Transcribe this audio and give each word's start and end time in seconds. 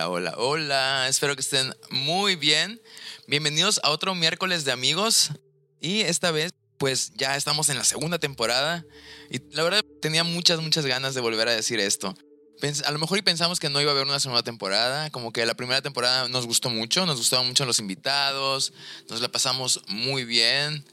Hola, 0.00 0.08
hola, 0.08 0.34
hola. 0.38 1.08
Espero 1.08 1.34
que 1.34 1.42
estén 1.42 1.74
muy 1.90 2.34
bien. 2.34 2.80
Bienvenidos 3.26 3.80
a 3.82 3.90
otro 3.90 4.14
miércoles 4.14 4.64
de 4.64 4.72
amigos. 4.72 5.30
Y 5.78 6.00
esta 6.00 6.30
vez, 6.30 6.54
pues 6.78 7.12
ya 7.16 7.36
estamos 7.36 7.68
en 7.68 7.76
la 7.76 7.84
segunda 7.84 8.18
temporada. 8.18 8.82
Y 9.28 9.40
la 9.54 9.62
verdad, 9.62 9.84
tenía 10.00 10.24
muchas, 10.24 10.60
muchas 10.60 10.86
ganas 10.86 11.14
de 11.14 11.20
volver 11.20 11.48
a 11.48 11.52
decir 11.52 11.80
esto. 11.80 12.14
A 12.86 12.90
lo 12.92 12.98
mejor 12.98 13.18
y 13.18 13.22
pensamos 13.22 13.60
que 13.60 13.68
no 13.68 13.78
iba 13.78 13.90
a 13.90 13.94
haber 13.94 14.06
una 14.06 14.20
segunda 14.20 14.42
temporada, 14.42 15.10
como 15.10 15.34
que 15.34 15.44
la 15.44 15.54
primera 15.54 15.82
temporada 15.82 16.28
nos 16.28 16.46
gustó 16.46 16.70
mucho, 16.70 17.04
nos 17.04 17.18
gustaban 17.18 17.46
mucho 17.46 17.66
los 17.66 17.78
invitados, 17.78 18.72
nos 19.10 19.20
la 19.20 19.28
pasamos 19.28 19.82
muy 19.88 20.24
bien, 20.24 20.84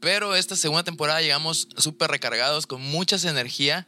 pero 0.00 0.34
esta 0.34 0.56
segunda 0.56 0.82
temporada 0.82 1.20
llegamos 1.20 1.68
súper 1.76 2.10
recargados 2.10 2.66
con 2.66 2.80
muchas 2.80 3.24
energía, 3.24 3.86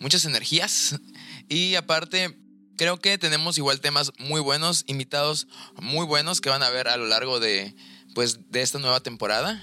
muchas 0.00 0.26
energías 0.26 0.96
y 1.48 1.76
aparte 1.76 2.36
creo 2.78 2.98
que 2.98 3.18
tenemos 3.18 3.58
igual 3.58 3.80
temas 3.80 4.12
muy 4.18 4.40
buenos, 4.40 4.84
invitados 4.86 5.46
muy 5.74 6.06
buenos 6.06 6.40
que 6.40 6.48
van 6.48 6.62
a 6.62 6.70
ver 6.70 6.88
a 6.88 6.96
lo 6.96 7.06
largo 7.06 7.40
de 7.40 7.74
pues 8.14 8.50
de 8.50 8.62
esta 8.62 8.78
nueva 8.78 9.00
temporada 9.00 9.62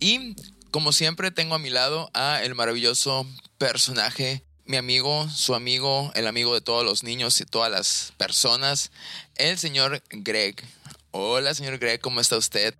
y 0.00 0.34
como 0.72 0.92
siempre 0.92 1.30
tengo 1.30 1.54
a 1.54 1.60
mi 1.60 1.70
lado 1.70 2.10
a 2.14 2.42
el 2.42 2.56
maravilloso 2.56 3.26
personaje 3.58 4.42
mi 4.64 4.76
amigo, 4.76 5.26
su 5.30 5.54
amigo, 5.54 6.12
el 6.14 6.26
amigo 6.26 6.52
de 6.52 6.60
todos 6.60 6.84
los 6.84 7.02
niños 7.02 7.40
y 7.40 7.46
todas 7.46 7.70
las 7.70 8.12
personas, 8.18 8.92
el 9.36 9.56
señor 9.58 10.02
Greg. 10.10 10.56
Hola, 11.10 11.54
señor 11.54 11.78
Greg, 11.78 12.02
¿cómo 12.02 12.20
está 12.20 12.36
usted? 12.36 12.74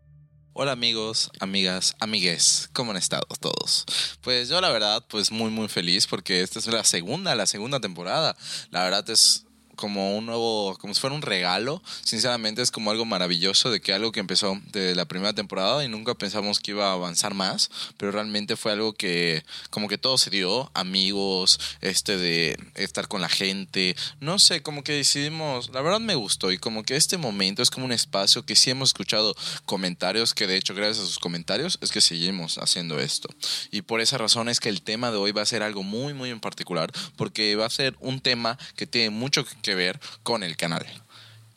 Hola 0.53 0.73
amigos, 0.73 1.31
amigas, 1.41 1.97
amigues, 1.98 2.69
¿cómo 2.75 2.91
han 2.91 2.98
estado 2.98 3.27
todos? 3.41 3.87
Pues 4.21 4.50
yo 4.50 4.61
la 4.61 4.71
verdad, 4.71 5.06
pues 5.09 5.31
muy 5.31 5.50
muy 5.50 5.69
feliz 5.69 6.06
porque 6.06 6.43
esta 6.43 6.59
es 6.59 6.67
la 6.67 6.84
segunda, 6.84 7.34
la 7.34 7.47
segunda 7.47 7.81
temporada. 7.81 8.37
La 8.71 8.83
verdad 8.83 9.09
es 9.09 9.47
como 9.79 10.17
un 10.17 10.27
nuevo, 10.27 10.77
como 10.79 10.93
si 10.93 11.01
fuera 11.01 11.17
un 11.17 11.23
regalo. 11.23 11.81
Sinceramente 12.03 12.61
es 12.61 12.71
como 12.71 12.91
algo 12.91 13.05
maravilloso 13.05 13.71
de 13.71 13.81
que 13.81 13.95
algo 13.95 14.12
que 14.12 14.21
empezó 14.21 14.61
de 14.73 14.95
la 14.95 15.07
primera 15.07 15.33
temporada 15.33 15.84
y 15.84 15.89
nunca 15.89 16.15
pensamos 16.15 16.59
que 16.59 16.73
iba 16.73 16.91
a 16.91 16.93
avanzar 16.93 17.33
más, 17.33 17.71
pero 17.97 18.12
realmente 18.12 18.56
fue 18.56 18.73
algo 18.73 18.93
que 18.93 19.45
como 19.71 19.89
que 19.89 19.97
todo 19.97 20.19
se 20.19 20.31
dio, 20.31 20.71
amigos, 20.75 21.61
este 21.81 22.19
de 22.19 22.59
estar 22.75 23.09
con 23.09 23.21
la 23.21 23.29
gente, 23.29 23.97
no 24.21 24.39
sé, 24.39 24.62
como 24.62 24.83
que 24.83 24.93
decidimos, 24.93 25.71
la 25.71 25.81
verdad 25.81 26.01
me 26.01 26.17
gustó 26.17 26.51
y 26.51 26.59
como 26.59 26.83
que 26.83 26.97
este 26.97 27.17
momento 27.17 27.62
es 27.62 27.71
como 27.71 27.87
un 27.87 27.93
espacio 27.93 28.45
que 28.45 28.56
sí 28.56 28.71
hemos 28.71 28.91
escuchado 28.91 29.34
comentarios, 29.65 30.34
que 30.34 30.47
de 30.47 30.56
hecho 30.56 30.75
gracias 30.75 31.05
a 31.05 31.06
sus 31.06 31.21
comentarios 31.21 31.79
es 31.81 31.93
que 31.93 32.01
seguimos 32.01 32.59
haciendo 32.59 32.99
esto. 32.99 33.29
Y 33.71 33.83
por 33.83 34.01
esa 34.01 34.19
razón 34.19 34.49
es 34.49 34.59
que 34.59 34.69
el 34.69 34.83
tema 34.83 35.12
de 35.12 35.19
hoy 35.19 35.31
va 35.31 35.43
a 35.43 35.47
ser 35.47 35.62
algo 35.62 35.84
muy 35.84 36.15
muy 36.15 36.31
en 36.31 36.41
particular, 36.41 36.91
porque 37.17 37.55
va 37.55 37.67
a 37.67 37.71
ser 37.71 37.97
un 38.01 38.21
tema 38.21 38.59
que 38.77 38.87
tiene 38.87 39.11
mucho 39.11 39.45
que 39.62 39.68
ver 39.75 40.01
con 40.23 40.43
el 40.43 40.57
canal. 40.57 40.87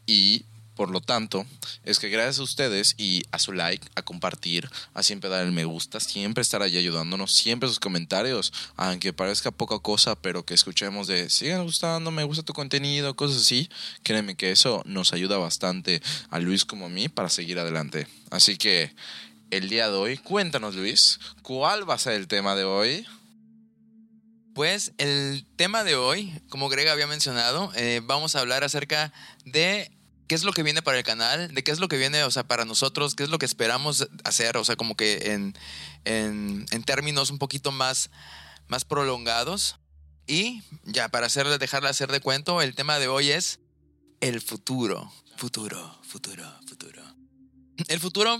Y 0.06 0.45
por 0.76 0.90
lo 0.90 1.02
tanto, 1.02 1.45
es 1.84 2.00
que 2.00 2.09
gracias 2.09 2.40
a 2.40 2.44
ustedes 2.44 2.95
y 2.98 3.23
a 3.31 3.38
su 3.38 3.52
like, 3.52 3.88
a 3.95 4.02
compartir, 4.02 4.70
a 4.95 5.04
siempre 5.04 5.30
dar 5.30 5.45
el 5.45 5.52
me 5.52 5.66
gusta, 5.66 6.00
siempre 6.00 6.42
estar 6.42 6.64
ahí 6.64 6.76
ayudándonos, 6.76 7.34
siempre 7.34 7.70
sus 7.70 7.80
comentarios, 7.80 8.52
aunque 8.78 9.14
parezca 9.14 9.52
poca 9.52 9.78
cosa, 9.78 10.16
pero 10.16 10.44
que 10.44 10.54
escuchemos 10.54 11.06
de 11.06 11.30
sigan 11.30 11.66
gustando, 11.66 12.09
me 12.09 12.23
gusta 12.23 12.42
tu 12.42 12.54
contenido, 12.54 13.16
cosas 13.16 13.44
así, 13.44 13.70
créeme 14.02 14.36
que 14.36 14.52
eso 14.52 14.82
nos 14.86 15.14
ayuda 15.14 15.38
bastante 15.38 16.02
a 16.30 16.39
Luis 16.39 16.66
como 16.66 16.88
a 16.88 16.89
mí 16.89 17.09
para 17.09 17.30
seguir 17.30 17.59
adelante. 17.59 18.08
Así 18.32 18.58
que 18.58 18.92
el 19.52 19.70
día 19.70 19.88
de 19.89 19.98
hoy, 19.98 20.17
cuéntanos 20.17 20.76
Luis, 20.76 21.20
¿cuál 21.44 21.88
va 21.88 21.95
a 21.95 22.00
ser 22.00 22.14
el 22.14 22.27
tema 22.27 22.55
de 22.55 22.64
hoy? 22.64 23.05
Pues 24.54 24.92
el 24.98 25.45
tema 25.56 25.84
de 25.84 25.95
hoy, 25.95 26.34
como 26.50 26.67
Greg 26.67 26.89
había 26.89 27.08
mencionado, 27.08 27.72
eh, 27.76 28.02
vamos 28.04 28.36
a 28.36 28.42
hablar 28.42 28.66
acerca 28.66 29.14
de 29.45 29.89
qué 30.28 30.36
es 30.36 30.44
lo 30.44 30.52
que 30.52 30.64
viene 30.64 30.82
para 30.82 30.98
el 30.98 31.06
canal, 31.06 31.54
de 31.54 31.64
qué 31.64 31.72
es 31.72 31.80
lo 31.80 31.88
que 31.88 31.98
viene, 31.98 32.23
o 32.23 32.32
sea, 32.32 32.44
para 32.44 32.66
nosotros, 32.66 33.16
qué 33.16 33.23
es 33.23 33.30
lo 33.30 33.38
que 33.38 33.45
esperamos 33.45 34.10
hacer, 34.26 34.58
o 34.58 34.66
sea, 34.66 34.76
como 34.76 34.95
que 34.95 35.34
en, 35.34 35.58
en, 36.04 36.84
términos 36.84 37.32
un 37.32 37.38
poquito 37.38 37.72
más, 37.72 38.10
más 38.67 38.84
prolongados. 38.84 39.78
Y 40.28 40.62
ya, 40.83 41.08
para 41.10 41.28
hacer, 41.28 41.48
dejarla 41.58 41.89
hacer 41.89 42.12
de 42.12 42.20
cuento, 42.20 42.62
el 42.62 42.76
tema 42.76 43.00
de 43.00 43.08
hoy 43.08 43.32
es 43.32 43.60
el 44.20 44.42
futuro. 44.42 45.12
Futuro, 45.38 46.00
futuro, 46.04 46.45
futuro. 46.68 47.04
El 47.88 48.00
futuro 48.00 48.38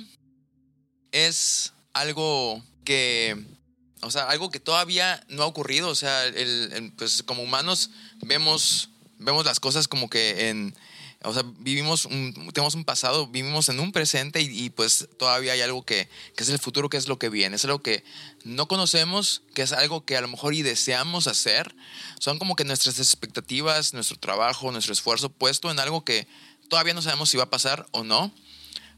es 1.12 1.74
algo 1.94 2.64
que 2.84 3.61
o 4.02 4.12
sea, 4.12 4.30
algo 4.30 4.50
que 4.50 4.60
todavía 4.60 5.24
no 5.30 5.44
ha 5.44 5.46
ocurrido. 5.46 5.90
O 5.90 5.96
sea, 5.96 6.26
el, 6.26 6.94
pues 6.98 7.24
como 7.24 7.44
humanos 7.44 7.92
vemos, 8.22 8.90
vemos 9.18 9.46
las 9.46 9.60
cosas 9.60 9.88
como 9.88 10.10
que 10.10 10.50
en... 10.50 10.76
O 11.24 11.36
sea, 11.36 11.44
vivimos, 11.60 12.06
un, 12.06 12.34
tenemos 12.52 12.74
un 12.74 12.84
pasado, 12.84 13.28
vivimos 13.28 13.70
en 13.70 13.80
un 13.80 13.92
presente 13.92 14.42
y, 14.42 14.72
pues 14.72 15.08
todavía 15.20 15.54
hay 15.54 15.62
algo 15.62 15.86
que, 15.86 16.10
que, 16.36 16.42
es 16.42 16.50
el 16.50 16.58
futuro, 16.58 16.90
que 16.90 16.98
es 16.98 17.08
lo 17.08 17.20
que 17.20 17.30
viene. 17.30 17.58
Es 17.58 17.64
algo 17.64 17.84
que 17.84 18.04
no 18.44 18.68
conocemos, 18.68 19.44
que 19.54 19.62
es 19.62 19.72
algo 19.72 20.04
que 20.04 20.18
a 20.18 20.22
lo 20.22 20.28
mejor 20.28 20.56
y 20.56 20.64
deseamos 20.64 21.28
hacer. 21.28 21.76
Son 22.20 22.40
como 22.40 22.56
que 22.56 22.64
nuestras 22.64 22.98
expectativas, 22.98 23.94
nuestro 23.94 24.18
trabajo, 24.18 24.72
nuestro 24.72 24.94
esfuerzo 24.94 25.30
puesto 25.30 25.70
en 25.70 25.80
algo 25.80 26.04
que 26.04 26.28
todavía 26.70 26.96
no 26.96 27.04
sabemos 27.04 27.30
si 27.30 27.38
va 27.38 27.44
a 27.44 27.50
pasar 27.52 27.86
o 27.92 28.04
no. 28.04 28.34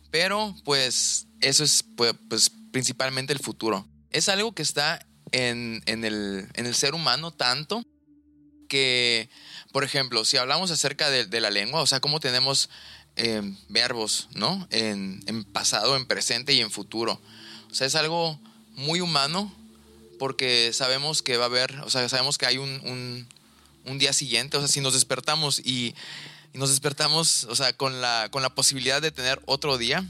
Pero 0.09 0.55
pues 0.63 1.27
eso 1.41 1.65
es 1.65 1.83
pues, 1.97 2.13
pues 2.29 2.51
principalmente 2.71 3.33
el 3.33 3.39
futuro 3.39 3.85
es 4.13 4.29
algo 4.29 4.53
que 4.53 4.61
está 4.61 5.05
en, 5.31 5.83
el, 5.85 6.75
ser 6.75 6.93
humano 6.93 7.31
tanto 7.31 7.83
que, 8.69 9.29
por 9.71 9.83
ejemplo, 9.83 10.23
si 10.23 10.37
hablamos 10.37 10.71
acerca 10.71 11.09
de, 11.09 11.41
la 11.41 11.49
lengua, 11.49 11.81
o 11.81 11.87
sea, 11.87 11.99
cómo 11.99 12.19
tenemos 12.19 12.69
eh, 13.15 13.41
verbos, 13.67 14.29
¿no? 14.33 14.67
En, 14.69 15.43
pasado, 15.51 15.97
en 15.97 16.05
presente 16.05 16.53
y 16.53 16.61
en 16.61 16.71
futuro. 16.71 17.19
O 17.69 17.75
sea, 17.75 17.87
es 17.87 17.95
algo 17.95 18.39
muy 18.75 19.01
humano 19.01 19.53
porque 20.19 20.71
sabemos 20.73 21.21
que 21.21 21.37
va 21.37 21.45
a 21.45 21.47
haber, 21.47 21.79
o 21.81 21.89
sea, 21.89 22.07
sabemos 22.07 22.37
que 22.37 22.45
hay 22.45 22.57
un, 22.57 23.27
día 23.97 24.13
siguiente, 24.13 24.57
o 24.57 24.59
sea, 24.59 24.69
si 24.69 24.79
nos 24.79 24.93
despertamos 24.93 25.59
y, 25.59 25.95
y, 26.53 26.57
nos 26.57 26.69
despertamos, 26.69 27.45
o 27.45 27.55
sea, 27.55 27.73
con 27.73 27.99
la, 28.01 28.29
con 28.31 28.41
la 28.43 28.53
posibilidad 28.53 29.01
de 29.01 29.11
tener 29.11 29.41
otro 29.45 29.77
día, 29.77 30.05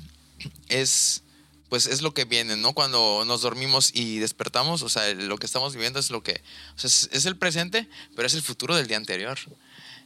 es 0.67 1.23
pues 1.73 1.87
es 1.87 2.03
lo 2.03 2.13
que 2.13 2.25
viene, 2.25 2.55
¿no? 2.55 2.73
Cuando 2.73 3.23
nos 3.25 3.41
dormimos 3.41 3.89
y 3.95 4.19
despertamos, 4.19 4.83
o 4.83 4.89
sea, 4.89 5.11
lo 5.15 5.39
que 5.39 5.47
estamos 5.47 5.73
viviendo 5.73 5.97
es 5.97 6.11
lo 6.11 6.21
que, 6.21 6.43
o 6.75 6.79
sea, 6.79 6.87
es, 6.87 7.25
el 7.25 7.35
presente, 7.35 7.89
pero 8.15 8.27
es 8.27 8.35
el 8.35 8.43
futuro 8.43 8.75
del 8.75 8.85
día 8.85 8.97
anterior. 8.97 9.39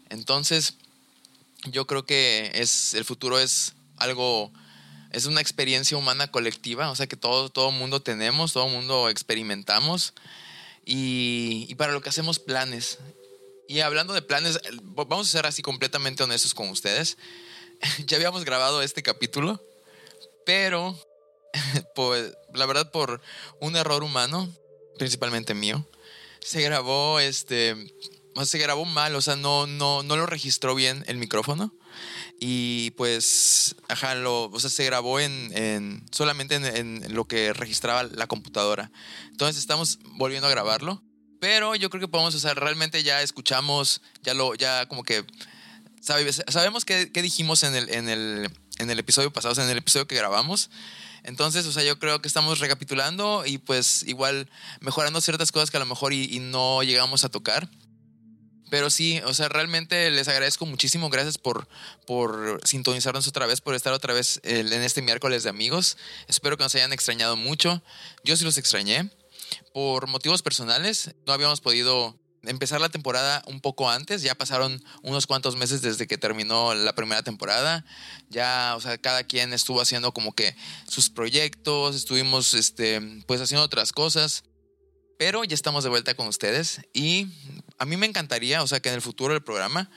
Entonces, 0.08 0.76
yo 1.66 1.86
creo 1.86 2.06
que 2.06 2.52
es, 2.54 2.94
el 2.94 3.04
futuro 3.04 3.38
es 3.38 3.74
algo, 3.98 4.50
es 5.12 5.26
una 5.26 5.42
experiencia 5.42 5.98
humana 5.98 6.32
colectiva, 6.32 6.90
o 6.90 6.96
sea, 6.96 7.08
que 7.08 7.18
todo, 7.18 7.50
todo 7.50 7.70
mundo 7.72 8.02
tenemos, 8.02 8.54
todo 8.54 8.70
mundo 8.70 9.10
experimentamos 9.10 10.14
y, 10.86 11.66
y 11.68 11.76
para 11.76 11.92
lo 11.92 12.00
que 12.00 12.08
hacemos 12.08 12.40
planes. 12.40 13.00
Y 13.68 13.82
hablando 13.82 14.14
de 14.14 14.22
planes, 14.22 14.62
vamos 14.84 15.28
a 15.28 15.32
ser 15.32 15.46
así 15.46 15.62
completamente 15.62 16.24
honestos 16.24 16.54
con 16.54 16.70
ustedes. 16.70 17.18
ya 18.06 18.16
habíamos 18.16 18.46
grabado 18.46 18.82
este 18.82 19.04
capítulo, 19.04 19.62
pero 20.46 20.98
pues 21.96 22.34
la 22.54 22.66
verdad 22.66 22.92
por 22.92 23.22
un 23.62 23.76
error 23.76 24.04
humano, 24.04 24.52
principalmente 24.98 25.54
mío, 25.54 25.88
se 26.42 26.62
grabó 26.62 27.20
este 27.20 27.76
se 28.46 28.60
grabó 28.60 28.86
mal, 28.86 29.16
o 29.16 29.22
sea, 29.22 29.36
no, 29.36 29.68
no, 29.68 30.04
no 30.04 30.16
lo 30.16 30.26
registró 30.26 30.76
bien 30.76 31.04
el 31.08 31.18
micrófono. 31.18 31.74
Y 32.40 32.92
pues, 32.92 33.76
ajá, 33.88 34.14
lo, 34.14 34.44
o 34.46 34.60
sea, 34.60 34.70
se 34.70 34.86
grabó 34.86 35.20
en, 35.20 36.06
solamente 36.12 36.56
en, 36.56 37.16
lo 37.16 37.26
que 37.26 37.52
registraba 37.54 38.04
la 38.04 38.28
computadora. 38.28 38.92
Entonces 39.32 39.58
estamos 39.58 40.00
volviendo 40.04 40.48
a 40.48 40.52
grabarlo. 40.52 41.04
Pero 41.40 41.76
yo 41.76 41.90
creo 41.90 42.02
que 42.02 42.08
podemos, 42.08 42.36
o 42.36 42.40
sea, 42.40 42.54
realmente 42.54 43.04
ya 43.04 43.22
escuchamos, 43.22 44.02
ya 44.24 44.34
lo, 44.34 44.56
ya 44.56 44.88
como 44.88 45.04
que 45.04 45.24
sabemos 46.02 46.86
qué, 46.86 47.06
dijimos 47.14 47.64
en 47.64 47.76
el, 47.76 47.90
en, 47.90 48.10
el, 48.10 48.52
en 48.80 48.90
el 48.90 49.00
episodio 49.00 49.32
pasado, 49.32 49.52
o 49.52 49.56
sea, 49.56 49.64
en 49.64 49.70
el 49.70 49.78
episodio 49.78 50.08
que 50.08 50.16
grabamos. 50.16 50.70
Entonces, 51.28 51.66
o 51.66 51.74
sea, 51.74 51.84
yo 51.84 52.00
creo 52.00 52.22
que 52.22 52.30
estamos 52.30 52.60
recapitulando 52.60 53.46
y 53.46 53.58
pues 53.58 54.04
igual 54.08 54.50
mejorando 54.80 55.20
ciertas 55.20 55.52
cosas 55.52 55.70
que 55.70 55.76
a 55.76 55.82
lo 55.82 55.86
mejor 55.86 56.14
y, 56.14 56.40
no 56.40 56.82
llegamos 56.84 57.26
a 57.26 57.30
tocar. 57.30 57.70
Pero 58.70 58.90
sí, 58.90 59.20
o 59.26 59.34
sea, 59.34 59.50
realmente 59.50 60.10
les 60.10 60.30
agradezco 60.30 60.66
muchísimo. 60.66 61.10
Gracias 61.10 61.38
por, 61.38 61.68
por 62.06 62.62
sintonizarnos 62.64 63.28
otra 63.28 63.46
vez, 63.46 63.60
por 63.60 63.76
estar 63.76 63.92
otra 63.92 64.14
vez 64.14 64.40
en 64.44 64.72
este 64.72 65.02
miércoles 65.02 65.44
de 65.44 65.50
amigos. 65.50 65.98
Espero 66.30 66.56
que 66.56 66.64
nos 66.64 66.74
hayan 66.76 66.94
extrañado 66.94 67.36
mucho. 67.36 67.84
Yo 68.24 68.38
sí 68.38 68.46
los 68.46 68.58
extrañé. 68.58 69.12
Por 69.74 70.08
motivos 70.08 70.42
personales, 70.42 71.14
no 71.26 71.34
habíamos 71.34 71.60
podido 71.60 72.18
empezar 72.44 72.82
la 72.82 72.90
temporada 72.90 73.44
un 73.48 73.62
poco 73.62 73.90
antes. 73.90 74.22
Ya 74.22 74.36
pasaron 74.36 74.84
unos 75.02 75.28
cuantos 75.28 75.56
meses 75.56 75.82
desde 75.82 76.08
que 76.08 76.18
terminó 76.18 76.74
la 76.74 76.94
primera 76.96 77.24
temporada. 77.24 77.86
Ya, 78.30 78.74
o 78.76 78.82
sea, 78.82 78.98
cada 78.98 79.24
quien 79.24 79.54
estuvo 79.54 79.82
haciendo 79.82 80.14
como 80.14 80.34
que 80.34 80.56
sus 80.88 81.10
proyectos, 81.10 81.96
estuvimos, 81.96 82.54
este, 82.54 83.02
pues 83.28 83.42
haciendo 83.42 83.64
otras 83.64 83.92
cosas. 83.92 84.44
Pero 85.18 85.44
ya 85.44 85.56
estamos 85.56 85.84
de 85.84 85.90
vuelta 85.90 86.14
con 86.14 86.28
ustedes 86.28 86.82
y 86.94 87.28
a 87.80 87.86
mí 87.86 87.98
me 87.98 88.06
encantaría, 88.06 88.62
o 88.62 88.68
sea, 88.68 88.80
que 88.80 88.90
en 88.90 88.96
el 88.96 89.02
futuro 89.02 89.34
del 89.34 89.44
programa 89.44 89.90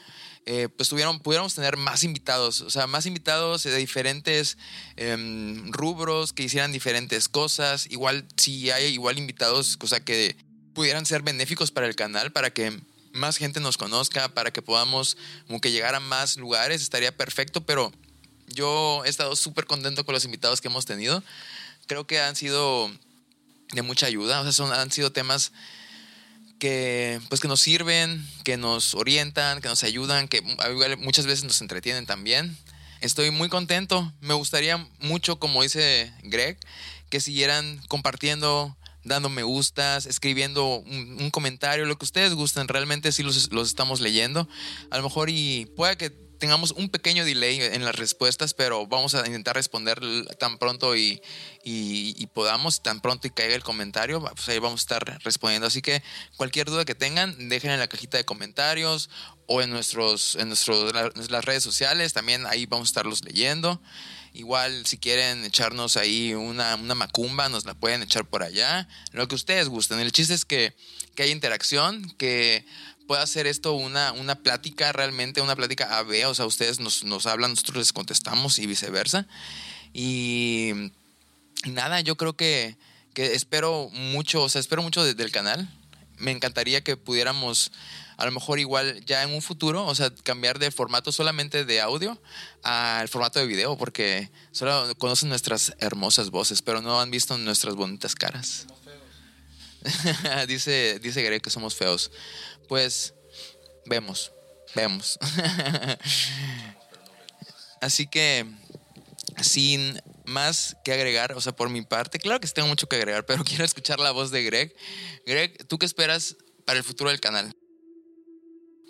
eh, 0.47 0.69
pues 0.75 0.89
tuvieron, 0.89 1.21
pudiéramos 1.21 1.55
tener 1.55 1.77
más 1.77 2.03
invitados, 2.03 2.63
o 2.63 2.71
sea, 2.71 2.87
más 2.87 3.05
invitados 3.05 3.63
de 3.63 3.77
diferentes 3.77 4.57
em, 4.97 5.71
rubros, 5.71 6.33
que 6.33 6.43
hicieran 6.43 6.73
diferentes 6.73 7.29
cosas. 7.29 7.87
Igual, 7.91 8.27
si 8.37 8.71
hay 8.71 8.87
igual 8.87 9.19
invitados, 9.19 9.79
o 9.81 9.87
sea, 9.87 10.01
que 10.01 10.37
pudieran 10.75 11.07
ser 11.07 11.23
benéficos 11.23 11.71
para 11.71 11.87
el 11.87 11.97
canal, 11.97 12.33
para 12.33 12.51
que 12.51 12.81
más 13.13 13.37
gente 13.37 13.61
nos 13.61 13.77
conozca, 13.77 14.29
para 14.29 14.53
que 14.53 14.63
podamos 14.63 15.17
como 15.47 15.61
que 15.61 15.73
llegar 15.73 15.95
a 15.95 16.01
más 16.01 16.37
lugares, 16.37 16.83
estaría 16.83 17.17
perfecto, 17.17 17.61
pero 17.63 17.93
yo 18.47 19.05
he 19.05 19.09
estado 19.09 19.37
súper 19.37 19.67
contento 19.67 20.05
con 20.05 20.15
los 20.15 20.25
invitados 20.25 20.61
que 20.61 20.69
hemos 20.69 20.85
tenido. 20.87 21.23
Creo 21.87 22.07
que 22.07 22.21
han 22.21 22.37
sido 22.37 22.91
de 23.73 23.83
mucha 23.83 24.07
ayuda, 24.07 24.41
o 24.41 24.43
sea, 24.45 24.53
son, 24.53 24.73
han 24.73 24.91
sido 24.91 25.13
temas 25.13 25.53
que 26.59 27.21
pues 27.29 27.41
que 27.41 27.49
nos 27.49 27.61
sirven, 27.61 28.25
que 28.45 28.57
nos 28.57 28.95
orientan, 28.95 29.61
que 29.61 29.69
nos 29.69 29.83
ayudan, 29.83 30.29
que 30.29 30.43
muchas 30.99 31.27
veces 31.27 31.45
nos 31.45 31.61
entretienen 31.61 32.07
también. 32.07 32.57
Estoy 33.01 33.31
muy 33.31 33.49
contento. 33.49 34.13
Me 34.21 34.35
gustaría 34.35 34.77
mucho, 35.01 35.39
como 35.39 35.63
dice 35.63 36.13
Greg, 36.23 36.59
que 37.09 37.21
siguieran 37.21 37.81
compartiendo, 37.89 38.77
dando 39.11 39.29
me 39.29 39.43
gustas, 39.43 40.07
escribiendo 40.07 40.79
un, 40.79 41.31
comentario, 41.31 41.85
lo 41.85 41.99
que 41.99 42.07
ustedes 42.07 42.33
gusten. 42.33 42.69
Realmente 42.69 43.13
sí 43.13 43.23
los, 43.23 43.53
los 43.53 43.69
estamos 43.69 44.01
leyendo. 44.01 44.49
A 44.91 44.97
lo 44.97 45.03
mejor 45.03 45.29
y 45.29 45.67
pueda 45.77 45.97
que 45.97 46.11
tengamos 46.41 46.73
un 46.73 46.89
pequeño 46.89 47.25
delay 47.25 47.61
en 47.61 47.85
las 47.85 47.95
respuestas, 47.95 48.55
pero 48.55 48.87
vamos 48.87 49.15
a 49.15 49.27
intentar 49.27 49.55
responder 49.55 50.01
tan 50.39 50.59
pronto 50.59 50.97
y, 50.97 51.21
y, 51.63 52.27
podamos, 52.29 52.83
tan 52.83 53.01
pronto 53.01 53.29
y 53.29 53.31
caiga 53.31 53.55
el 53.55 53.63
comentario, 53.63 54.21
pues 54.23 54.49
ahí 54.49 54.59
vamos 54.59 54.81
a 54.81 54.83
estar 54.83 55.19
respondiendo. 55.23 55.67
Así 55.67 55.83
que 55.83 56.03
cualquier 56.37 56.69
duda 56.69 56.85
que 56.85 56.95
tengan, 56.95 57.51
dejen 57.51 57.71
en 57.73 57.79
la 57.79 57.89
cajita 57.89 58.17
de 58.17 58.25
comentarios 58.25 59.11
o 59.47 59.61
en, 59.61 59.71
nuestros, 59.71 60.35
en 60.37 60.49
nuestros, 60.49 60.93
las 61.31 61.45
redes 61.45 61.63
sociales, 61.63 62.15
también 62.15 62.47
ahí 62.47 62.65
vamos 62.65 62.89
a 62.89 62.91
estarlos 62.91 63.23
leyendo. 63.23 63.81
Igual 64.33 64.87
si 64.87 64.97
quieren 64.97 65.45
echarnos 65.45 65.97
ahí 65.97 66.35
una, 66.35 66.77
una 66.77 66.95
macumba, 66.95 67.49
nos 67.49 67.65
la 67.65 67.75
pueden 67.75 68.03
echar 68.03 68.25
por 68.25 68.43
allá, 68.43 68.89
lo 69.13 69.27
que 69.27 69.35
ustedes 69.35 69.69
gusten. 69.69 69.99
El 69.99 70.13
chiste 70.13 70.35
es 70.35 70.45
que, 70.45 70.75
que 71.15 71.25
haya 71.25 71.33
interacción, 71.33 72.09
que 72.17 72.65
pueda 73.11 73.23
hacer 73.23 73.49
esto 73.49 73.73
una, 73.73 74.13
una 74.13 74.37
plática 74.37 74.93
realmente, 74.93 75.41
una 75.41 75.57
plática 75.57 75.99
A-B, 75.99 76.27
o 76.27 76.35
sea, 76.37 76.47
ustedes 76.47 76.79
nos, 76.79 77.03
nos 77.03 77.27
hablan, 77.27 77.51
nosotros 77.51 77.79
les 77.79 77.93
contestamos 77.93 78.61
y 78.61 78.67
viceversa. 78.67 79.27
Y, 79.93 80.71
nada, 81.67 82.01
yo 82.03 82.17
creo 82.17 82.37
que, 82.37 82.77
que, 83.13 83.35
espero 83.35 83.91
mucho, 83.93 84.45
o 84.45 84.49
sea, 84.49 84.61
espero 84.61 84.83
mucho 84.83 85.03
desde 85.03 85.25
el 85.25 85.33
canal. 85.33 85.69
Me 86.19 86.31
encantaría 86.31 86.85
que 86.85 86.97
pudiéramos, 86.97 87.73
a 88.21 88.27
lo 88.27 88.33
mejor 88.33 88.59
igual 88.59 89.05
ya 89.05 89.23
en 89.23 89.35
un 89.35 89.43
futuro, 89.43 89.87
o 89.87 89.95
sea, 89.95 90.13
cambiar 90.23 90.59
de 90.59 90.71
formato 90.71 91.11
solamente 91.11 91.65
de 91.65 91.81
audio 91.81 92.21
al 92.63 93.09
formato 93.09 93.39
de 93.39 93.47
video, 93.47 93.77
porque 93.77 94.31
solo 94.53 94.95
conocen 94.99 95.29
nuestras 95.29 95.75
hermosas 95.79 96.31
voces, 96.31 96.63
pero 96.63 96.83
no 96.83 97.01
han 97.01 97.11
visto 97.11 97.37
nuestras 97.39 97.75
bonitas 97.75 98.15
caras. 98.15 98.67
dice, 100.47 100.99
dice 101.01 101.23
Greg 101.23 101.41
que 101.41 101.49
somos 101.49 101.75
feos 101.75 102.11
pues 102.71 103.15
vemos, 103.85 104.31
vemos. 104.77 105.19
Así 107.81 108.07
que 108.07 108.47
sin 109.43 110.01
más 110.25 110.77
que 110.85 110.93
agregar, 110.93 111.33
o 111.33 111.41
sea, 111.41 111.51
por 111.51 111.69
mi 111.69 111.83
parte, 111.83 112.21
claro 112.21 112.39
que 112.39 112.47
tengo 112.47 112.69
mucho 112.69 112.87
que 112.87 112.95
agregar, 112.95 113.27
pero 113.27 113.43
quiero 113.45 113.65
escuchar 113.65 113.99
la 113.99 114.13
voz 114.13 114.31
de 114.31 114.45
Greg. 114.45 114.73
Greg, 115.27 115.67
¿tú 115.67 115.81
qué 115.81 115.87
esperas 115.87 116.37
para 116.65 116.79
el 116.79 116.85
futuro 116.85 117.11
del 117.11 117.19
canal? 117.19 117.53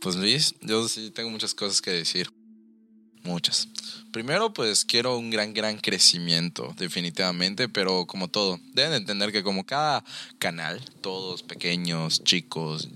Pues 0.00 0.17
Luis, 0.17 0.55
yo 0.62 0.88
sí 0.88 1.11
tengo 1.11 1.29
muchas 1.29 1.55
cosas 1.55 1.82
que 1.82 1.91
decir. 1.91 2.31
Muchas. 3.23 3.69
Primero, 4.12 4.55
pues 4.55 4.87
quiero 4.87 5.19
un 5.19 5.29
gran, 5.29 5.52
gran 5.52 5.76
crecimiento, 5.76 6.75
definitivamente, 6.79 7.69
pero 7.69 8.06
como 8.06 8.29
todo, 8.29 8.58
deben 8.73 8.94
entender 8.94 9.31
que 9.31 9.43
como 9.43 9.67
cada 9.67 10.02
canal, 10.38 10.81
todos 11.02 11.43
pequeños, 11.43 12.25
chicos, 12.25 12.88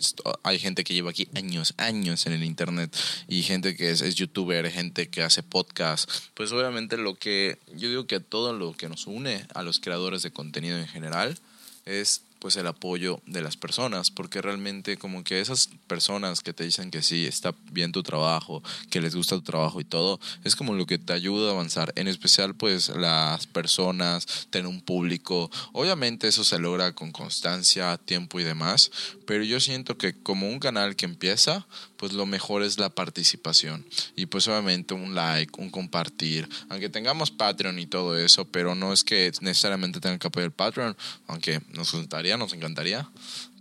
hay 0.42 0.58
gente 0.58 0.82
que 0.82 0.94
lleva 0.94 1.10
aquí 1.10 1.28
años, 1.34 1.74
años 1.76 2.24
en 2.26 2.32
el 2.32 2.42
Internet 2.42 2.96
y 3.28 3.42
gente 3.42 3.76
que 3.76 3.90
es, 3.90 4.14
youtuber, 4.14 4.70
gente 4.70 5.08
que 5.10 5.22
hace 5.22 5.42
podcast, 5.42 6.10
pues 6.32 6.52
obviamente 6.52 6.96
lo 6.96 7.16
que 7.16 7.58
yo 7.76 7.90
digo 7.90 8.06
que 8.06 8.18
todo 8.18 8.54
lo 8.54 8.72
que 8.72 8.88
nos 8.88 9.06
une 9.06 9.46
a 9.54 9.62
los 9.62 9.78
creadores 9.78 10.22
de 10.22 10.30
contenido 10.30 10.78
en 10.78 10.88
general 10.88 11.38
es 11.84 12.22
pues 12.44 12.56
el 12.56 12.66
apoyo 12.66 13.22
de 13.24 13.40
las 13.40 13.56
personas, 13.56 14.10
porque 14.10 14.42
realmente 14.42 14.98
como 14.98 15.24
que 15.24 15.40
esas 15.40 15.70
personas 15.86 16.42
que 16.42 16.52
te 16.52 16.62
dicen 16.62 16.90
que 16.90 17.00
sí, 17.00 17.24
está 17.24 17.54
bien 17.72 17.90
tu 17.90 18.02
trabajo, 18.02 18.62
que 18.90 19.00
les 19.00 19.16
gusta 19.16 19.36
tu 19.36 19.40
trabajo 19.40 19.80
y 19.80 19.84
todo, 19.84 20.20
es 20.44 20.54
como 20.54 20.74
lo 20.74 20.84
que 20.84 20.98
te 20.98 21.14
ayuda 21.14 21.48
a 21.48 21.54
avanzar, 21.54 21.94
en 21.96 22.06
especial 22.06 22.54
pues 22.54 22.90
las 22.90 23.46
personas, 23.46 24.46
tener 24.50 24.66
un 24.66 24.82
público, 24.82 25.50
obviamente 25.72 26.28
eso 26.28 26.44
se 26.44 26.58
logra 26.58 26.94
con 26.94 27.12
constancia, 27.12 27.96
tiempo 27.96 28.38
y 28.38 28.44
demás, 28.44 28.90
pero 29.26 29.42
yo 29.42 29.58
siento 29.58 29.96
que 29.96 30.12
como 30.12 30.46
un 30.46 30.58
canal 30.58 30.96
que 30.96 31.06
empieza, 31.06 31.66
pues 31.96 32.12
lo 32.12 32.26
mejor 32.26 32.62
es 32.62 32.78
la 32.78 32.90
participación. 32.90 33.84
Y 34.16 34.26
pues 34.26 34.46
obviamente 34.48 34.94
un 34.94 35.14
like, 35.14 35.60
un 35.60 35.70
compartir, 35.70 36.48
aunque 36.68 36.88
tengamos 36.88 37.30
Patreon 37.30 37.78
y 37.78 37.86
todo 37.86 38.16
eso, 38.18 38.44
pero 38.46 38.74
no 38.74 38.92
es 38.92 39.04
que 39.04 39.32
necesariamente 39.40 40.00
tengan 40.00 40.18
que 40.18 40.28
apoyar 40.28 40.52
Patreon, 40.52 40.96
aunque 41.26 41.60
nos 41.68 41.92
gustaría 41.92 42.36
nos 42.36 42.52
encantaría, 42.52 43.08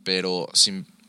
pero 0.03 0.49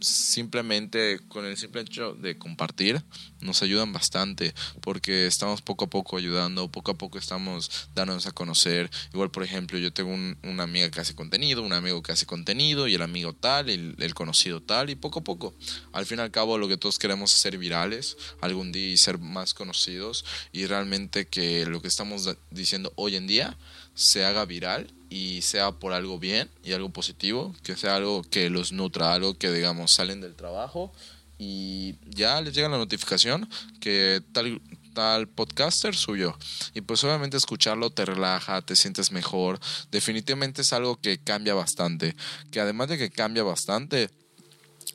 simplemente 0.05 1.21
con 1.29 1.45
el 1.47 1.57
simple 1.57 1.81
hecho 1.81 2.15
de 2.15 2.37
compartir 2.39 3.03
nos 3.41 3.63
ayudan 3.63 3.93
bastante 3.93 4.55
porque 4.81 5.27
estamos 5.27 5.63
poco 5.63 5.87
a 5.87 5.91
poco 5.91 6.17
ayudando, 6.17 6.71
poco 6.71 6.93
a 6.93 6.95
poco 6.95 7.19
estamos 7.19 7.89
dándonos 7.95 8.27
a 8.27 8.33
conocer. 8.33 8.91
Igual, 9.13 9.31
por 9.31 9.43
ejemplo, 9.43 9.79
yo 9.79 9.93
tengo 9.93 10.13
una 10.43 10.63
amiga 10.63 10.91
que 10.91 11.01
hace 11.01 11.15
contenido, 11.15 11.63
un 11.63 11.73
amigo 11.73 12.03
que 12.03 12.13
hace 12.13 12.27
contenido 12.27 12.89
y 12.89 12.95
el 12.95 13.03
amigo 13.03 13.33
tal, 13.33 13.71
el, 13.71 13.97
el 13.99 14.15
conocido 14.15 14.63
tal 14.63 14.91
y 14.91 14.95
poco 14.95 15.21
a 15.21 15.25
poco. 15.25 15.55
Al 15.93 16.07
fin 16.07 16.19
y 16.19 16.23
al 16.23 16.31
cabo 16.31 16.59
lo 16.59 16.69
que 16.69 16.77
todos 16.77 16.99
queremos 16.99 17.33
es 17.35 17.41
ser 17.41 17.59
virales 17.59 18.17
algún 18.41 18.73
día 18.73 18.89
y 18.89 18.97
ser 18.97 19.19
más 19.19 19.55
conocidos 19.55 20.25
y 20.53 20.67
realmente 20.67 21.27
que 21.27 21.67
lo 21.67 21.81
que 21.81 21.89
estamos 21.89 22.29
diciendo 22.51 22.93
hoy 22.97 23.17
en 23.17 23.27
día 23.27 23.57
se 23.95 24.25
haga 24.25 24.45
viral 24.45 24.93
y 25.09 25.43
sea 25.43 25.73
por 25.73 25.93
algo 25.93 26.19
bien 26.19 26.51
y 26.63 26.73
algo 26.73 26.91
positivo, 26.91 27.55
que 27.63 27.77
sea 27.77 27.97
algo 27.97 28.23
que 28.23 28.51
los 28.51 28.73
nutra, 28.73 29.15
algo 29.15 29.39
que 29.39 29.53
digamos 29.53 29.93
salen 29.93 30.21
del 30.21 30.35
trabajo 30.35 30.93
y 31.39 31.97
ya 32.09 32.41
les 32.41 32.55
llega 32.55 32.69
la 32.69 32.79
notificación 32.79 33.49
que 33.81 34.23
tal 34.33 34.61
tal 34.95 35.29
podcaster 35.29 35.95
suyo 35.95 36.39
y 36.73 36.81
pues 36.81 37.03
obviamente 37.05 37.37
escucharlo 37.37 37.91
te 37.91 38.07
relaja, 38.07 38.63
te 38.63 38.77
sientes 38.77 39.11
mejor, 39.13 39.59
definitivamente 39.91 40.63
es 40.63 40.73
algo 40.73 40.97
que 40.97 41.19
cambia 41.19 41.53
bastante, 41.55 42.17
que 42.51 42.61
además 42.61 42.89
de 42.89 42.97
que 42.97 43.11
cambia 43.11 43.43
bastante 43.43 44.09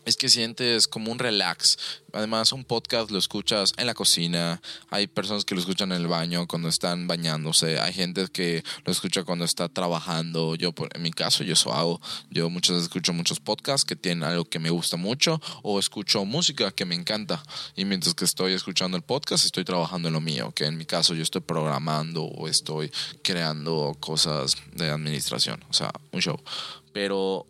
es 0.05 0.17
que 0.17 0.29
sientes 0.29 0.87
como 0.87 1.11
un 1.11 1.19
relax. 1.19 1.77
Además, 2.13 2.51
un 2.53 2.63
podcast 2.63 3.11
lo 3.11 3.19
escuchas 3.19 3.73
en 3.77 3.85
la 3.85 3.93
cocina, 3.93 4.61
hay 4.89 5.07
personas 5.07 5.45
que 5.45 5.53
lo 5.53 5.61
escuchan 5.61 5.91
en 5.91 6.01
el 6.01 6.07
baño 6.07 6.47
cuando 6.47 6.67
están 6.67 7.07
bañándose, 7.07 7.79
hay 7.79 7.93
gente 7.93 8.27
que 8.31 8.63
lo 8.85 8.91
escucha 8.91 9.23
cuando 9.23 9.45
está 9.45 9.69
trabajando. 9.69 10.55
Yo, 10.55 10.73
en 10.93 11.01
mi 11.01 11.11
caso, 11.11 11.43
yo 11.43 11.53
eso 11.53 11.73
hago. 11.73 12.01
Yo 12.29 12.49
muchas 12.49 12.75
veces 12.75 12.83
escucho 12.83 13.13
muchos 13.13 13.39
podcasts 13.39 13.85
que 13.85 13.95
tienen 13.95 14.23
algo 14.23 14.45
que 14.45 14.59
me 14.59 14.69
gusta 14.69 14.97
mucho 14.97 15.39
o 15.61 15.79
escucho 15.79 16.25
música 16.25 16.71
que 16.71 16.85
me 16.85 16.95
encanta. 16.95 17.43
Y 17.75 17.85
mientras 17.85 18.15
que 18.15 18.25
estoy 18.25 18.53
escuchando 18.53 18.97
el 18.97 19.03
podcast, 19.03 19.45
estoy 19.45 19.63
trabajando 19.63 20.07
en 20.07 20.15
lo 20.15 20.21
mío, 20.21 20.51
que 20.55 20.65
en 20.65 20.77
mi 20.77 20.85
caso 20.85 21.13
yo 21.13 21.23
estoy 21.23 21.41
programando 21.41 22.23
o 22.23 22.47
estoy 22.47 22.91
creando 23.21 23.95
cosas 23.99 24.55
de 24.73 24.89
administración, 24.89 25.63
o 25.69 25.73
sea, 25.73 25.91
un 26.11 26.21
show. 26.21 26.39
Pero 26.93 27.45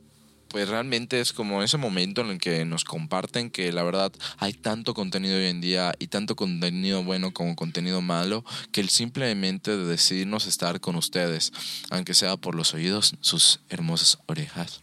pues 0.50 0.68
realmente 0.68 1.20
es 1.20 1.32
como 1.32 1.64
ese 1.64 1.78
momento 1.78 2.22
en 2.22 2.32
el 2.32 2.40
que 2.40 2.66
nos 2.66 2.84
comparten 2.84 3.50
que 3.50 3.72
la 3.72 3.84
verdad 3.84 4.12
hay 4.38 4.54
tanto 4.54 4.94
contenido 4.94 5.38
hoy 5.38 5.46
en 5.46 5.62
día 5.62 5.94
y 6.00 6.08
tanto 6.08 6.36
contenido 6.36 7.04
bueno 7.04 7.32
como 7.32 7.56
contenido 7.56 8.02
malo 8.02 8.44
que 8.72 8.82
el 8.82 8.90
simplemente 8.90 9.78
de 9.78 9.86
decidirnos 9.86 10.48
estar 10.48 10.80
con 10.80 10.96
ustedes, 10.96 11.54
aunque 11.90 12.14
sea 12.14 12.38
por 12.38 12.56
los 12.56 12.74
oídos, 12.74 13.16
sus 13.22 13.60
hermosas 13.70 14.18
orejas. 14.26 14.80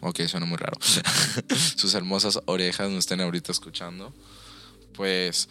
Ok, 0.00 0.20
suena 0.26 0.46
muy 0.46 0.56
raro. 0.56 0.78
sus 1.76 1.94
hermosas 1.94 2.40
orejas 2.46 2.90
nos 2.90 3.00
estén 3.00 3.20
ahorita 3.20 3.52
escuchando. 3.52 4.12
Pues 4.94 5.48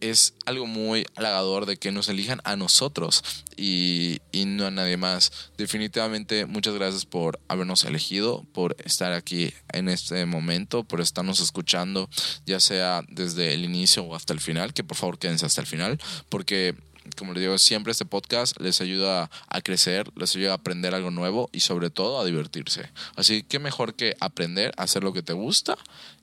es 0.00 0.34
algo 0.46 0.66
muy 0.66 1.06
halagador 1.16 1.66
de 1.66 1.76
que 1.76 1.92
nos 1.92 2.08
elijan 2.08 2.40
a 2.44 2.56
nosotros 2.56 3.22
y, 3.56 4.20
no 4.46 4.66
a 4.66 4.70
nadie 4.70 4.96
más. 4.96 5.50
Definitivamente 5.58 6.46
muchas 6.46 6.74
gracias 6.74 7.04
por 7.04 7.38
habernos 7.48 7.84
elegido, 7.84 8.44
por 8.52 8.76
estar 8.84 9.12
aquí 9.12 9.52
en 9.72 9.88
este 9.88 10.24
momento, 10.26 10.84
por 10.84 11.00
estarnos 11.00 11.40
escuchando, 11.40 12.08
ya 12.46 12.60
sea 12.60 13.02
desde 13.08 13.52
el 13.52 13.64
inicio 13.64 14.04
o 14.04 14.14
hasta 14.14 14.32
el 14.32 14.40
final, 14.40 14.72
que 14.72 14.84
por 14.84 14.96
favor 14.96 15.18
quédense 15.18 15.46
hasta 15.46 15.60
el 15.60 15.66
final, 15.66 15.98
porque 16.28 16.74
como 17.16 17.32
les 17.32 17.42
digo, 17.42 17.58
siempre 17.58 17.90
este 17.90 18.04
podcast 18.04 18.60
les 18.60 18.80
ayuda 18.80 19.30
a 19.48 19.60
crecer, 19.60 20.10
les 20.16 20.34
ayuda 20.36 20.52
a 20.52 20.54
aprender 20.54 20.94
algo 20.94 21.10
nuevo 21.10 21.48
y 21.52 21.60
sobre 21.60 21.90
todo 21.90 22.20
a 22.20 22.24
divertirse. 22.24 22.90
Así 23.16 23.42
que 23.42 23.58
mejor 23.58 23.94
que 23.94 24.16
aprender 24.20 24.72
a 24.76 24.84
hacer 24.84 25.04
lo 25.04 25.12
que 25.12 25.22
te 25.22 25.32
gusta 25.32 25.76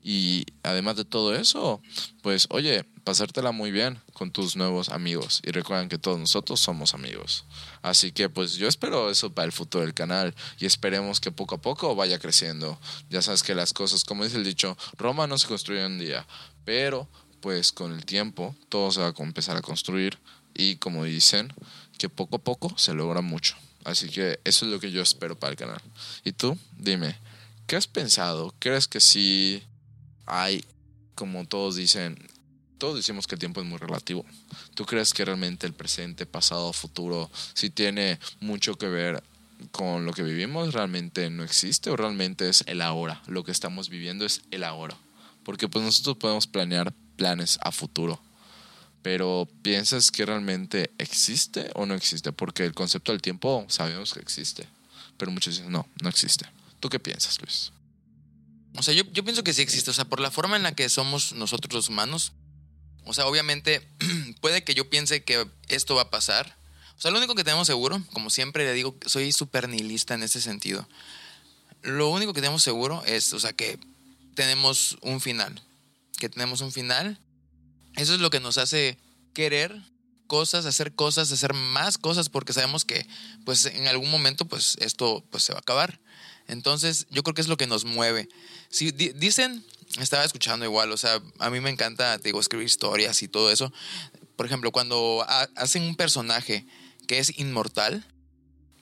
y 0.03 0.45
además 0.63 0.97
de 0.97 1.05
todo 1.05 1.35
eso, 1.35 1.81
pues 2.21 2.47
oye, 2.49 2.85
pasártela 3.03 3.51
muy 3.51 3.71
bien 3.71 3.99
con 4.13 4.31
tus 4.31 4.55
nuevos 4.55 4.89
amigos 4.89 5.41
y 5.43 5.51
recuerden 5.51 5.89
que 5.89 5.97
todos 5.97 6.19
nosotros 6.19 6.59
somos 6.59 6.93
amigos. 6.93 7.45
Así 7.81 8.11
que 8.11 8.29
pues 8.29 8.55
yo 8.55 8.67
espero 8.67 9.09
eso 9.09 9.33
para 9.33 9.45
el 9.45 9.51
futuro 9.51 9.83
del 9.83 9.93
canal 9.93 10.33
y 10.59 10.65
esperemos 10.65 11.19
que 11.19 11.31
poco 11.31 11.55
a 11.55 11.61
poco 11.61 11.95
vaya 11.95 12.19
creciendo. 12.19 12.79
Ya 13.09 13.21
sabes 13.21 13.43
que 13.43 13.55
las 13.55 13.73
cosas, 13.73 14.03
como 14.03 14.23
dice 14.23 14.37
el 14.37 14.43
dicho, 14.43 14.77
Roma 14.97 15.27
no 15.27 15.37
se 15.37 15.47
construye 15.47 15.81
en 15.81 15.93
un 15.93 15.99
día, 15.99 16.27
pero 16.65 17.07
pues 17.41 17.71
con 17.71 17.93
el 17.93 18.05
tiempo 18.05 18.55
todo 18.69 18.91
se 18.91 19.01
va 19.01 19.07
a 19.07 19.23
empezar 19.23 19.55
a 19.55 19.61
construir 19.61 20.17
y 20.55 20.77
como 20.77 21.03
dicen, 21.03 21.53
que 21.97 22.09
poco 22.09 22.37
a 22.37 22.39
poco 22.39 22.77
se 22.77 22.93
logra 22.93 23.21
mucho. 23.21 23.55
Así 23.83 24.09
que 24.09 24.39
eso 24.43 24.65
es 24.65 24.71
lo 24.71 24.79
que 24.79 24.91
yo 24.91 25.01
espero 25.01 25.37
para 25.37 25.51
el 25.51 25.57
canal. 25.57 25.81
Y 26.23 26.31
tú, 26.31 26.57
dime, 26.77 27.15
¿qué 27.67 27.75
has 27.75 27.87
pensado? 27.87 28.53
¿Crees 28.59 28.87
que 28.87 28.99
sí 28.99 29.61
hay, 30.25 30.65
como 31.13 31.45
todos 31.45 31.75
dicen, 31.75 32.17
todos 32.77 32.95
decimos 32.95 33.27
que 33.27 33.35
el 33.35 33.39
tiempo 33.39 33.61
es 33.61 33.67
muy 33.67 33.77
relativo. 33.77 34.25
¿Tú 34.73 34.85
crees 34.85 35.13
que 35.13 35.23
realmente 35.23 35.65
el 35.65 35.73
presente, 35.73 36.25
pasado, 36.25 36.73
futuro, 36.73 37.29
si 37.53 37.69
tiene 37.69 38.19
mucho 38.41 38.75
que 38.75 38.87
ver 38.87 39.23
con 39.71 40.05
lo 40.05 40.13
que 40.13 40.23
vivimos, 40.23 40.73
realmente 40.73 41.29
no 41.29 41.43
existe 41.43 41.89
o 41.89 41.95
realmente 41.95 42.49
es 42.49 42.63
el 42.67 42.81
ahora? 42.81 43.21
Lo 43.27 43.43
que 43.43 43.51
estamos 43.51 43.89
viviendo 43.89 44.25
es 44.25 44.41
el 44.51 44.63
ahora. 44.63 44.97
Porque 45.43 45.67
pues 45.67 45.85
nosotros 45.85 46.17
podemos 46.17 46.47
planear 46.47 46.93
planes 47.15 47.59
a 47.61 47.71
futuro. 47.71 48.19
Pero 49.05 49.47
¿piensas 49.61 50.09
que 50.09 50.25
realmente 50.25 50.89
existe 50.97 51.69
o 51.75 51.85
no 51.85 51.93
existe? 51.93 52.31
Porque 52.31 52.65
el 52.65 52.73
concepto 52.73 53.11
del 53.11 53.21
tiempo 53.21 53.63
sabemos 53.69 54.15
que 54.15 54.19
existe. 54.19 54.67
Pero 55.19 55.29
muchos 55.29 55.57
dicen, 55.57 55.71
no, 55.71 55.87
no 56.01 56.09
existe. 56.09 56.47
¿Tú 56.79 56.89
qué 56.89 56.99
piensas, 56.99 57.39
Luis? 57.39 57.71
O 58.75 58.81
sea, 58.81 58.95
yo, 58.95 59.05
pienso 59.11 59.43
que 59.43 59.53
sí 59.53 59.61
existe. 59.61 59.91
O 59.91 59.93
sea, 59.93 60.05
por 60.05 60.19
la 60.19 60.31
forma 60.31 60.55
en 60.55 60.63
la 60.63 60.73
que 60.73 60.89
somos 60.89 61.33
nosotros 61.33 61.71
los 61.71 61.89
humanos. 61.89 62.31
O 63.03 63.13
sea, 63.13 63.27
obviamente 63.27 63.87
puede 64.41 64.63
que 64.63 64.73
yo 64.73 64.89
piense 64.89 65.23
que 65.23 65.47
esto 65.67 65.93
va 65.93 66.01
a 66.01 66.09
pasar. 66.09 66.57
O 66.97 66.99
sea, 66.99 67.11
lo 67.11 67.19
único 67.19 67.35
que 67.35 67.43
tenemos 67.43 67.67
seguro, 67.67 68.03
como 68.11 68.31
siempre 68.31 68.65
le 68.65 68.73
digo, 68.73 68.97
soy 69.05 69.31
súper 69.33 69.69
nihilista 69.69 70.15
en 70.15 70.23
ese 70.23 70.41
sentido. 70.41 70.89
Lo 71.83 72.09
único 72.09 72.33
que 72.33 72.41
tenemos 72.41 72.63
seguro 72.63 73.03
es, 73.05 73.31
o 73.33 73.39
sea, 73.39 73.53
que 73.53 73.77
tenemos 74.33 74.97
un 75.01 75.21
final. 75.21 75.61
Que 76.17 76.27
tenemos 76.27 76.61
un 76.61 76.71
final. 76.71 77.19
Eso 77.95 78.13
es 78.13 78.19
lo 78.19 78.29
que 78.29 78.39
nos 78.39 78.57
hace 78.57 78.97
querer 79.33 79.81
cosas, 80.27 80.65
hacer 80.65 80.93
cosas, 80.93 81.31
hacer 81.31 81.53
más 81.53 81.97
cosas, 81.97 82.29
porque 82.29 82.53
sabemos 82.53 82.85
que, 82.85 83.07
pues, 83.45 83.65
en 83.65 83.87
algún 83.87 84.09
momento, 84.09 84.45
pues, 84.45 84.75
esto, 84.79 85.23
pues, 85.29 85.43
se 85.43 85.53
va 85.53 85.59
a 85.59 85.61
acabar. 85.61 85.99
Entonces, 86.47 87.07
yo 87.09 87.23
creo 87.23 87.33
que 87.33 87.41
es 87.41 87.47
lo 87.47 87.57
que 87.57 87.67
nos 87.67 87.85
mueve. 87.85 88.29
Si 88.69 88.91
dicen, 88.91 89.65
estaba 89.99 90.23
escuchando 90.23 90.65
igual, 90.65 90.91
o 90.91 90.97
sea, 90.97 91.21
a 91.39 91.49
mí 91.49 91.59
me 91.59 91.69
encanta, 91.69 92.17
digo, 92.17 92.39
escribir 92.39 92.65
historias 92.65 93.21
y 93.23 93.27
todo 93.27 93.51
eso. 93.51 93.71
Por 94.35 94.45
ejemplo, 94.45 94.71
cuando 94.71 95.25
hacen 95.55 95.83
un 95.83 95.95
personaje 95.95 96.65
que 97.07 97.19
es 97.19 97.37
inmortal, 97.39 98.05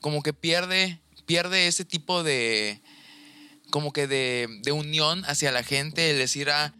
como 0.01 0.23
que 0.23 0.33
pierde, 0.33 0.99
pierde 1.25 1.67
ese 1.67 1.85
tipo 1.85 2.23
de, 2.23 2.81
como 3.69 3.93
que 3.93 4.07
de, 4.07 4.47
de 4.63 4.71
unión 4.71 5.23
hacia 5.25 5.51
la 5.51 5.63
gente, 5.63 6.11
el 6.11 6.17
decir, 6.17 6.49
ah, 6.49 6.73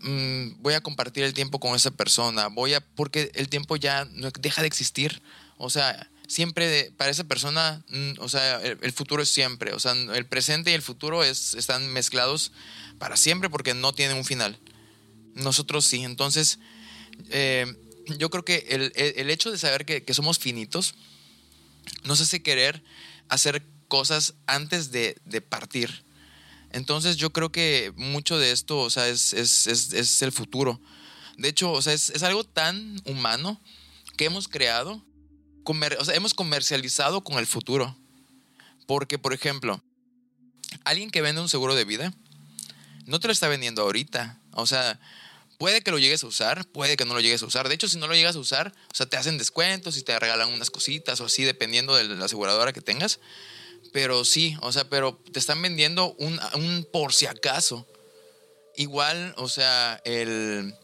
mm, 0.00 0.62
voy 0.62 0.74
a 0.74 0.80
compartir 0.80 1.24
el 1.24 1.34
tiempo 1.34 1.60
con 1.60 1.74
esa 1.74 1.90
persona, 1.90 2.48
voy 2.48 2.74
a, 2.74 2.80
porque 2.80 3.30
el 3.34 3.48
tiempo 3.48 3.76
ya 3.76 4.04
no 4.12 4.30
deja 4.40 4.62
de 4.62 4.68
existir. 4.68 5.22
O 5.58 5.70
sea, 5.70 6.08
siempre 6.28 6.92
para 6.96 7.10
esa 7.10 7.24
persona, 7.24 7.82
mm, 7.88 8.12
o 8.18 8.28
sea, 8.28 8.60
el, 8.60 8.92
futuro 8.92 9.22
es 9.22 9.28
siempre, 9.28 9.72
o 9.72 9.80
sea, 9.80 9.92
el 9.92 10.26
presente 10.26 10.70
y 10.70 10.74
el 10.74 10.82
futuro 10.82 11.24
es, 11.24 11.54
están 11.54 11.88
mezclados 11.92 12.52
para 12.98 13.16
siempre 13.16 13.50
porque 13.50 13.74
no 13.74 13.92
tienen 13.92 14.16
un 14.16 14.24
final. 14.24 14.58
Nosotros 15.34 15.84
sí, 15.84 16.02
entonces 16.02 16.58
eh, 17.30 17.66
yo 18.18 18.30
creo 18.30 18.44
que 18.44 18.66
el, 18.68 19.30
hecho 19.30 19.50
de 19.50 19.58
saber 19.58 19.84
que, 19.84 20.14
somos 20.14 20.38
finitos 20.38 20.94
nos 22.04 22.20
hace 22.20 22.42
querer 22.42 22.82
hacer 23.28 23.62
cosas 23.88 24.34
antes 24.46 24.90
de, 24.92 25.16
partir. 25.48 26.04
Entonces 26.76 27.16
yo 27.16 27.30
creo 27.32 27.50
que 27.50 27.90
mucho 27.96 28.38
de 28.38 28.52
esto, 28.52 28.78
o 28.80 28.90
sea, 28.90 29.08
es, 29.08 29.32
es, 29.32 30.20
el 30.20 30.30
futuro. 30.30 30.78
De 31.38 31.48
hecho, 31.48 31.72
o 31.72 31.80
sea, 31.80 31.94
es, 31.94 32.22
algo 32.22 32.44
tan 32.44 33.00
humano 33.06 33.58
que 34.18 34.26
hemos 34.26 34.46
creado 34.46 35.02
o 35.64 36.04
sea, 36.04 36.14
hemos 36.14 36.34
comercializado 36.34 37.24
con 37.24 37.38
el 37.38 37.46
futuro. 37.46 37.96
Porque, 38.86 39.18
por 39.18 39.32
ejemplo, 39.32 39.82
alguien 40.84 41.10
que 41.10 41.22
vende 41.22 41.40
un 41.40 41.48
seguro 41.48 41.74
de 41.74 41.86
vida 41.86 42.12
no 43.06 43.20
te 43.20 43.26
lo 43.26 43.32
está 43.32 43.48
vendiendo 43.48 43.80
ahorita. 43.80 44.38
O 44.52 44.66
sea, 44.66 45.00
puede 45.56 45.80
que 45.80 45.90
lo 45.90 45.98
llegues 45.98 46.24
a 46.24 46.26
usar, 46.26 46.66
puede 46.66 46.98
que 46.98 47.06
no 47.06 47.14
lo 47.14 47.20
llegues 47.20 47.42
a 47.42 47.46
usar. 47.46 47.70
De 47.70 47.74
hecho, 47.74 47.88
si 47.88 47.96
no 47.96 48.06
lo 48.06 48.14
llegas 48.14 48.36
a 48.36 48.38
usar, 48.38 48.74
o 48.92 48.94
sea, 48.94 49.06
te 49.06 49.16
hacen 49.16 49.38
descuentos 49.38 49.96
y 49.96 50.02
te 50.02 50.18
regalan 50.18 50.52
unas 50.52 50.68
cositas 50.68 51.22
o 51.22 51.24
así, 51.24 51.42
dependiendo 51.42 51.96
de 51.96 52.04
la 52.04 52.26
aseguradora 52.26 52.74
que 52.74 52.82
tengas. 52.82 53.18
Pero 53.96 54.26
sí, 54.26 54.54
o 54.60 54.72
sea, 54.72 54.86
pero 54.90 55.18
te 55.32 55.38
están 55.38 55.62
vendiendo 55.62 56.12
un, 56.18 56.38
un 56.52 56.86
por 56.92 57.14
si 57.14 57.24
acaso. 57.24 57.86
Igual, 58.76 59.32
o 59.38 59.48
sea, 59.48 60.02
el. 60.04 60.74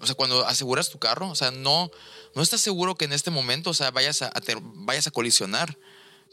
O 0.00 0.06
sea, 0.06 0.16
cuando 0.16 0.44
aseguras 0.44 0.90
tu 0.90 0.98
carro, 0.98 1.28
o 1.28 1.36
sea, 1.36 1.52
no, 1.52 1.88
no 2.34 2.42
estás 2.42 2.60
seguro 2.60 2.96
que 2.96 3.04
en 3.04 3.12
este 3.12 3.30
momento, 3.30 3.70
o 3.70 3.74
sea, 3.74 3.92
vayas 3.92 4.22
a, 4.22 4.32
vayas 4.74 5.06
a 5.06 5.12
colisionar, 5.12 5.78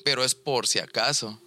pero 0.04 0.24
es 0.24 0.34
por 0.34 0.66
si 0.66 0.80
acaso. 0.80 1.40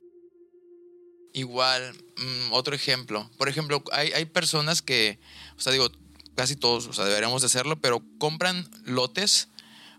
Igual, 1.33 1.97
mm, 2.19 2.53
otro 2.53 2.77
ejemplo. 2.77 3.29
Por 3.39 3.49
ejemplo, 3.49 3.83
hay, 3.91 4.13
hay, 4.13 4.27
personas 4.27 4.81
que, 4.81 5.19
o 5.59 5.61
sea, 5.61 5.73
digo, 5.73 5.91
casi 6.37 6.55
todos, 6.55 6.87
o 6.87 6.93
sea, 6.93 7.05
deberíamos 7.05 7.43
de 7.43 7.47
hacerlo, 7.47 7.81
pero 7.81 8.01
compran 8.21 8.71
lotes 8.85 9.49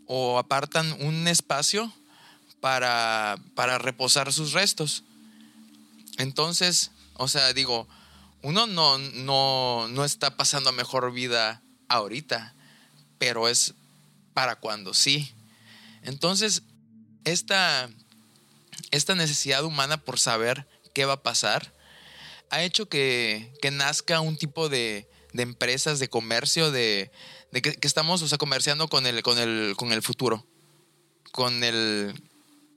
o 0.05 0.39
apartan 0.39 0.93
un 1.01 1.27
espacio 1.27 1.91
para, 2.63 3.35
para 3.55 3.77
reposar 3.77 4.31
sus 4.31 4.53
restos. 4.53 5.03
Entonces, 6.17 6.91
o 7.15 7.27
sea, 7.27 7.51
digo, 7.51 7.89
uno 8.41 8.67
no, 8.67 8.97
no, 8.97 9.89
no 9.89 10.05
está 10.05 10.37
pasando 10.37 10.71
mejor 10.71 11.11
vida 11.11 11.61
ahorita, 11.89 12.53
pero 13.17 13.49
es 13.49 13.73
para 14.33 14.55
cuando 14.55 14.93
sí. 14.93 15.33
Entonces, 16.03 16.63
esta, 17.25 17.89
esta 18.91 19.13
necesidad 19.13 19.65
humana 19.65 19.97
por 19.97 20.17
saber 20.17 20.65
qué 20.93 21.03
va 21.03 21.15
a 21.15 21.21
pasar 21.21 21.73
ha 22.49 22.63
hecho 22.63 22.87
que, 22.87 23.51
nazca 23.73 24.21
un 24.21 24.37
tipo 24.37 24.69
de, 24.69 25.09
empresas, 25.33 25.99
de 25.99 26.07
comercio, 26.07 26.71
de, 26.71 27.11
que, 27.51 27.77
estamos, 27.81 28.21
o 28.21 28.27
sea, 28.29 28.37
comerciando 28.37 28.87
con 28.87 29.05
el, 29.05 29.21
con 29.21 29.37
el, 29.37 29.73
con 29.75 29.91
el 29.91 30.01
futuro. 30.01 30.47
Con 31.33 31.61
el. 31.65 32.13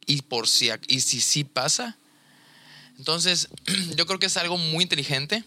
Y 0.07 0.23
por 0.23 0.49
si 0.49 0.71
y 0.87 1.01
si 1.01 1.21
sí 1.21 1.45
pasa. 1.45 1.97
Entonces, 2.99 3.49
yo 3.97 4.07
creo 4.07 4.19
que 4.19 4.27
es 4.27 4.37
algo 4.37 4.57
muy 4.57 4.85
inteligente. 4.85 5.45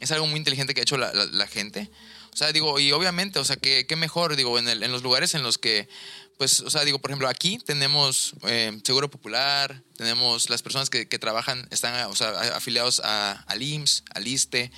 Es 0.00 0.12
algo 0.12 0.26
muy 0.26 0.38
inteligente 0.38 0.74
que 0.74 0.80
ha 0.80 0.82
hecho 0.82 0.96
la 0.96 1.46
gente. 1.48 1.90
O 2.32 2.36
sea, 2.38 2.52
digo, 2.52 2.78
y 2.78 2.92
obviamente, 2.92 3.40
o 3.40 3.44
sea, 3.44 3.56
qué, 3.56 3.84
mejor, 3.96 4.36
digo, 4.36 4.60
en, 4.60 4.68
el, 4.68 4.84
en 4.84 4.92
los 4.92 5.02
lugares 5.02 5.34
en 5.34 5.42
los 5.42 5.58
que, 5.58 5.88
pues, 6.36 6.60
o 6.60 6.70
sea, 6.70 6.84
digo, 6.84 7.00
por 7.00 7.10
ejemplo, 7.10 7.26
aquí 7.26 7.58
tenemos 7.58 8.34
eh, 8.46 8.78
Seguro 8.84 9.10
Popular, 9.10 9.82
tenemos 9.96 10.48
las 10.48 10.62
personas 10.62 10.88
que, 10.88 11.04
trabajan, 11.06 11.66
están, 11.72 12.08
o 12.08 12.14
sea, 12.14 12.30
afiliados 12.54 13.00
a, 13.00 13.32
al 13.32 13.60
IMSS, 13.60 14.04
al 14.14 14.28
ISTE, 14.28 14.70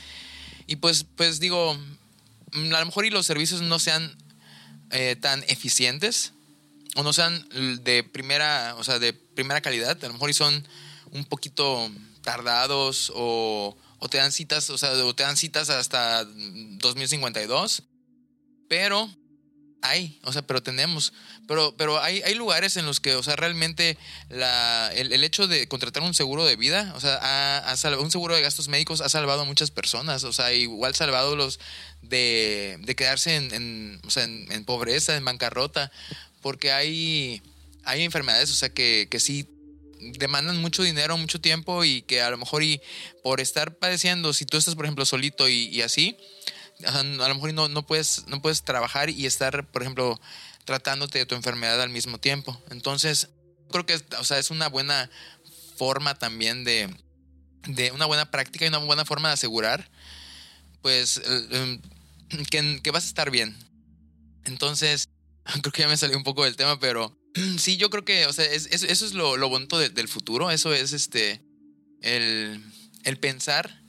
y 0.69 0.77
pues, 0.77 1.05
pues 1.17 1.39
digo, 1.39 1.75
mm, 2.53 2.75
a 2.75 2.81
lo 2.81 2.87
mejor 2.87 3.05
y 3.05 3.11
los 3.11 3.27
servicios 3.27 3.61
no 3.61 3.79
sean 3.79 4.17
eh, 4.91 5.17
tan 5.21 5.45
eficientes 5.47 6.33
o 6.97 7.03
no 7.03 7.13
sean 7.13 7.49
de 7.83 8.03
primera, 8.05 8.75
o 8.77 8.85
sea, 8.85 8.99
de 8.99 9.13
primera 9.13 9.61
calidad, 9.61 10.03
a 10.03 10.07
lo 10.07 10.15
mejor 10.15 10.31
y 10.31 10.35
son 10.35 10.67
un 11.13 11.25
poquito 11.25 11.91
tardados 12.23 13.13
o 13.15 13.77
o 14.01 14.09
te 14.09 14.19
dan 14.19 14.33
citas, 14.33 14.69
o 14.71 14.79
sea, 14.79 14.93
o 15.05 15.15
te 15.15 15.23
dan 15.23 15.37
citas 15.37 15.69
hasta 15.71 16.25
2052, 16.25 17.83
pero 18.67 19.09
hay, 19.83 20.19
o 20.25 20.33
sea, 20.33 20.43
pero 20.43 20.63
tenemos, 20.63 21.13
pero, 21.47 21.75
pero 21.77 22.03
hay, 22.03 22.23
hay 22.23 22.35
lugares 22.35 22.77
en 22.77 22.87
los 22.87 22.99
que, 22.99 23.15
o 23.15 23.23
sea, 23.23 23.37
realmente 23.37 23.99
la, 24.31 24.91
el, 24.95 25.23
hecho 25.23 25.47
de 25.47 25.69
contratar 25.69 26.03
un 26.03 26.15
seguro 26.15 26.47
de 26.47 26.57
vida, 26.57 26.93
o 26.97 27.01
sea, 27.01 27.19
ha, 27.23 27.99
un 27.99 28.11
seguro 28.11 28.35
de 28.35 28.41
gastos 28.41 28.69
médicos 28.69 29.03
ha 29.03 29.11
salvado 29.11 29.43
a 29.43 29.45
muchas 29.45 29.71
personas, 29.71 30.25
o 30.25 30.33
sea, 30.33 30.53
igual 30.55 30.95
salvado 30.95 31.37
los 31.37 31.61
de, 32.01 32.79
de 32.81 32.97
quedarse 32.97 33.37
en, 33.37 33.53
en, 33.55 34.01
o 34.07 34.11
sea, 34.11 34.25
en, 34.25 34.65
pobreza, 34.65 35.15
en 35.17 35.27
bancarrota, 35.27 35.93
porque 36.41 36.73
hay, 36.73 37.43
hay 37.85 38.03
enfermedades, 38.03 38.51
o 38.51 38.55
sea, 38.55 38.69
que, 38.71 39.09
que 39.11 39.21
sí 39.21 39.49
demandan 40.01 40.61
mucho 40.61 40.83
dinero, 40.83 41.17
mucho 41.19 41.41
tiempo 41.41 41.85
y 41.85 42.03
que 42.03 42.23
a 42.23 42.31
lo 42.31 42.39
mejor 42.39 42.63
y 42.63 42.81
por 43.23 43.41
estar 43.41 43.77
padeciendo, 43.77 44.33
si 44.33 44.47
tú 44.47 44.57
estás 44.57 44.75
por 44.75 44.85
ejemplo 44.85 45.05
solito 45.05 45.49
y, 45.49 45.83
así, 45.83 46.17
a 46.87 47.03
lo 47.03 47.35
mejor 47.35 47.53
no, 47.53 47.69
no, 47.69 47.87
puedes, 47.87 48.27
no 48.27 48.41
puedes 48.41 48.63
trabajar 48.63 49.11
y 49.11 49.27
estar, 49.27 49.71
por 49.71 49.83
ejemplo, 49.83 50.19
tratándote 50.65 51.19
de 51.19 51.27
tu 51.27 51.35
enfermedad 51.35 51.81
al 51.81 51.91
mismo 51.91 52.19
tiempo. 52.19 52.61
Entonces, 52.71 53.29
creo 53.71 53.87
que 53.87 54.01
o 54.19 54.25
sea, 54.25 54.39
es 54.39 54.51
una 54.51 54.69
buena 54.69 55.11
forma 55.77 56.19
también 56.19 56.65
de, 56.65 56.95
de 57.67 57.91
una 57.93 58.07
buena 58.07 58.31
práctica 58.31 58.65
y 58.65 58.69
una 58.69 58.79
buena 58.79 59.05
forma 59.05 59.29
de 59.29 59.35
asegurar, 59.35 59.91
pues, 60.83 61.21
em, 61.51 61.81
que, 62.51 62.81
que 62.83 62.91
vas 62.91 63.05
a 63.05 63.09
estar 63.09 63.31
bien. 63.31 63.57
Entonces, 64.45 65.09
creo 65.63 65.73
que 65.73 65.83
ya 65.83 65.89
me 65.89 65.97
salió 65.97 66.17
un 66.17 66.25
poco 66.25 66.45
del 66.45 66.57
tema, 66.57 66.79
pero 66.79 67.17
sí, 67.59 67.77
yo 67.77 67.91
creo 67.91 68.05
que, 68.05 68.27
o 68.27 68.33
sea, 68.33 68.45
eso 68.47 68.77
es 68.77 69.15
lo, 69.15 69.37
lo 69.37 69.49
bonito 69.49 69.79
del 69.79 70.09
futuro, 70.09 70.51
eso 70.51 70.73
es 70.73 70.93
este, 70.93 71.43
el, 72.03 72.63
el, 73.05 73.19
pensar 73.19 73.83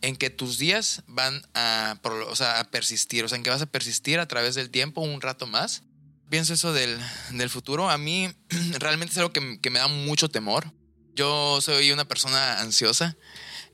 en 0.00 0.16
que 0.16 0.30
tus 0.30 0.58
días 0.58 1.02
van 1.06 1.42
a, 1.54 2.00
o 2.02 2.36
sea, 2.36 2.60
a 2.60 2.70
persistir, 2.70 3.24
o 3.24 3.28
sea, 3.28 3.36
en 3.36 3.42
que 3.42 3.50
vas 3.50 3.62
a 3.62 3.66
persistir 3.66 4.20
a 4.20 4.28
través 4.28 4.54
del 4.54 4.70
tiempo 4.70 5.00
un 5.00 5.20
rato 5.20 5.46
más. 5.46 5.82
Pienso 6.30 6.52
eso 6.52 6.74
del, 6.74 6.98
del 7.32 7.48
futuro, 7.48 7.88
a 7.88 7.96
mí 7.96 8.28
realmente 8.78 9.12
es 9.12 9.18
algo 9.18 9.32
que, 9.32 9.60
que, 9.60 9.70
me 9.70 9.78
da 9.78 9.88
mucho 9.88 10.28
temor. 10.28 10.72
Yo 11.14 11.60
soy 11.60 11.90
una 11.90 12.06
persona 12.06 12.60
ansiosa. 12.60 13.16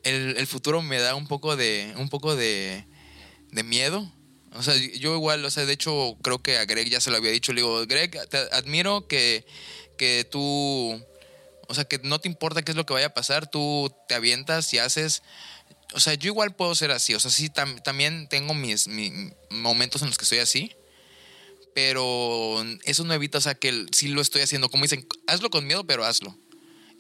El, 0.03 0.37
el 0.37 0.47
futuro 0.47 0.81
me 0.81 0.99
da 0.99 1.15
un 1.15 1.27
poco 1.27 1.57
de, 1.57 1.93
un 1.97 2.09
poco 2.09 2.37
de, 2.37 2.87
de 3.51 3.63
miedo, 3.63 4.11
o 4.54 4.62
sea, 4.62 4.75
yo 4.76 5.14
igual, 5.14 5.44
o 5.44 5.50
sea, 5.50 5.66
de 5.66 5.73
hecho, 5.73 6.16
creo 6.23 6.40
que 6.40 6.58
a 6.58 6.64
Greg 6.64 6.88
ya 6.88 7.00
se 7.00 7.11
lo 7.11 7.16
había 7.16 7.32
dicho. 7.32 7.52
Le 7.52 7.62
digo, 7.62 7.84
Greg, 7.87 8.28
te 8.28 8.38
admiro 8.52 9.08
que, 9.08 9.44
que 9.99 10.25
tú, 10.30 11.04
o 11.68 11.75
sea, 11.75 11.84
que 11.84 11.99
no 11.99 12.20
te 12.20 12.28
importa 12.28 12.62
qué 12.62 12.70
es 12.70 12.76
lo 12.76 12.87
que 12.87 12.94
vaya 12.94 13.06
a 13.06 13.14
pasar, 13.14 13.50
tú 13.50 13.92
te 14.08 14.14
avientas 14.14 14.73
y 14.73 14.78
haces. 14.78 15.23
O 15.92 16.00
sea, 16.00 16.14
yo 16.14 16.28
igual 16.28 16.54
puedo 16.54 16.75
ser 16.76 16.92
así. 16.92 17.14
O 17.14 17.20
sea, 17.20 17.32
sí, 17.32 17.50
también 17.50 18.28
tengo 18.28 18.54
mis, 18.54 18.88
momentos 19.50 20.02
en 20.02 20.08
los 20.08 20.18
que 20.18 20.25
estoy 20.25 20.38
así. 20.38 20.73
Pero 21.75 22.64
eso 22.84 23.02
no 23.02 23.12
evita, 23.12 23.38
o 23.38 23.40
sea, 23.40 23.56
que 23.56 23.87
sí 23.90 24.06
lo 24.06 24.20
estoy 24.20 24.42
haciendo. 24.42 24.68
Como 24.68 24.84
dicen, 24.84 25.06
hazlo 25.26 25.50
con 25.50 25.66
miedo, 25.66 25.84
pero 25.84 26.04
hazlo. 26.04 26.38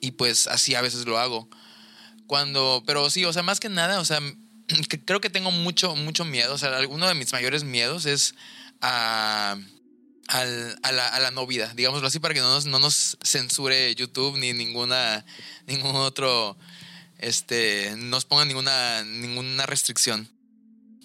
Y 0.00 0.12
pues 0.12 0.48
así 0.48 0.74
a 0.74 0.82
veces 0.82 1.06
lo 1.06 1.18
hago. 1.18 1.48
Cuando, 2.26 2.82
pero 2.84 3.08
sí, 3.10 3.24
o 3.24 3.32
sea, 3.32 3.44
más 3.44 3.60
que 3.60 3.68
nada, 3.68 4.00
o 4.00 4.04
sea, 4.04 4.20
creo 5.04 5.20
que 5.20 5.30
tengo 5.30 5.50
mucho, 5.50 5.94
mucho 5.96 6.24
miedo. 6.24 6.54
O 6.54 6.58
sea, 6.58 6.78
uno 6.88 7.08
de 7.08 7.14
mis 7.14 7.32
mayores 7.32 7.64
miedos 7.64 8.06
es 8.06 8.34
a, 8.80 9.56
a, 10.28 10.44
la, 10.44 11.08
a 11.08 11.20
la, 11.20 11.30
no 11.30 11.46
vida, 11.46 11.72
digámoslo 11.74 12.06
así, 12.06 12.18
para 12.18 12.34
que 12.34 12.40
no 12.40 12.52
nos, 12.52 12.66
no 12.66 12.78
nos 12.78 13.18
censure 13.22 13.94
YouTube 13.94 14.38
ni 14.38 14.52
ninguna, 14.52 15.24
ningún 15.66 15.96
otro, 15.96 16.56
este, 17.18 17.94
nos 17.96 18.24
ponga 18.24 18.44
ninguna, 18.44 19.04
ninguna 19.04 19.66
restricción. 19.66 20.28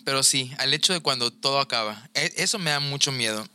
Pero 0.05 0.23
sí, 0.23 0.51
al 0.57 0.73
hecho 0.73 0.93
de 0.93 1.01
cuando 1.01 1.31
todo 1.31 1.59
acaba, 1.59 2.09
e, 2.13 2.33
eso 2.37 2.59
me 2.59 2.71
da 2.71 2.79
mucho 2.79 3.11
miedo. 3.11 3.47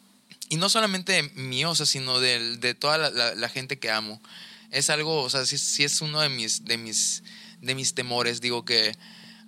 Y 0.51 0.57
no 0.57 0.69
solamente 0.69 1.23
mío, 1.35 1.71
o 1.71 1.75
sea, 1.75 1.87
sino 1.87 2.21
de, 2.21 2.59
de 2.59 2.75
toda 2.75 2.99
la, 2.99 3.35
la, 3.35 3.49
gente 3.49 3.79
que 3.79 3.91
amo. 3.91 4.21
Es 4.71 4.91
algo, 4.91 5.23
o 5.23 5.31
sea, 5.31 5.47
sí, 5.47 5.57
sí 5.57 5.85
es 5.85 6.01
uno 6.01 6.21
de 6.21 6.29
mis, 6.29 6.65
de 6.65 6.77
mis, 6.77 7.23
de 7.63 7.75
mis 7.75 7.95
temores. 7.95 8.41
Digo 8.41 8.65
que 8.65 8.95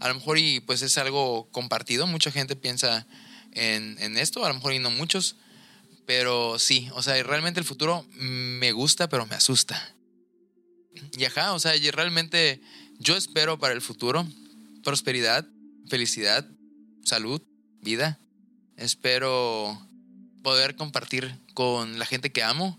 a 0.00 0.08
lo 0.08 0.14
mejor 0.14 0.38
y 0.38 0.60
pues 0.60 0.82
es 0.82 0.98
algo 0.98 1.48
compartido, 1.50 2.06
mucha 2.06 2.30
gente 2.30 2.56
piensa 2.56 3.06
en, 3.52 3.96
en 4.00 4.16
esto, 4.16 4.44
a 4.44 4.48
lo 4.48 4.54
mejor 4.54 4.78
no 4.80 4.90
muchos, 4.90 5.36
pero 6.06 6.58
sí, 6.58 6.88
o 6.92 7.02
sea, 7.02 7.20
realmente 7.22 7.60
el 7.60 7.66
futuro 7.66 8.06
me 8.14 8.72
gusta, 8.72 9.08
pero 9.08 9.26
me 9.26 9.34
asusta. 9.34 9.94
Y 11.12 11.24
ajá, 11.24 11.52
o 11.52 11.58
sea, 11.58 11.72
realmente 11.92 12.60
yo 12.98 13.16
espero 13.16 13.58
para 13.58 13.74
el 13.74 13.82
futuro 13.82 14.26
prosperidad, 14.86 15.44
felicidad, 15.88 16.46
salud, 17.04 17.42
vida. 17.82 18.20
Espero 18.76 19.84
poder 20.44 20.76
compartir 20.76 21.40
con 21.54 21.98
la 21.98 22.06
gente 22.06 22.30
que 22.30 22.44
amo, 22.44 22.78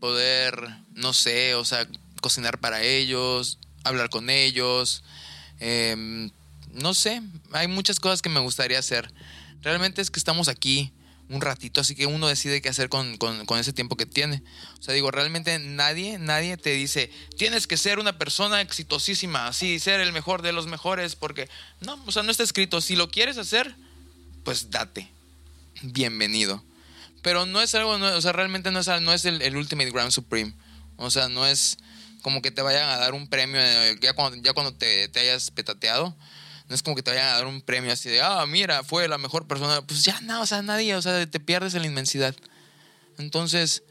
poder, 0.00 0.68
no 0.94 1.12
sé, 1.12 1.54
o 1.54 1.64
sea, 1.64 1.86
cocinar 2.20 2.58
para 2.58 2.82
ellos, 2.82 3.60
hablar 3.84 4.10
con 4.10 4.30
ellos, 4.30 5.04
Em, 5.60 6.30
no 6.72 6.94
sé, 6.94 7.22
hay 7.52 7.68
muchas 7.68 8.00
cosas 8.00 8.22
que 8.22 8.28
me 8.28 8.40
gustaría 8.40 8.78
hacer. 8.78 9.12
Realmente 9.62 10.02
es 10.02 10.10
que 10.10 10.18
estamos 10.18 10.48
aquí 10.48 10.92
un 11.28 11.40
ratito, 11.40 11.80
así 11.80 11.96
que 11.96 12.06
uno 12.06 12.28
decide 12.28 12.62
qué 12.62 12.68
hacer 12.68 12.88
con, 12.88 13.18
ese 13.58 13.72
tiempo 13.72 13.96
que 13.96 14.06
tiene. 14.06 14.42
O 14.78 14.82
sea, 14.82 14.94
digo, 14.94 15.10
realmente 15.10 15.58
nadie, 15.58 16.18
nadie 16.18 16.56
te 16.56 16.70
dice, 16.70 17.10
tienes 17.36 17.66
que 17.66 17.76
ser 17.76 17.98
una 17.98 18.16
persona 18.16 18.60
exitosísima, 18.60 19.48
así, 19.48 19.80
ser 19.80 20.00
el 20.00 20.12
mejor 20.12 20.42
de 20.42 20.52
los 20.52 20.66
mejores, 20.66 21.16
porque 21.16 21.48
no, 21.80 22.00
o 22.06 22.12
sea, 22.12 22.22
no 22.22 22.30
está 22.30 22.44
escrito. 22.44 22.80
Si 22.80 22.94
lo 22.94 23.10
quieres 23.10 23.38
hacer, 23.38 23.74
pues 24.44 24.70
date. 24.70 25.08
Bienvenido. 25.82 26.62
Pero 27.22 27.44
no 27.44 27.60
es 27.60 27.74
algo, 27.74 27.90
o 27.90 28.20
sea, 28.20 28.32
realmente 28.32 28.70
no 28.70 28.78
es, 28.78 28.86
no 28.86 29.12
es 29.12 29.24
el, 29.24 29.42
el 29.42 29.56
Ultimate 29.56 29.90
Grand 29.90 30.12
Supreme. 30.12 30.54
O 30.96 31.10
sea, 31.10 31.28
no 31.28 31.44
es 31.44 31.78
como 32.26 32.42
que 32.42 32.50
te 32.50 32.60
vayan 32.60 32.88
a 32.88 32.96
dar 32.96 33.14
un 33.14 33.28
premio 33.28 33.60
eh, 33.60 33.96
ya 34.00 34.12
cuando, 34.12 34.36
ya 34.42 34.52
cuando 34.52 34.74
te, 34.74 35.06
te, 35.06 35.20
hayas 35.20 35.52
petateado. 35.52 36.12
No 36.68 36.74
es 36.74 36.82
como 36.82 36.96
que 36.96 37.02
te 37.04 37.12
vayan 37.12 37.28
a 37.28 37.36
dar 37.36 37.46
un 37.46 37.62
premio 37.62 37.92
así 37.92 38.08
de, 38.08 38.20
ah, 38.20 38.44
mira, 38.46 38.82
fue 38.82 39.06
la 39.06 39.16
mejor 39.16 39.46
persona. 39.46 39.80
Pues 39.82 40.02
ya 40.02 40.20
no, 40.22 40.40
o 40.40 40.46
sea, 40.46 40.60
nadie, 40.60 40.96
o 40.96 41.02
sea, 41.02 41.24
te 41.24 41.38
pierdes 41.38 41.74
en 41.74 41.82
la 41.82 41.86
inmensidad. 41.86 42.34
Entonces, 43.16 43.84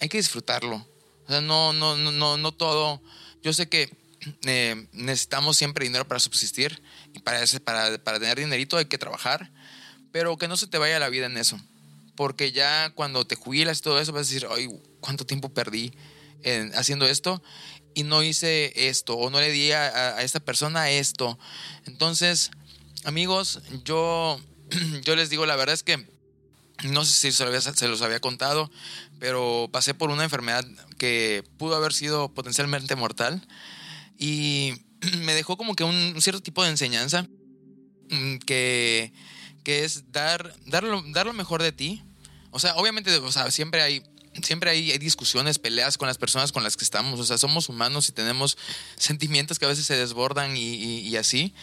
hay 0.00 0.08
que 0.08 0.18
disfrutarlo. 0.18 0.84
O 1.24 1.28
sea, 1.28 1.40
no, 1.40 1.72
no, 1.72 1.96
no, 1.96 2.10
no, 2.10 2.36
no 2.36 2.50
todo. 2.50 3.00
Yo 3.44 3.52
sé 3.52 3.68
que 3.68 3.96
eh, 4.44 4.88
necesitamos 4.90 5.56
siempre 5.56 5.84
dinero 5.84 6.08
para 6.08 6.18
subsistir 6.18 6.82
y 7.14 7.20
para, 7.20 7.44
ese, 7.44 7.60
para, 7.60 7.96
para 7.98 8.18
tener 8.18 8.40
dinerito 8.40 8.76
hay 8.76 8.86
que 8.86 8.98
trabajar, 8.98 9.52
pero 10.10 10.36
que 10.36 10.48
no 10.48 10.56
se 10.56 10.66
te 10.66 10.78
vaya 10.78 10.98
la 10.98 11.10
vida 11.10 11.26
en 11.26 11.36
eso. 11.36 11.60
Porque 12.16 12.50
ya 12.50 12.90
cuando 12.90 13.24
te 13.24 13.36
jubilas 13.36 13.78
y 13.78 13.82
todo 13.82 14.00
eso 14.00 14.10
vas 14.10 14.26
a 14.26 14.28
decir, 14.28 14.48
ay, 14.50 14.68
¿cuánto 14.98 15.24
tiempo 15.24 15.48
perdí? 15.48 15.92
Haciendo 16.74 17.06
esto 17.06 17.42
y 17.94 18.04
no 18.04 18.22
hice 18.22 18.88
esto 18.88 19.14
o 19.14 19.30
no 19.30 19.40
le 19.40 19.50
di 19.50 19.72
a, 19.72 20.20
esta 20.22 20.40
persona 20.40 20.90
esto. 20.90 21.38
Entonces, 21.86 22.50
amigos, 23.04 23.60
yo, 23.84 24.40
yo 25.04 25.16
les 25.16 25.30
digo, 25.30 25.46
la 25.46 25.56
verdad 25.56 25.74
es 25.74 25.82
que 25.82 26.06
no 26.84 27.04
sé 27.04 27.12
si 27.12 27.32
se, 27.32 27.60
se 27.60 27.88
los 27.88 28.02
había 28.02 28.20
contado, 28.20 28.70
pero 29.18 29.68
pasé 29.72 29.94
por 29.94 30.10
una 30.10 30.24
enfermedad 30.24 30.64
que 30.98 31.44
pudo 31.58 31.76
haber 31.76 31.92
sido 31.92 32.32
potencialmente 32.32 32.96
mortal 32.96 33.46
y 34.18 34.74
me 35.18 35.34
dejó 35.34 35.56
como 35.56 35.74
que 35.74 35.84
un, 35.84 36.20
cierto 36.20 36.42
tipo 36.42 36.62
de 36.62 36.70
enseñanza 36.70 37.26
mm, 38.10 38.38
que, 38.38 39.12
que 39.64 39.84
es 39.84 40.10
dar, 40.12 40.54
dar, 40.66 40.84
lo, 40.84 41.02
dar 41.12 41.26
lo 41.26 41.32
mejor 41.32 41.62
de 41.62 41.72
ti. 41.72 42.02
O 42.50 42.58
sea, 42.58 42.74
obviamente, 42.76 43.16
o 43.16 43.32
sea, 43.32 43.50
siempre 43.50 43.80
hay 43.80 44.02
siempre 44.42 44.70
hay, 44.70 44.96
discusiones, 44.98 45.58
peleas 45.58 45.98
con 45.98 46.08
las 46.08 46.18
personas 46.18 46.52
con 46.52 46.62
las 46.62 46.76
que 46.76 46.84
estamos. 46.84 47.20
O 47.20 47.24
sea, 47.24 47.38
somos 47.38 47.68
humanos 47.68 48.08
y 48.08 48.12
tenemos 48.12 48.56
sentimientos 48.96 49.58
que 49.58 49.66
a 49.66 49.68
veces 49.68 49.86
se 49.86 49.96
desbordan 49.96 50.56
y, 50.56 51.14
así. 51.16 51.54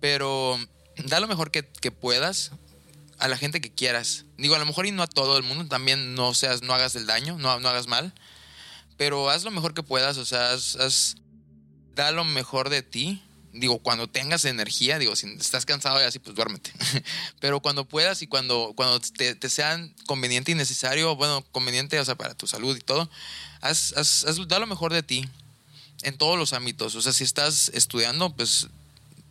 Pero 0.00 0.58
da 1.04 1.20
lo 1.20 1.28
mejor 1.28 1.50
que, 1.50 1.62
puedas 1.90 2.52
a 3.18 3.28
la 3.28 3.36
gente 3.36 3.60
que 3.60 3.72
quieras. 3.72 4.24
Digo, 4.36 4.54
a 4.54 4.58
lo 4.58 4.66
mejor 4.66 4.86
y 4.86 4.92
no 4.92 5.02
a 5.02 5.06
todo 5.06 5.36
el 5.36 5.42
mundo. 5.42 5.66
También 5.66 6.14
no 6.14 6.34
seas, 6.34 6.62
no 6.62 6.74
hagas 6.74 6.94
el 6.96 7.06
daño, 7.06 7.38
no, 7.38 7.60
no 7.60 7.68
hagas 7.68 7.86
mal. 7.86 8.12
Pero 8.96 9.30
haz 9.30 9.44
lo 9.44 9.50
mejor 9.50 9.74
que 9.74 9.82
puedas. 9.82 10.16
O 10.16 10.24
sea, 10.24 10.56
da 11.94 12.10
lo 12.10 12.24
mejor 12.24 12.68
de 12.68 12.82
ti 12.82 13.22
digo, 13.58 13.78
cuando 13.78 14.08
tengas 14.08 14.44
energía, 14.44 14.98
digo, 14.98 15.16
si 15.16 15.26
estás 15.34 15.66
cansado 15.66 16.00
y 16.00 16.04
así, 16.04 16.18
pues 16.18 16.34
duérmete. 16.34 16.72
Pero 17.40 17.60
cuando 17.60 17.84
puedas 17.84 18.22
y 18.22 18.26
cuando, 18.26 18.72
cuando 18.76 19.00
te, 19.00 19.48
sean 19.48 19.94
conveniente 20.06 20.52
y 20.52 20.54
necesario, 20.54 21.16
bueno, 21.16 21.44
conveniente, 21.52 21.98
o 21.98 22.04
sea, 22.04 22.14
para 22.14 22.34
tu 22.34 22.46
salud 22.46 22.76
y 22.76 22.80
todo, 22.80 23.08
haz, 23.60 23.92
haz, 23.96 24.24
da 24.48 24.58
lo 24.58 24.66
mejor 24.66 24.92
de 24.92 25.02
ti 25.02 25.28
en 26.02 26.16
todos 26.16 26.38
los 26.38 26.52
ámbitos. 26.52 26.94
O 26.94 27.02
sea, 27.02 27.12
si 27.12 27.24
estás 27.24 27.70
estudiando, 27.74 28.34
pues 28.34 28.68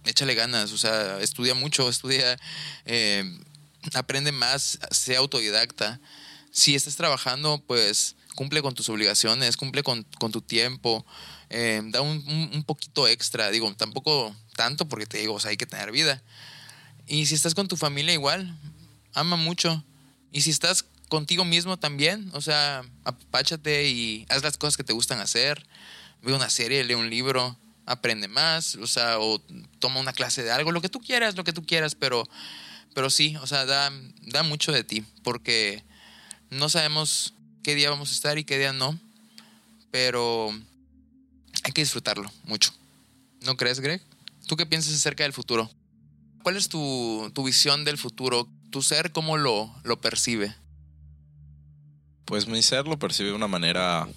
échale 0.06 0.36
ganas, 0.36 0.72
o 0.72 0.78
sea, 0.78 1.20
estudia 1.22 1.54
mucho, 1.54 1.90
estudia, 1.90 2.38
eh, 2.86 3.24
aprende 3.94 4.32
más, 4.32 4.80
sea 4.92 5.20
autodidacta. 5.20 6.00
Si 6.52 6.76
estás 6.76 6.96
trabajando, 6.96 7.62
pues 7.66 8.16
cumple 8.36 8.62
con 8.62 8.76
tus 8.76 8.90
obligaciones, 8.90 9.58
cumple 9.58 9.84
con, 9.84 10.04
con 10.20 10.32
tu 10.32 10.42
tiempo. 10.42 11.06
Eh, 11.50 11.82
da 11.86 12.02
un, 12.02 12.52
un, 12.54 12.64
poquito 12.64 13.08
extra. 13.08 13.50
Digo, 13.52 13.74
tampoco 13.76 14.36
tanto 14.56 14.88
porque 14.88 15.06
te 15.06 15.20
digo, 15.20 15.36
o 15.36 15.40
sea, 15.40 15.52
hay 15.52 15.58
que 15.58 15.66
tener 15.66 15.92
vida. 15.92 16.22
Y 17.08 17.26
si 17.26 17.36
estás 17.36 17.56
con 17.56 17.68
tu 17.68 17.78
familia 17.78 18.14
igual, 18.14 18.58
ama 19.14 19.36
mucho. 19.36 19.84
Y 20.32 20.42
si 20.42 20.50
estás 20.50 20.86
contigo 21.10 21.46
mismo 21.46 21.78
también, 21.78 22.30
o 22.34 22.42
sea, 22.42 22.84
apáchate 23.06 23.88
y 23.88 24.26
haz 24.30 24.44
las 24.44 24.58
cosas 24.58 24.78
que 24.78 24.84
te 24.84 24.94
gustan 24.94 25.20
hacer. 25.20 25.66
Ve 26.22 26.34
una 26.34 26.50
serie, 26.50 26.84
lee 26.84 26.96
un 26.96 27.10
libro, 27.10 27.58
aprende 27.88 28.28
más, 28.28 28.76
o 28.76 28.86
sea, 28.86 29.20
o 29.20 29.40
toma 29.80 30.00
una 30.00 30.14
clase 30.14 30.44
de 30.44 30.52
algo, 30.52 30.72
lo 30.72 30.82
que 30.82 30.90
tú 30.90 31.00
quieras, 31.00 31.36
lo 31.36 31.44
que 31.44 31.54
tú 31.54 31.66
quieras, 31.66 31.96
pero, 31.96 32.28
pero 32.94 33.10
sí, 33.10 33.36
o 33.38 33.48
sea, 33.48 33.66
da, 33.66 33.92
da 34.24 34.44
mucho 34.44 34.74
de 34.74 34.84
ti, 34.84 35.06
porque 35.24 35.84
no 36.50 36.68
sabemos 36.68 37.34
qué 37.64 37.76
día 37.76 37.90
vamos 37.90 38.10
a 38.10 38.14
estar 38.14 38.38
y 38.38 38.44
qué 38.44 38.60
día 38.60 38.74
no, 38.74 39.00
pero 39.90 40.54
hay 41.68 41.74
que 41.74 41.82
disfrutarlo 41.82 42.32
mucho. 42.46 42.72
¿No 43.42 43.58
crees, 43.58 43.82
Greg? 43.82 44.02
¿Tú 44.48 44.56
qué 44.56 44.66
piensas 44.66 44.94
acerca 44.94 45.24
del 45.24 45.34
futuro? 45.34 45.70
¿Cuál 46.42 46.56
es 46.56 46.70
tu, 46.70 47.30
visión 47.44 47.84
del 47.84 47.98
futuro? 47.98 48.48
¿Tu 48.72 48.82
ser 48.82 49.12
cómo 49.12 49.36
lo, 49.36 49.76
lo 49.84 50.00
percibe? 50.00 50.56
Pues 52.24 52.48
mi 52.48 52.62
ser 52.62 52.88
lo 52.88 52.98
percibe 52.98 53.30
de 53.30 53.36
una 53.36 53.50
manera 53.50 54.08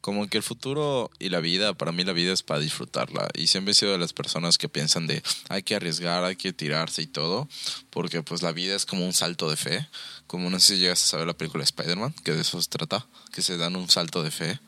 como 0.00 0.26
que 0.28 0.38
el 0.38 0.42
futuro 0.42 1.10
y 1.18 1.28
la 1.28 1.40
vida, 1.40 1.74
para 1.74 1.92
mí 1.92 2.02
la 2.02 2.14
vida 2.14 2.32
es 2.32 2.42
para 2.42 2.60
disfrutarla. 2.60 3.28
Y 3.34 3.48
siempre 3.48 3.72
he 3.72 3.74
sido 3.74 3.92
de 3.92 3.98
las 3.98 4.14
personas 4.14 4.56
que 4.56 4.70
piensan 4.70 5.06
de 5.06 5.22
hay 5.50 5.62
que 5.62 5.74
arriesgar, 5.74 6.24
hay 6.24 6.36
que 6.36 6.54
tirarse 6.54 7.02
y 7.02 7.06
todo, 7.06 7.46
porque 7.90 8.22
pues 8.22 8.40
la 8.40 8.52
vida 8.52 8.74
es 8.74 8.86
como 8.86 9.04
un 9.04 9.12
salto 9.12 9.50
de 9.50 9.58
fe. 9.58 9.86
Como 10.26 10.48
no 10.48 10.58
sé 10.58 10.76
si 10.76 10.80
llegas 10.80 11.02
a 11.02 11.06
saber 11.06 11.26
la 11.26 11.36
película 11.36 11.62
Spider-Man, 11.62 12.14
que 12.24 12.32
de 12.32 12.40
eso 12.40 12.62
se 12.62 12.70
trata, 12.70 13.06
que 13.34 13.42
se 13.42 13.58
dan 13.58 13.76
un 13.76 13.90
salto 13.90 14.22
de 14.22 14.30
fe 14.30 14.58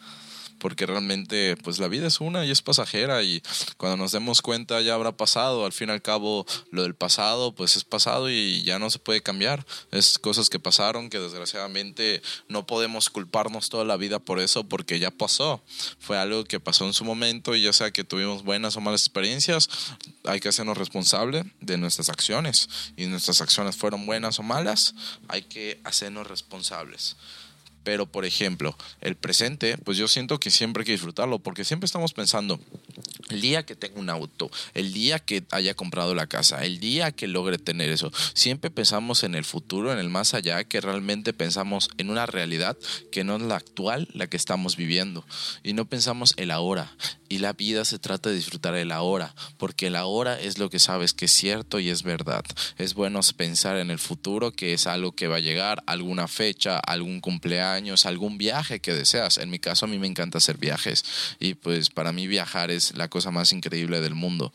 porque 0.63 0.87
realmente 0.87 1.57
pues 1.57 1.81
la 1.81 1.89
vida 1.89 2.07
es 2.07 2.21
una 2.21 2.47
y 2.47 2.53
es 2.53 2.63
pasajera 2.63 3.23
y 3.25 3.43
cuando 3.77 3.97
nos 3.97 4.13
demos 4.13 4.41
cuenta 4.41 4.81
ya 4.81 4.95
habrá 4.95 5.11
pasado, 5.11 5.67
al 5.67 5.73
fin 5.73 5.89
y 5.89 5.93
al 5.93 6.01
cabo 6.01 6.47
lo 6.71 6.85
del 6.85 6.95
pasado 6.95 7.53
pues 7.53 7.75
es 7.77 7.83
pasado 7.83 8.31
y 8.31 8.63
ya 8.63 8.79
no 8.79 8.89
se 8.89 9.01
puede 9.01 9.21
cambiar, 9.23 9.67
es 9.91 10.21
cosas 10.21 10.49
que 10.49 10.61
pasaron 10.61 11.11
que 11.11 11.19
desgraciadamente 11.19 12.23
no 12.49 12.65
podemos 12.65 13.11
culparnos 13.11 13.69
toda 13.69 13.85
la 13.85 13.97
vida 13.97 14.21
por 14.21 14.39
eso 14.39 14.63
porque 14.63 15.01
ya 15.01 15.11
pasó, 15.11 15.61
fue 15.99 16.17
algo 16.17 16.45
que 16.45 16.61
pasó 16.61 16.87
en 16.87 16.95
su 16.95 17.05
momento 17.05 17.57
y 17.57 17.63
ya 17.63 17.73
sea 17.73 17.91
que 17.91 18.05
tuvimos 18.05 18.45
buenas 18.45 18.77
o 18.77 18.81
malas 18.81 19.03
experiencias, 19.03 19.69
hay 20.25 20.39
que 20.39 20.49
hacernos 20.49 20.79
responsable 20.79 21.45
de 21.61 21.79
nuestras 21.79 22.09
acciones. 22.09 22.69
Y 22.97 23.07
nuestras 23.07 23.41
acciones 23.41 23.77
fueron 23.77 24.07
buenas 24.07 24.39
o 24.39 24.43
malas, 24.43 24.95
hay 25.29 25.43
que 25.43 25.81
hacernos 25.85 26.27
responsables. 26.27 27.17
Pero, 27.85 28.07
por 28.07 28.25
ejemplo, 28.25 28.77
el 29.01 29.17
presente, 29.17 29.77
pues 29.79 29.99
yo 29.99 30.09
siento 30.09 30.39
que 30.39 30.51
siempre 30.51 30.83
hay 30.83 30.87
que 30.87 30.93
disfrutarlo, 30.93 31.39
porque 31.39 31.65
siempre 31.65 31.87
estamos 31.87 32.13
pensando, 32.13 32.61
el 33.31 33.41
día 33.41 33.65
que 33.65 33.75
tenga 33.75 33.99
un 33.99 34.11
auto, 34.11 34.51
el 34.75 34.93
día 34.93 35.19
que 35.19 35.45
haya 35.51 35.75
comprado 35.75 36.15
la 36.15 36.27
casa, 36.27 36.65
el 36.65 36.81
día 36.81 37.13
que 37.13 37.27
logre 37.27 37.59
tener 37.59 37.91
eso, 37.91 38.13
siempre 38.35 38.71
pensamos 38.71 39.25
en 39.25 39.35
el 39.35 39.45
futuro, 39.45 39.93
en 39.93 39.99
el 39.99 40.11
más 40.11 40.35
allá, 40.35 40.65
que 40.65 40.81
realmente 40.81 41.33
pensamos 41.33 41.89
en 41.99 42.11
una 42.11 42.27
realidad 42.27 42.77
que 43.11 43.25
no 43.25 43.37
es 43.37 43.43
la 43.43 43.57
actual, 43.57 44.09
la 44.13 44.27
que 44.27 44.37
estamos 44.37 44.77
viviendo. 44.77 45.25
Y 45.63 45.73
no 45.73 45.87
pensamos 45.87 46.35
el 46.37 46.51
ahora. 46.51 46.93
Y 47.29 47.39
la 47.39 47.55
vida 47.55 47.87
se 47.87 47.99
trata 47.99 48.29
de 48.29 48.37
disfrutar 48.37 48.75
el 48.75 48.93
ahora, 48.93 49.35
porque 49.57 49.87
el 49.87 49.97
ahora 49.97 50.39
es 50.39 50.59
lo 50.59 50.69
que 50.69 50.79
sabes 50.79 51.15
que 51.15 51.25
es 51.25 51.33
cierto 51.33 51.81
y 51.81 51.89
es 51.89 52.03
verdad. 52.03 52.45
Es 52.77 52.93
bueno 52.93 53.21
pensar 53.33 53.79
en 53.79 53.91
el 53.91 53.99
futuro, 53.99 54.53
que 54.53 54.75
es 54.75 54.87
algo 54.87 55.13
que 55.13 55.29
va 55.29 55.37
a 55.37 55.41
llegar, 55.41 55.83
alguna 55.87 56.29
fecha, 56.29 56.79
algún 56.79 57.21
cumpleaños, 57.21 57.72
algún 58.05 58.39
viaje 58.39 58.81
que 58.81 58.93
deseas. 58.93 59.39
En 59.39 59.51
mi 59.51 59.59
caso 59.59 59.87
a 59.87 59.89
mí 59.89 59.99
me 59.99 60.07
encanta 60.07 60.39
hacer 60.39 60.59
viajes 60.59 61.05
y 61.39 61.55
pues 61.55 61.91
para 61.91 62.13
mí 62.13 62.27
viajar 62.27 62.71
es 62.71 62.97
la 62.97 63.09
cosa 63.09 63.31
más 63.31 63.53
increíble 63.53 64.01
del 64.01 64.15
mundo. 64.15 64.53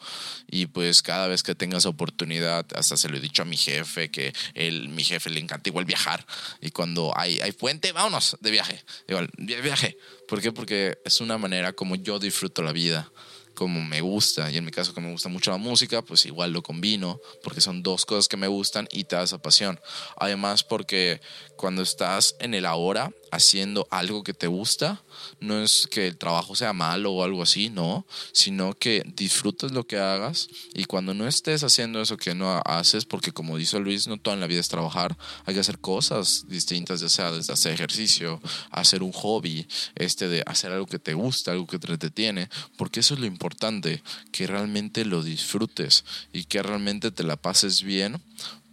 Y 0.50 0.68
pues 0.68 1.02
cada 1.02 1.28
vez 1.28 1.44
que 1.44 1.56
tengas 1.56 1.86
oportunidad, 1.86 2.66
hasta 2.76 2.98
se 2.98 3.10
lo 3.10 3.18
he 3.18 3.20
dicho 3.20 3.42
a 3.42 3.46
mi 3.46 3.58
jefe, 3.58 4.10
que 4.12 4.34
él, 4.54 4.90
mi 4.90 5.04
jefe 5.04 5.30
le 5.30 5.40
encanta 5.40 5.70
igual 5.70 5.86
viajar. 5.86 6.26
Y 6.62 6.72
cuando 6.72 7.14
hay, 7.18 7.40
hay 7.40 7.52
puente, 7.52 7.92
vámonos 7.92 8.38
de 8.42 8.52
viaje. 8.52 8.84
Igual, 9.08 9.30
viaje. 9.38 9.98
¿Por 10.28 10.42
qué? 10.42 10.52
Porque 10.52 11.00
es 11.06 11.22
una 11.22 11.38
manera 11.38 11.74
como 11.74 11.96
yo 11.96 12.20
disfruto 12.20 12.62
la 12.62 12.72
vida 12.72 13.12
como 13.58 13.84
me 13.84 14.02
gusta, 14.02 14.52
y 14.52 14.58
en 14.58 14.66
mi 14.66 14.70
caso 14.70 14.94
que 14.94 15.02
me 15.02 15.12
gusta 15.12 15.30
mucho 15.30 15.50
la 15.50 15.58
música, 15.58 16.04
pues 16.04 16.28
igual 16.28 16.54
lo 16.54 16.62
combino, 16.62 17.20
porque 17.42 17.60
son 17.60 17.82
dos 17.82 18.06
cosas 18.06 18.28
que 18.28 18.38
me 18.38 18.48
gustan 18.48 18.88
y 18.92 19.06
te 19.06 19.16
da 19.16 19.24
esa 19.24 19.40
pasión. 19.40 19.80
Además, 20.16 20.64
porque 20.64 21.22
cuando 21.56 21.82
estás 21.82 22.36
en 22.40 22.54
el 22.54 22.68
ahora 22.68 23.12
haciendo 23.32 23.88
algo 23.92 24.24
que 24.24 24.34
te 24.34 24.48
gusta, 24.48 25.04
no 25.40 25.62
es 25.62 25.88
que 25.88 26.08
el 26.08 26.18
trabajo 26.18 26.56
sea 26.56 26.74
malo 26.74 27.12
o 27.14 27.24
algo 27.24 27.42
así, 27.42 27.70
no, 27.70 28.06
sino 28.32 28.74
que 28.74 29.04
disfrutes 29.16 29.72
lo 29.72 29.86
que 29.86 29.98
hagas 29.98 30.50
y 30.74 30.86
cuando 30.86 31.14
no 31.14 31.28
estés 31.28 31.64
haciendo 31.64 32.02
eso 32.02 32.18
que 32.18 32.36
no 32.36 32.62
haces, 32.66 33.06
porque 33.06 33.32
como 33.32 33.58
dice 33.58 33.80
Luis, 33.80 34.08
no 34.08 34.18
toda 34.18 34.36
en 34.36 34.42
la 34.42 34.48
vida 34.48 34.60
es 34.60 34.68
trabajar, 34.68 35.18
hay 35.46 35.54
que 35.54 35.60
hacer 35.60 35.80
cosas 35.80 36.46
distintas, 36.48 37.00
ya 37.00 37.10
sea 37.10 37.32
desde 37.32 37.54
hacer 37.54 37.74
ejercicio, 37.74 38.42
hacer 38.72 39.04
un 39.04 39.12
hobby, 39.12 39.68
este 39.96 40.28
de 40.28 40.44
hacer 40.46 40.72
algo 40.72 40.86
que 40.86 41.00
te 41.00 41.14
gusta, 41.14 41.52
algo 41.52 41.68
que 41.68 41.80
te 41.80 41.92
entretiene, 41.92 42.50
porque 42.78 43.00
eso 43.00 43.14
es 43.14 43.20
lo 43.20 43.26
importante, 43.26 44.04
que 44.32 44.48
realmente 44.48 45.06
lo 45.06 45.24
disfrutes 45.24 46.06
y 46.34 46.46
que 46.46 46.62
realmente 46.64 47.12
te 47.12 47.24
la 47.24 47.38
pases 47.38 47.82
bien 47.84 48.22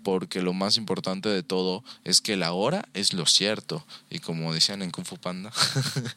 porque 0.05 0.43
lo 0.43 0.53
más 0.53 0.77
importante 0.77 1.29
de 1.29 1.43
todo 1.43 1.83
es 2.05 2.21
que 2.21 2.37
la 2.37 2.53
hora 2.53 2.89
es 2.95 3.13
lo 3.13 3.27
cierto. 3.27 3.85
Y 4.11 4.21
como 4.21 4.55
decían 4.55 4.83
en 4.83 4.93
Kung 4.93 5.07
Fu 5.07 5.17
Panda, 5.17 5.51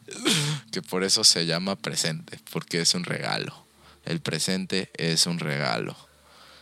que 0.70 0.82
por 0.82 1.02
eso 1.02 1.24
se 1.24 1.46
llama 1.46 1.74
presente, 1.74 2.38
porque 2.52 2.80
es 2.80 2.94
un 2.94 3.02
regalo. 3.02 3.64
El 4.04 4.20
presente 4.20 4.90
es 4.94 5.26
un 5.26 5.40
regalo. 5.40 5.96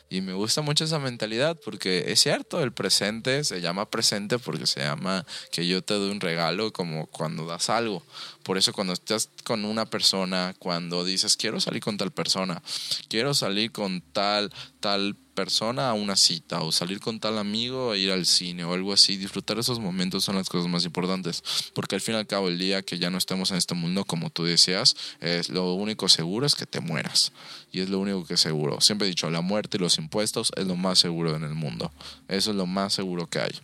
Y 0.08 0.20
me 0.20 0.34
gusta 0.34 0.62
mucho 0.62 0.84
esa 0.84 1.00
mentalidad 1.00 1.58
porque 1.64 2.12
es 2.12 2.20
cierto, 2.20 2.62
el 2.62 2.72
presente 2.72 3.42
se 3.42 3.60
llama 3.60 3.90
presente 3.90 4.38
porque 4.38 4.66
se 4.66 4.80
llama 4.80 5.26
que 5.50 5.66
yo 5.66 5.82
te 5.82 5.94
doy 5.94 6.10
un 6.10 6.20
regalo 6.20 6.72
como 6.72 7.06
cuando 7.06 7.44
das 7.44 7.70
algo. 7.70 8.04
Por 8.44 8.56
eso 8.56 8.72
cuando 8.72 8.92
estás 8.92 9.28
con 9.42 9.64
una 9.64 9.84
persona, 9.84 10.54
cuando 10.60 11.04
dices 11.04 11.36
quiero 11.36 11.58
salir 11.60 11.82
con 11.82 11.96
tal 11.96 12.12
persona, 12.12 12.62
quiero 13.08 13.34
salir 13.34 13.72
con 13.72 14.00
tal, 14.00 14.52
tal 14.78 15.16
persona 15.37 15.90
a 15.90 15.92
una 15.92 16.16
cita 16.16 16.62
o 16.62 16.72
salir 16.72 16.99
con 16.99 17.20
tal 17.20 17.38
amigo 17.38 17.92
a 17.92 17.96
ir 17.96 18.11
al 18.11 18.27
cine 18.27 18.64
o 18.64 18.75
algo 18.75 18.92
así. 18.92 19.16
Disfrutar 19.16 19.61
esos 19.61 19.79
momentos 19.79 20.25
son 20.25 20.35
las 20.35 20.49
cosas 20.49 20.68
más 20.68 20.85
importantes 20.85 21.44
porque 21.75 21.94
al 21.94 22.01
fin 22.01 22.16
y 22.16 22.18
al 22.18 22.27
cabo 22.27 22.49
el 22.49 22.59
día 22.59 22.83
que 22.83 22.99
ya 22.99 23.11
no 23.11 23.18
estemos 23.18 23.53
en 23.53 23.59
este 23.59 23.75
mundo 23.75 24.05
como 24.05 24.31
tú 24.31 24.42
decías, 24.42 24.96
es 25.20 25.49
lo 25.49 25.75
único 25.75 26.09
seguro 26.09 26.46
es 26.46 26.57
que 26.57 26.66
te 26.66 26.81
mueras 26.81 27.33
y 27.70 27.81
es 27.81 27.88
lo 27.88 28.01
único 28.01 28.25
que 28.25 28.35
es 28.35 28.40
seguro. 28.40 28.81
Siempre 28.81 29.07
he 29.07 29.11
dicho, 29.11 29.31
la 29.31 29.42
muerte 29.42 29.77
y 29.77 29.81
los 29.81 29.99
impuestos 29.99 30.51
es 30.57 30.66
lo 30.66 30.75
más 30.75 30.99
seguro 30.99 31.37
en 31.37 31.44
el 31.44 31.55
mundo. 31.55 31.92
Eso 32.27 32.51
es 32.51 32.57
lo 32.57 32.66
más 32.66 32.94
seguro 32.94 33.29
que 33.29 33.38
hay. 33.38 33.61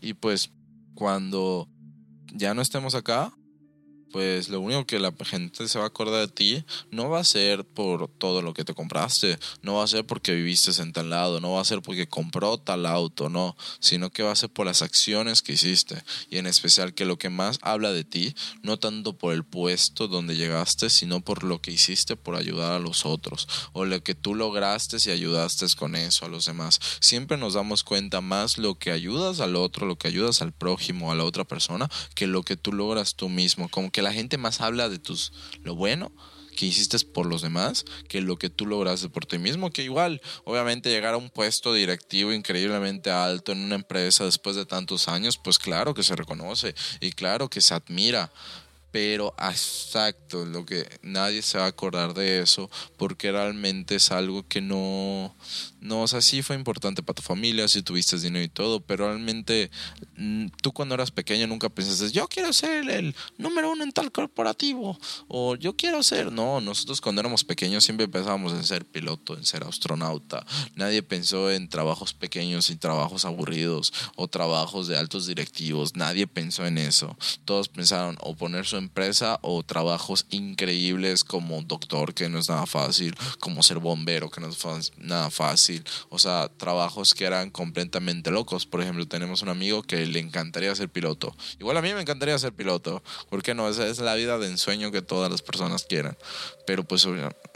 Y 0.00 0.14
pues 0.14 0.50
cuando 0.94 1.66
ya 2.32 2.54
no 2.54 2.62
estemos 2.62 2.94
acá, 2.94 3.32
pues 4.12 4.48
lo 4.48 4.60
único 4.60 4.86
que 4.86 4.98
la 4.98 5.12
gente 5.24 5.68
se 5.68 5.78
va 5.78 5.84
a 5.84 5.88
acordar 5.88 6.20
de 6.20 6.28
ti 6.28 6.64
no 6.90 7.10
va 7.10 7.20
a 7.20 7.24
ser 7.24 7.64
por 7.64 8.08
todo 8.08 8.42
lo 8.42 8.54
que 8.54 8.64
te 8.64 8.74
compraste, 8.74 9.38
no 9.62 9.74
va 9.74 9.84
a 9.84 9.88
ser 9.88 10.06
porque 10.06 10.34
viviste 10.34 10.70
en 10.80 10.92
tal 10.92 11.10
lado, 11.10 11.40
no 11.40 11.52
va 11.52 11.60
a 11.60 11.64
ser 11.64 11.82
porque 11.82 12.08
compró 12.08 12.58
tal 12.58 12.86
auto, 12.86 13.28
no, 13.28 13.56
sino 13.80 14.10
que 14.10 14.22
va 14.22 14.32
a 14.32 14.36
ser 14.36 14.50
por 14.50 14.66
las 14.66 14.82
acciones 14.82 15.42
que 15.42 15.52
hiciste 15.52 16.02
y 16.30 16.38
en 16.38 16.46
especial 16.46 16.94
que 16.94 17.04
lo 17.04 17.18
que 17.18 17.30
más 17.30 17.58
habla 17.62 17.92
de 17.92 18.04
ti, 18.04 18.34
no 18.62 18.78
tanto 18.78 19.16
por 19.16 19.34
el 19.34 19.44
puesto 19.44 20.08
donde 20.08 20.36
llegaste, 20.36 20.90
sino 20.90 21.20
por 21.20 21.44
lo 21.44 21.60
que 21.60 21.72
hiciste 21.72 22.16
por 22.16 22.36
ayudar 22.36 22.72
a 22.72 22.78
los 22.78 23.04
otros 23.04 23.48
o 23.72 23.84
lo 23.84 24.02
que 24.02 24.14
tú 24.14 24.34
lograste 24.34 24.96
y 25.04 25.10
ayudaste 25.10 25.58
con 25.76 25.96
eso 25.96 26.24
a 26.24 26.28
los 26.28 26.46
demás. 26.46 26.78
Siempre 27.00 27.36
nos 27.36 27.54
damos 27.54 27.82
cuenta 27.82 28.20
más 28.20 28.58
lo 28.58 28.76
que 28.76 28.92
ayudas 28.92 29.40
al 29.40 29.56
otro, 29.56 29.86
lo 29.86 29.96
que 29.96 30.08
ayudas 30.08 30.40
al 30.40 30.52
prójimo, 30.52 31.10
a 31.10 31.14
la 31.14 31.24
otra 31.24 31.44
persona, 31.44 31.88
que 32.14 32.26
lo 32.26 32.42
que 32.42 32.56
tú 32.56 32.72
logras 32.72 33.14
tú 33.14 33.28
mismo, 33.28 33.68
como 33.68 33.90
que 33.90 33.97
que 33.98 34.02
la 34.02 34.12
gente 34.12 34.38
más 34.38 34.60
habla 34.60 34.88
de 34.88 35.00
tus 35.00 35.32
lo 35.64 35.74
bueno 35.74 36.12
que 36.56 36.66
hiciste 36.66 36.96
por 37.00 37.26
los 37.26 37.42
demás 37.42 37.84
que 38.08 38.20
lo 38.20 38.36
que 38.36 38.48
tú 38.48 38.64
lograste 38.64 39.08
por 39.08 39.26
ti 39.26 39.38
mismo, 39.38 39.72
que 39.72 39.82
igual, 39.82 40.22
obviamente 40.44 40.88
llegar 40.88 41.14
a 41.14 41.16
un 41.16 41.30
puesto 41.30 41.74
directivo 41.74 42.32
increíblemente 42.32 43.10
alto 43.10 43.50
en 43.50 43.58
una 43.58 43.74
empresa 43.74 44.24
después 44.24 44.54
de 44.54 44.66
tantos 44.66 45.08
años, 45.08 45.36
pues 45.36 45.58
claro 45.58 45.94
que 45.94 46.04
se 46.04 46.14
reconoce 46.14 46.76
y 47.00 47.10
claro 47.10 47.50
que 47.50 47.60
se 47.60 47.74
admira, 47.74 48.30
pero 48.90 49.34
exacto, 49.38 50.46
lo 50.46 50.64
que 50.64 50.88
nadie 51.02 51.42
se 51.42 51.58
va 51.58 51.64
a 51.64 51.68
acordar 51.68 52.14
de 52.14 52.40
eso 52.40 52.70
porque 52.96 53.30
realmente 53.30 53.96
es 53.96 54.10
algo 54.10 54.46
que 54.48 54.60
no, 54.60 55.34
no, 55.80 56.02
o 56.02 56.08
sea, 56.08 56.22
sí 56.22 56.42
fue 56.42 56.56
importante 56.56 57.02
para 57.02 57.14
tu 57.14 57.22
familia, 57.22 57.68
si 57.68 57.82
tuviste 57.82 58.18
dinero 58.18 58.44
y 58.44 58.48
todo, 58.48 58.80
pero 58.80 59.06
realmente 59.06 59.70
mm, 60.16 60.46
tú 60.62 60.72
cuando 60.72 60.94
eras 60.94 61.10
pequeño 61.10 61.46
nunca 61.46 61.68
pensaste, 61.68 62.10
yo 62.12 62.28
quiero 62.28 62.52
ser 62.52 62.88
el 62.88 63.14
número 63.36 63.70
uno 63.70 63.84
en 63.84 63.92
tal 63.92 64.10
corporativo 64.10 64.98
o 65.28 65.54
yo 65.56 65.76
quiero 65.76 66.02
ser, 66.02 66.32
no, 66.32 66.60
nosotros 66.60 67.00
cuando 67.00 67.20
éramos 67.20 67.44
pequeños 67.44 67.84
siempre 67.84 68.08
pensábamos 68.08 68.52
en 68.52 68.64
ser 68.64 68.86
piloto, 68.86 69.36
en 69.36 69.44
ser 69.44 69.64
astronauta, 69.64 70.46
nadie 70.76 71.02
pensó 71.02 71.50
en 71.50 71.68
trabajos 71.68 72.14
pequeños 72.14 72.70
y 72.70 72.76
trabajos 72.76 73.26
aburridos 73.26 73.92
o 74.16 74.28
trabajos 74.28 74.88
de 74.88 74.96
altos 74.96 75.26
directivos, 75.26 75.94
nadie 75.94 76.26
pensó 76.26 76.66
en 76.66 76.78
eso, 76.78 77.16
todos 77.44 77.68
pensaron 77.68 78.16
o 78.20 78.34
poner 78.34 78.66
su 78.66 78.78
empresa 78.88 79.38
o 79.42 79.62
trabajos 79.62 80.26
increíbles 80.30 81.24
como 81.24 81.60
doctor, 81.62 82.14
que 82.14 82.28
no 82.28 82.38
es 82.38 82.48
nada 82.48 82.66
fácil, 82.66 83.14
como 83.38 83.62
ser 83.62 83.78
bombero, 83.78 84.30
que 84.30 84.40
no 84.40 84.48
es 84.48 84.92
nada 84.96 85.30
fácil. 85.30 85.84
O 86.08 86.18
sea, 86.18 86.48
trabajos 86.56 87.14
que 87.14 87.26
eran 87.26 87.50
completamente 87.50 88.30
locos. 88.30 88.66
Por 88.66 88.80
ejemplo, 88.80 89.06
tenemos 89.06 89.42
un 89.42 89.50
amigo 89.50 89.82
que 89.82 90.06
le 90.06 90.18
encantaría 90.18 90.74
ser 90.74 90.88
piloto. 90.88 91.36
Igual 91.60 91.76
a 91.76 91.82
mí 91.82 91.92
me 91.92 92.00
encantaría 92.00 92.38
ser 92.38 92.52
piloto. 92.52 93.02
porque 93.28 93.54
no? 93.54 93.68
Esa 93.68 93.86
es 93.86 93.98
la 93.98 94.14
vida 94.14 94.38
de 94.38 94.46
ensueño 94.46 94.90
que 94.90 95.02
todas 95.02 95.30
las 95.30 95.42
personas 95.42 95.84
quieren. 95.84 96.16
Pero 96.66 96.84
pues, 96.84 97.06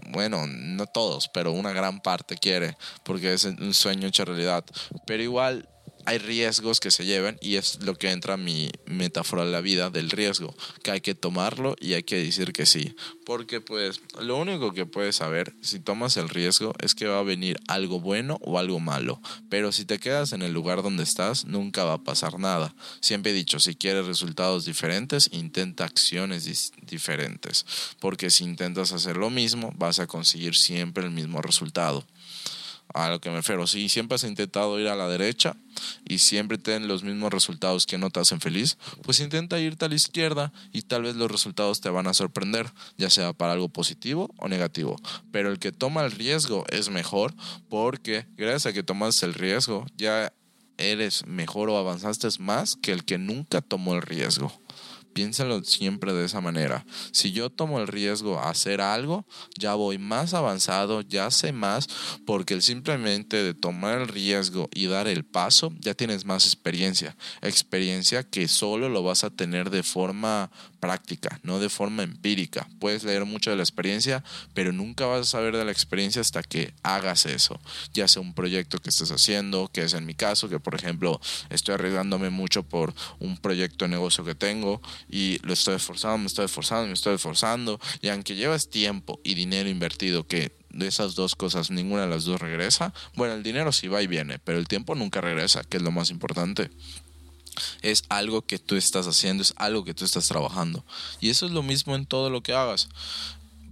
bueno, 0.08 0.46
no 0.46 0.86
todos, 0.86 1.28
pero 1.32 1.52
una 1.52 1.72
gran 1.72 2.00
parte 2.00 2.36
quiere, 2.36 2.76
porque 3.04 3.32
es 3.32 3.44
un 3.44 3.74
sueño 3.74 4.08
hecho 4.08 4.24
realidad. 4.24 4.64
Pero 5.06 5.22
igual 5.22 5.68
hay 6.04 6.18
riesgos 6.18 6.80
que 6.80 6.90
se 6.90 7.04
llevan 7.04 7.38
y 7.40 7.56
es 7.56 7.80
lo 7.82 7.94
que 7.96 8.10
entra 8.10 8.36
mi 8.36 8.70
metáfora 8.86 9.44
de 9.44 9.52
la 9.52 9.60
vida 9.60 9.90
del 9.90 10.10
riesgo, 10.10 10.54
que 10.82 10.90
hay 10.90 11.00
que 11.00 11.14
tomarlo 11.14 11.76
y 11.80 11.94
hay 11.94 12.02
que 12.02 12.16
decir 12.16 12.52
que 12.52 12.66
sí, 12.66 12.94
porque 13.24 13.60
pues 13.60 14.00
lo 14.20 14.36
único 14.36 14.72
que 14.72 14.86
puedes 14.86 15.16
saber 15.16 15.54
si 15.60 15.80
tomas 15.80 16.16
el 16.16 16.28
riesgo 16.28 16.74
es 16.80 16.94
que 16.94 17.06
va 17.06 17.18
a 17.18 17.22
venir 17.22 17.58
algo 17.68 18.00
bueno 18.00 18.38
o 18.42 18.58
algo 18.58 18.80
malo, 18.80 19.20
pero 19.48 19.72
si 19.72 19.84
te 19.84 19.98
quedas 19.98 20.32
en 20.32 20.42
el 20.42 20.52
lugar 20.52 20.82
donde 20.82 21.02
estás 21.02 21.44
nunca 21.44 21.84
va 21.84 21.94
a 21.94 22.04
pasar 22.04 22.38
nada. 22.38 22.74
Siempre 23.00 23.32
he 23.32 23.34
dicho, 23.34 23.60
si 23.60 23.74
quieres 23.74 24.06
resultados 24.06 24.64
diferentes, 24.64 25.28
intenta 25.32 25.84
acciones 25.84 26.72
diferentes, 26.82 27.66
porque 28.00 28.30
si 28.30 28.44
intentas 28.44 28.92
hacer 28.92 29.16
lo 29.16 29.30
mismo 29.30 29.72
vas 29.76 29.98
a 29.98 30.06
conseguir 30.06 30.54
siempre 30.54 31.04
el 31.04 31.10
mismo 31.10 31.42
resultado 31.42 32.04
a 32.94 33.08
lo 33.08 33.20
que 33.20 33.30
me 33.30 33.36
refiero. 33.36 33.66
Si 33.66 33.88
siempre 33.88 34.16
has 34.16 34.24
intentado 34.24 34.78
ir 34.78 34.88
a 34.88 34.96
la 34.96 35.08
derecha 35.08 35.56
y 36.04 36.18
siempre 36.18 36.58
tienen 36.58 36.88
los 36.88 37.02
mismos 37.02 37.32
resultados 37.32 37.86
que 37.86 37.98
no 37.98 38.10
te 38.10 38.20
hacen 38.20 38.40
feliz, 38.40 38.78
pues 39.02 39.20
intenta 39.20 39.58
irte 39.58 39.84
a 39.84 39.88
la 39.88 39.94
izquierda 39.94 40.52
y 40.72 40.82
tal 40.82 41.02
vez 41.02 41.16
los 41.16 41.30
resultados 41.30 41.80
te 41.80 41.90
van 41.90 42.06
a 42.06 42.14
sorprender, 42.14 42.72
ya 42.96 43.10
sea 43.10 43.32
para 43.32 43.52
algo 43.52 43.68
positivo 43.68 44.32
o 44.38 44.48
negativo. 44.48 44.96
Pero 45.30 45.50
el 45.50 45.58
que 45.58 45.72
toma 45.72 46.04
el 46.04 46.12
riesgo 46.12 46.64
es 46.68 46.90
mejor 46.90 47.34
porque 47.68 48.26
gracias 48.36 48.66
a 48.66 48.72
que 48.72 48.82
tomas 48.82 49.22
el 49.22 49.34
riesgo 49.34 49.86
ya 49.96 50.32
eres 50.78 51.26
mejor 51.26 51.70
o 51.70 51.78
avanzaste 51.78 52.28
más 52.38 52.76
que 52.76 52.92
el 52.92 53.04
que 53.04 53.18
nunca 53.18 53.60
tomó 53.60 53.94
el 53.94 54.02
riesgo. 54.02 54.52
Piénsalo 55.12 55.62
siempre 55.64 56.12
de 56.12 56.24
esa 56.24 56.40
manera. 56.40 56.84
Si 57.10 57.32
yo 57.32 57.50
tomo 57.50 57.80
el 57.80 57.88
riesgo 57.88 58.38
a 58.38 58.50
hacer 58.50 58.80
algo, 58.80 59.26
ya 59.58 59.74
voy 59.74 59.98
más 59.98 60.34
avanzado, 60.34 61.02
ya 61.02 61.30
sé 61.30 61.52
más, 61.52 61.88
porque 62.26 62.54
el 62.54 62.62
simplemente 62.62 63.42
de 63.42 63.54
tomar 63.54 64.00
el 64.00 64.08
riesgo 64.08 64.68
y 64.74 64.86
dar 64.86 65.06
el 65.06 65.24
paso, 65.24 65.72
ya 65.80 65.94
tienes 65.94 66.24
más 66.24 66.46
experiencia. 66.46 67.16
Experiencia 67.40 68.22
que 68.22 68.48
solo 68.48 68.88
lo 68.88 69.02
vas 69.02 69.24
a 69.24 69.30
tener 69.30 69.70
de 69.70 69.82
forma 69.82 70.50
práctica, 70.80 71.38
no 71.44 71.60
de 71.60 71.68
forma 71.68 72.02
empírica. 72.02 72.66
Puedes 72.80 73.04
leer 73.04 73.24
mucho 73.24 73.50
de 73.50 73.56
la 73.56 73.62
experiencia, 73.62 74.24
pero 74.52 74.72
nunca 74.72 75.06
vas 75.06 75.20
a 75.20 75.24
saber 75.30 75.56
de 75.56 75.64
la 75.64 75.70
experiencia 75.70 76.20
hasta 76.20 76.42
que 76.42 76.74
hagas 76.82 77.24
eso. 77.26 77.60
Ya 77.94 78.08
sea 78.08 78.20
un 78.20 78.34
proyecto 78.34 78.78
que 78.78 78.90
estés 78.90 79.12
haciendo, 79.12 79.70
que 79.72 79.82
es 79.82 79.94
en 79.94 80.04
mi 80.06 80.14
caso, 80.14 80.48
que 80.48 80.58
por 80.58 80.74
ejemplo 80.74 81.20
estoy 81.50 81.74
arriesgándome 81.74 82.30
mucho 82.30 82.64
por 82.64 82.94
un 83.20 83.36
proyecto 83.36 83.84
de 83.84 83.90
negocio 83.90 84.24
que 84.24 84.34
tengo 84.34 84.82
y 85.08 85.38
lo 85.42 85.52
estoy 85.52 85.76
esforzando, 85.76 86.18
me 86.18 86.26
estoy 86.26 86.46
esforzando, 86.46 86.86
me 86.86 86.94
estoy 86.94 87.14
esforzando. 87.14 87.80
Y 88.00 88.08
aunque 88.08 88.34
llevas 88.34 88.68
tiempo 88.68 89.20
y 89.24 89.34
dinero 89.34 89.68
invertido, 89.68 90.26
que 90.26 90.52
de 90.70 90.86
esas 90.86 91.14
dos 91.14 91.34
cosas 91.34 91.70
ninguna 91.70 92.02
de 92.02 92.08
las 92.08 92.24
dos 92.24 92.40
regresa, 92.40 92.92
bueno, 93.14 93.34
el 93.34 93.42
dinero 93.42 93.72
sí 93.72 93.88
va 93.88 94.02
y 94.02 94.06
viene, 94.06 94.38
pero 94.38 94.58
el 94.58 94.68
tiempo 94.68 94.94
nunca 94.94 95.20
regresa, 95.20 95.64
que 95.64 95.76
es 95.76 95.82
lo 95.82 95.90
más 95.90 96.10
importante. 96.10 96.70
Es 97.82 98.04
algo 98.08 98.42
que 98.42 98.58
tú 98.58 98.76
estás 98.76 99.06
haciendo, 99.06 99.42
es 99.42 99.52
algo 99.56 99.84
que 99.84 99.92
tú 99.92 100.04
estás 100.04 100.26
trabajando. 100.26 100.84
Y 101.20 101.28
eso 101.28 101.44
es 101.46 101.52
lo 101.52 101.62
mismo 101.62 101.94
en 101.94 102.06
todo 102.06 102.30
lo 102.30 102.42
que 102.42 102.54
hagas. 102.54 102.88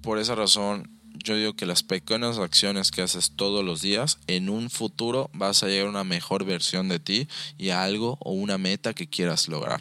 Por 0.02 0.18
esa 0.18 0.34
razón, 0.34 0.90
yo 1.24 1.36
digo 1.36 1.54
que 1.54 1.66
las 1.66 1.82
pequeñas 1.82 2.38
acciones 2.38 2.90
que 2.90 3.02
haces 3.02 3.32
todos 3.36 3.64
los 3.64 3.80
días, 3.80 4.18
en 4.26 4.48
un 4.48 4.70
futuro 4.70 5.30
vas 5.32 5.62
a 5.62 5.66
llegar 5.66 5.86
a 5.86 5.90
una 5.90 6.04
mejor 6.04 6.44
versión 6.44 6.88
de 6.88 6.98
ti 6.98 7.28
y 7.58 7.70
a 7.70 7.82
algo 7.82 8.18
o 8.20 8.32
una 8.32 8.58
meta 8.58 8.94
que 8.94 9.08
quieras 9.08 9.48
lograr 9.48 9.80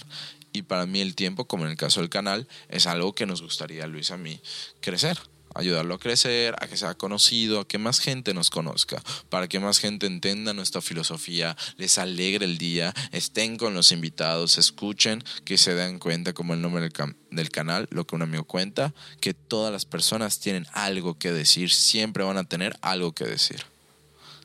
y 0.54 0.64
para 0.64 0.86
mí 0.86 1.02
el 1.02 1.16
tiempo, 1.16 1.46
como 1.46 1.66
en 1.66 1.72
el 1.72 1.78
caso 1.78 2.02
del 2.02 2.10
canal, 2.10 2.48
es 2.70 2.88
algo 2.88 3.14
que 3.14 3.26
nos 3.26 3.42
gustaría, 3.42 3.88
Luis, 3.88 4.12
a 4.12 4.18
mí 4.18 4.42
crecer 4.82 5.18
ayudarlo 5.56 5.96
a 5.96 6.00
crecer, 6.00 6.56
a 6.60 6.68
que 6.68 6.78
sea 6.78 6.96
conocido, 6.96 7.62
a 7.62 7.68
que 7.68 7.78
más 7.78 8.00
gente 8.00 8.34
nos 8.34 8.50
conozca, 8.50 9.02
para 9.30 9.48
que 9.48 9.60
más 9.60 9.80
gente 9.80 10.08
entienda 10.08 10.54
nuestra 10.54 10.82
filosofía, 10.82 11.56
les 11.78 11.98
alegre 11.98 12.46
el 12.46 12.58
día, 12.58 12.94
estén 13.12 13.58
con 13.58 13.74
los 13.74 13.92
invitados, 13.92 14.58
escuchen, 14.58 15.24
que 15.46 15.58
se 15.58 15.76
den 15.76 16.00
cuenta, 16.00 16.34
como 16.34 16.54
el 16.54 16.62
nombre 16.62 16.82
del, 16.82 16.94
del, 17.32 17.50
canal, 17.50 17.88
lo 17.92 18.06
que 18.06 18.16
un 18.16 18.22
amigo 18.22 18.44
cuenta, 18.44 18.94
que 19.20 19.34
todas 19.34 19.72
las 19.72 19.86
personas 19.86 20.40
tienen 20.40 20.66
algo 20.74 21.18
que 21.18 21.32
decir, 21.32 21.72
siempre 21.72 22.24
van 22.24 22.38
a 22.38 22.44
tener 22.44 22.78
algo 22.82 23.14
que 23.14 23.26
decir. 23.26 23.64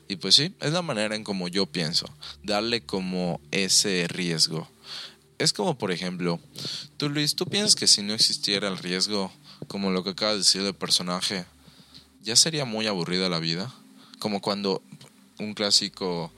Y 0.07 0.17
pues 0.17 0.35
sí, 0.35 0.53
es 0.59 0.71
la 0.71 0.83
manera 0.83 1.15
en 1.15 1.23
como 1.23 1.47
yo 1.47 1.65
pienso, 1.65 2.05
darle 2.43 2.81
como 2.81 3.41
ese 3.51 4.07
riesgo 4.07 4.69
es 5.37 5.53
como, 5.53 5.77
por 5.77 5.91
ejemplo, 5.91 6.39
tú 6.97 7.09
Luis, 7.09 7.35
¿tú 7.35 7.45
piensas 7.45 7.75
que 7.75 7.87
si 7.87 8.01
no 8.01 8.13
existiera 8.13 8.67
el 8.67 8.77
riesgo, 8.77 9.31
como 9.67 9.91
lo 9.91 10.03
que 10.03 10.11
acabas 10.11 10.35
de 10.35 10.39
decir 10.39 10.63
del 10.63 10.75
personaje, 10.75 11.45
ya 12.21 12.35
sería 12.35 12.65
muy 12.65 12.87
aburrida 12.87 13.29
la 13.29 13.39
vida? 13.39 13.73
Como 14.19 14.41
cuando 14.41 14.81
un 15.39 15.53
clásico 15.53 16.31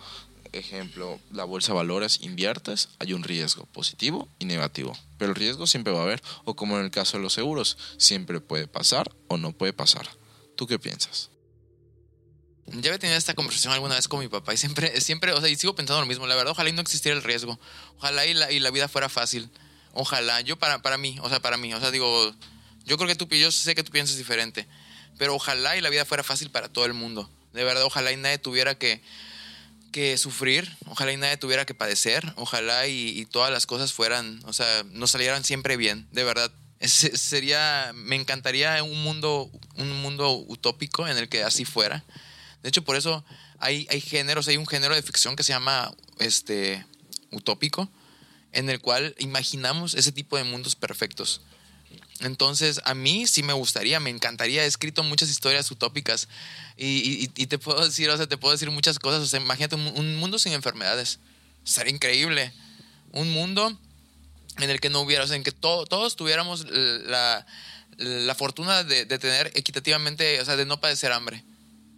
ejemplo, 0.52 1.20
la 1.32 1.44
bolsa 1.44 1.72
de 1.74 1.78
valores, 1.78 2.20
inviertes, 2.22 2.90
hay 3.00 3.14
un 3.14 3.24
riesgo 3.24 3.66
positivo 3.68 4.28
y 4.40 4.46
negativo. 4.46 4.98
Pero 5.18 5.32
el 5.32 5.36
riesgo 5.36 5.68
siempre 5.68 5.94
va 5.94 6.00
a 6.00 6.04
haber, 6.04 6.22
o 6.46 6.56
como 6.56 6.78
en 6.78 6.86
el 6.86 6.92
caso 6.92 7.18
de 7.18 7.24
los 7.24 7.34
seguros, 7.34 7.78
siempre 7.98 8.42
puede 8.42 8.68
pasar 8.68 9.14
o 9.28 9.38
no 9.38 9.52
puede 9.52 9.74
pasar. 9.74 10.08
¿Tú 10.56 10.68
qué 10.68 10.80
piensas? 10.80 11.30
Ya 12.68 12.90
había 12.90 13.00
tenido 13.00 13.18
esta 13.18 13.34
conversación 13.34 13.72
alguna 13.74 13.96
vez 13.96 14.10
con 14.10 14.20
mi 14.20 14.28
papá 14.28 14.54
y 14.54 14.58
siempre, 14.58 15.00
siempre, 15.02 15.32
o 15.32 15.40
sea, 15.40 15.50
y 15.50 15.56
sigo 15.56 15.76
pensando 15.76 16.02
lo 16.02 16.08
mismo. 16.08 16.28
La 16.28 16.36
verdad, 16.36 16.52
ojalá 16.52 16.70
y 16.70 16.74
no 16.74 16.82
existiera 16.82 17.16
el 17.16 17.24
riesgo. 17.24 17.60
Ojalá 17.98 18.26
y 18.26 18.34
la, 18.34 18.52
y 18.52 18.60
la 18.60 18.72
vida 18.72 18.88
fuera 18.88 19.10
fácil. 19.10 19.50
Ojalá. 19.94 20.42
Yo 20.42 20.58
para, 20.58 20.82
para 20.82 20.98
mí, 20.98 21.18
o 21.22 21.30
sea, 21.30 21.40
para 21.40 21.58
mí. 21.58 21.74
O 21.74 21.80
sea, 21.80 21.92
digo, 21.92 22.36
yo 22.86 22.98
creo 22.98 23.08
que 23.08 23.16
tú, 23.16 23.28
yo 23.28 23.52
sé 23.52 23.74
que 23.74 23.84
tú 23.84 23.92
piensas 23.92 24.18
diferente. 24.18 24.68
Pero 25.18 25.34
ojalá 25.34 25.78
y 25.78 25.82
la 25.82 25.90
vida 25.90 26.06
fuera 26.06 26.24
fácil 26.24 26.52
para 26.52 26.70
todo 26.70 26.86
el 26.86 26.94
mundo. 26.94 27.30
De 27.54 27.64
verdad, 27.64 27.84
ojalá 27.84 28.12
y 28.12 28.18
nadie 28.18 28.38
tuviera 28.38 28.76
que, 28.76 29.02
que 29.94 30.18
sufrir. 30.18 30.76
Ojalá 30.88 31.14
y 31.14 31.18
nadie 31.18 31.38
tuviera 31.38 31.66
que 31.66 31.74
padecer. 31.74 32.34
Ojalá 32.36 32.86
y, 32.88 33.26
todas 33.32 33.50
las 33.50 33.66
cosas 33.66 33.94
fueran, 33.94 34.42
o 34.46 34.54
sea, 34.54 34.84
nos 34.92 35.12
salieran 35.12 35.46
siempre 35.46 35.78
bien. 35.78 36.06
De 36.12 36.26
verdad. 36.26 36.52
sería, 36.82 37.92
me 37.96 38.18
encantaría 38.18 38.84
un 38.84 39.02
mundo, 39.02 39.50
un 39.76 40.02
mundo 40.02 40.34
utópico 40.48 41.08
en 41.08 41.18
el 41.18 41.30
que 41.30 41.44
así 41.44 41.64
fuera 41.64 42.04
de 42.68 42.70
hecho, 42.70 42.84
por 42.84 42.98
eso 42.98 43.24
hay, 43.60 43.88
hay 43.90 44.02
géneros, 44.02 44.50
hay 44.50 44.58
un 44.58 44.68
género 44.68 44.94
de 44.94 45.02
ficción 45.02 45.38
que 45.38 45.44
se 45.44 45.54
llama 45.54 45.96
este, 46.20 46.86
utópico, 47.32 47.90
en 48.52 48.70
el 48.70 48.82
cual 48.82 49.16
imaginamos 49.20 49.94
ese 49.94 50.12
tipo 50.12 50.36
de 50.36 50.44
mundos 50.44 50.76
perfectos. 50.76 51.40
Entonces, 52.20 52.82
a 52.84 52.94
mí 52.94 53.26
sí 53.26 53.42
me 53.42 53.54
gustaría, 53.54 54.02
me 54.02 54.10
encantaría. 54.10 54.66
He 54.66 54.68
escrito 54.68 55.02
muchas 55.04 55.30
historias 55.30 55.72
utópicas 55.72 56.28
y, 56.76 57.30
te 57.30 57.58
puedo 57.58 57.86
decir, 57.86 58.10
o 58.10 58.18
sea, 58.18 58.28
te 58.28 58.36
puedo 58.36 58.52
decir 58.52 58.70
muchas 58.70 59.00
cosas. 59.00 59.22
O 59.22 59.28
sea, 59.28 59.40
imagínate 59.40 59.76
un, 59.76 60.18
mundo 60.18 60.38
sin 60.38 60.52
enfermedades. 60.52 61.20
Sería 61.64 61.94
increíble. 61.94 62.52
Un 63.14 63.32
mundo 63.32 63.80
en 64.58 64.70
el 64.70 64.82
que 64.82 64.90
no 64.90 65.00
hubiera, 65.00 65.24
o 65.24 65.28
sea, 65.28 65.38
en 65.38 65.44
que 65.46 65.54
todos 65.54 66.18
tuviéramos 66.18 66.66
la, 66.70 67.46
la 67.96 68.36
fortuna 68.36 68.84
de, 68.84 69.06
de, 69.06 69.20
tener 69.20 69.54
equitativamente, 69.56 70.42
o 70.42 70.44
sea, 70.44 70.58
de 70.58 70.66
no 70.66 70.82
padecer 70.82 71.14
hambre. 71.14 71.46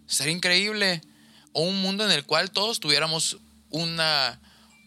Sería 0.10 0.34
increíble. 0.34 1.02
O 1.54 1.64
un 1.64 1.82
mundo 1.82 2.04
en 2.04 2.12
el 2.12 2.26
cual 2.26 2.52
todos 2.52 2.80
tuviéramos 2.80 3.38
una, 3.70 4.40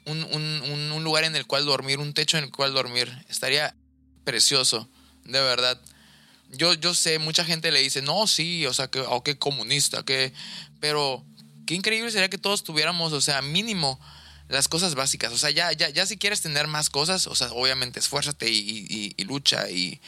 un, 0.04 1.02
lugar 1.02 1.24
en 1.24 1.34
el 1.34 1.46
cual 1.46 1.64
dormir, 1.64 1.98
un 1.98 2.12
techo 2.12 2.38
en 2.38 2.44
el 2.44 2.50
cual 2.50 2.74
dormir. 2.74 3.10
Estaría 3.28 3.74
precioso, 4.24 4.88
de 5.24 5.40
verdad. 5.40 5.80
Yo, 6.50 6.74
yo 6.74 6.94
sé, 6.94 7.18
mucha 7.18 7.44
gente 7.44 7.72
le 7.72 7.80
dice, 7.80 8.02
no, 8.02 8.26
sí, 8.26 8.66
o 8.66 8.74
sea, 8.74 8.88
que, 8.88 9.00
o 9.00 9.22
qué 9.24 9.38
comunista, 9.38 10.04
que... 10.04 10.32
Pero 10.80 11.24
qué 11.64 11.74
increíble 11.74 12.10
sería 12.10 12.28
que 12.28 12.38
todos 12.38 12.64
tuviéramos, 12.64 13.12
o 13.12 13.20
sea, 13.20 13.40
mínimo 13.40 13.98
las 14.48 14.68
cosas 14.68 14.94
básicas. 14.94 15.32
O 15.32 15.38
sea, 15.38 15.50
ya, 15.50 15.72
ya, 15.72 15.88
ya 15.88 16.06
si 16.06 16.18
quieres 16.18 16.42
tener 16.42 16.66
más 16.66 16.90
cosas, 16.90 17.26
o 17.26 17.34
sea, 17.34 17.50
obviamente 17.52 18.00
esfuérzate 18.00 18.50
y, 18.50 19.14
lucha 19.24 19.70
y, 19.70 20.00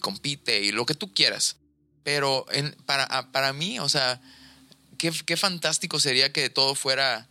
compite 0.00 0.60
y 0.60 0.72
lo 0.72 0.86
que 0.86 0.94
tú 0.94 1.12
quieras. 1.12 1.56
Pero 2.04 2.46
para, 2.86 3.30
para 3.32 3.52
mí, 3.52 3.78
o 3.80 3.88
sea, 3.88 4.20
qué, 4.98 5.12
qué 5.26 5.36
fantástico 5.36 6.00
sería 6.00 6.32
que 6.32 6.50
todo 6.50 6.74
fuera, 6.74 7.28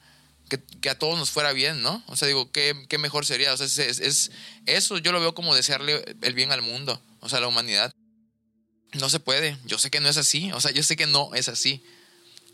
que, 0.50 0.90
a 0.90 0.98
todos 0.98 1.18
nos 1.18 1.32
fuera 1.32 1.54
bien, 1.54 1.82
¿no? 1.82 2.04
O 2.08 2.16
sea, 2.16 2.28
digo, 2.28 2.52
qué, 2.52 2.86
qué 2.90 2.98
mejor 2.98 3.26
sería. 3.26 3.54
O 3.54 3.58
sea, 3.58 3.66
es, 3.66 3.78
es, 3.78 4.32
eso 4.66 4.98
yo 4.98 5.12
lo 5.12 5.20
veo 5.20 5.34
como 5.34 5.56
desearle 5.56 6.04
el 6.22 6.34
bien 6.34 6.52
al 6.52 6.62
mundo, 6.62 7.02
o 7.20 7.30
sea, 7.30 7.40
a 7.40 7.42
la 7.42 7.48
humanidad. 7.48 7.94
No 8.94 9.10
se 9.10 9.20
puede. 9.20 9.58
Yo 9.66 9.78
sé 9.78 9.90
que 9.92 10.00
no 10.00 10.10
es 10.10 10.18
así. 10.18 10.52
O 10.54 10.62
sea, 10.62 10.72
yo 10.72 10.84
sé 10.84 10.96
que 10.96 11.08
no 11.08 11.34
es 11.36 11.50
así. 11.50 11.84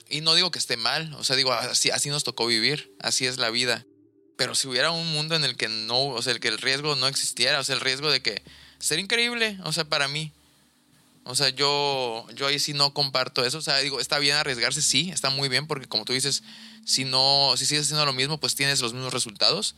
Y 0.10 0.22
no 0.22 0.36
digo 0.36 0.52
que 0.52 0.60
esté 0.60 0.78
mal. 0.78 1.14
O 1.16 1.24
sea, 1.24 1.36
digo, 1.36 1.54
así, 1.54 1.92
así 1.92 2.10
nos 2.10 2.24
tocó 2.24 2.48
vivir. 2.48 2.96
Así 3.00 3.26
es 3.26 3.38
la 3.38 3.50
vida. 3.50 3.86
Pero 4.36 4.56
si 4.56 4.68
hubiera 4.68 4.92
un 4.92 5.12
mundo 5.14 5.36
en 5.36 5.44
el 5.44 5.56
que 5.56 5.68
no, 5.68 6.08
o 6.08 6.22
sea, 6.22 6.34
el 6.34 6.40
que 6.40 6.48
el 6.48 6.58
riesgo 6.58 6.96
no 6.96 7.08
existiera, 7.08 7.60
o 7.60 7.64
sea, 7.64 7.76
el 7.76 7.82
riesgo 7.82 8.10
de 8.10 8.22
que 8.22 8.42
sería 8.80 9.04
increíble, 9.04 9.58
o 9.64 9.72
sea, 9.72 9.86
para 9.86 10.08
mí. 10.08 10.32
O 11.26 11.36
sea, 11.36 11.50
yo, 11.50 12.26
yo 12.36 12.48
ahí 12.48 12.60
sí 12.60 12.74
no 12.74 12.94
comparto 12.94 13.46
eso. 13.46 13.58
O 13.58 13.62
sea, 13.62 13.78
digo, 13.80 14.00
está 14.00 14.20
bien 14.20 14.36
arriesgarse, 14.36 14.82
sí, 14.82 15.10
está 15.12 15.30
muy 15.30 15.48
bien, 15.48 15.68
porque 15.68 15.88
como 15.88 16.06
tú 16.06 16.14
dices, 16.14 16.44
si 16.86 17.06
no, 17.06 17.54
si 17.56 17.66
sigues 17.66 17.86
haciendo 17.86 18.06
lo 18.06 18.14
mismo, 18.14 18.40
pues 18.40 18.56
tienes 18.56 18.82
los 18.82 18.94
mismos 18.94 19.14
resultados. 19.14 19.76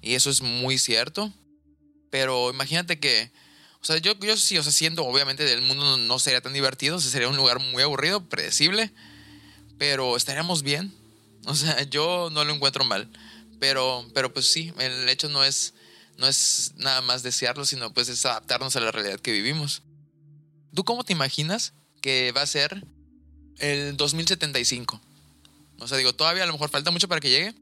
Y 0.00 0.14
eso 0.14 0.30
es 0.30 0.40
muy 0.40 0.78
cierto. 0.78 1.32
Pero 2.10 2.50
imagínate 2.50 2.98
que, 2.98 3.30
o 3.80 3.84
sea, 3.84 3.98
yo, 3.98 4.18
yo 4.18 4.36
sí, 4.36 4.56
o 4.56 4.62
sea, 4.62 4.72
siento, 4.72 5.04
obviamente, 5.04 5.52
el 5.52 5.62
mundo 5.62 5.98
no, 5.98 6.18
sería 6.18 6.40
tan 6.40 6.54
divertido, 6.54 6.96
o 6.96 7.00
sería 7.00 7.28
un 7.28 7.36
lugar 7.36 7.60
muy 7.60 7.82
aburrido, 7.82 8.26
predecible, 8.28 8.92
pero 9.78 10.16
estaríamos 10.16 10.62
bien. 10.62 10.94
O 11.44 11.54
sea, 11.54 11.82
yo 11.82 12.30
no 12.32 12.44
lo 12.44 12.54
encuentro 12.54 12.84
mal. 12.84 13.08
Pero, 13.60 14.06
pero 14.14 14.32
pues 14.32 14.50
sí, 14.50 14.72
el 14.78 15.08
hecho 15.08 15.28
no 15.28 15.44
es, 15.44 15.74
no 16.18 16.26
es 16.26 16.72
nada 16.76 17.02
más 17.02 17.22
desearlo, 17.22 17.64
sino 17.64 17.92
pues 17.92 18.08
es 18.08 18.24
adaptarnos 18.24 18.76
a 18.76 18.80
la 18.80 18.92
realidad 18.92 19.20
que 19.20 19.32
vivimos. 19.32 19.82
¿Tú 20.76 20.84
cómo 20.84 21.04
te 21.04 21.14
imaginas 21.14 21.72
que 22.02 22.32
va 22.32 22.42
a 22.42 22.46
ser 22.46 22.86
el 23.60 23.96
2075? 23.96 25.00
O 25.78 25.88
sea, 25.88 25.96
digo, 25.96 26.14
todavía 26.14 26.42
a 26.42 26.46
lo 26.46 26.52
mejor 26.52 26.68
falta 26.68 26.90
mucho 26.90 27.08
para 27.08 27.18
que 27.18 27.30
llegue. 27.30 27.54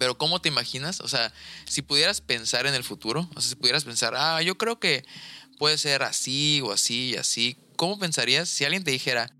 Pero 0.00 0.18
¿cómo 0.18 0.40
te 0.40 0.48
imaginas? 0.48 1.00
O 1.00 1.06
sea, 1.06 1.32
si 1.64 1.80
pudieras 1.80 2.20
pensar 2.20 2.66
en 2.66 2.74
el 2.74 2.82
futuro, 2.82 3.30
o 3.36 3.40
sea, 3.40 3.50
si 3.50 3.54
pudieras 3.54 3.84
pensar, 3.84 4.14
ah, 4.16 4.42
yo 4.42 4.58
creo 4.58 4.80
que 4.80 5.04
puede 5.58 5.78
ser 5.78 6.02
así 6.02 6.60
o 6.62 6.72
así 6.72 7.10
y 7.10 7.16
así, 7.16 7.56
¿cómo 7.76 8.00
pensarías 8.00 8.48
si 8.48 8.64
alguien 8.64 8.82
te 8.82 8.90
dijera, 8.90 9.32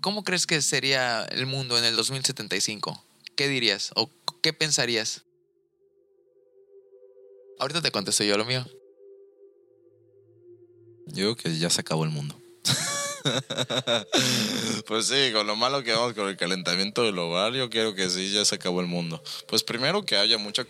¿cómo 0.00 0.24
crees 0.24 0.46
que 0.46 0.62
sería 0.62 1.24
el 1.24 1.44
mundo 1.44 1.76
en 1.76 1.84
el 1.84 1.94
2075? 1.94 3.04
¿Qué 3.36 3.48
dirías 3.48 3.90
o 3.96 4.10
qué 4.42 4.54
pensarías? 4.54 5.24
Ahorita 7.58 7.82
te 7.82 7.90
contesto 7.90 8.24
yo 8.24 8.38
lo 8.38 8.46
mío. 8.46 8.66
Yo 11.08 11.34
creo 11.34 11.36
que 11.36 11.58
ya 11.58 11.70
se 11.70 11.80
acabó 11.80 12.04
el 12.04 12.10
mundo. 12.10 12.38
pues 14.86 15.06
sí, 15.06 15.32
con 15.32 15.46
lo 15.46 15.56
malo 15.56 15.82
que 15.82 15.92
vamos 15.92 16.14
con 16.14 16.28
el 16.28 16.36
calentamiento 16.36 17.02
global, 17.10 17.54
yo 17.54 17.70
quiero 17.70 17.94
que 17.94 18.08
sí, 18.08 18.30
ya 18.32 18.44
se 18.44 18.54
acabó 18.54 18.80
el 18.80 18.86
mundo. 18.86 19.22
Pues 19.46 19.62
primero 19.62 20.04
que 20.04 20.16
haya 20.16 20.38
mucha... 20.38 20.66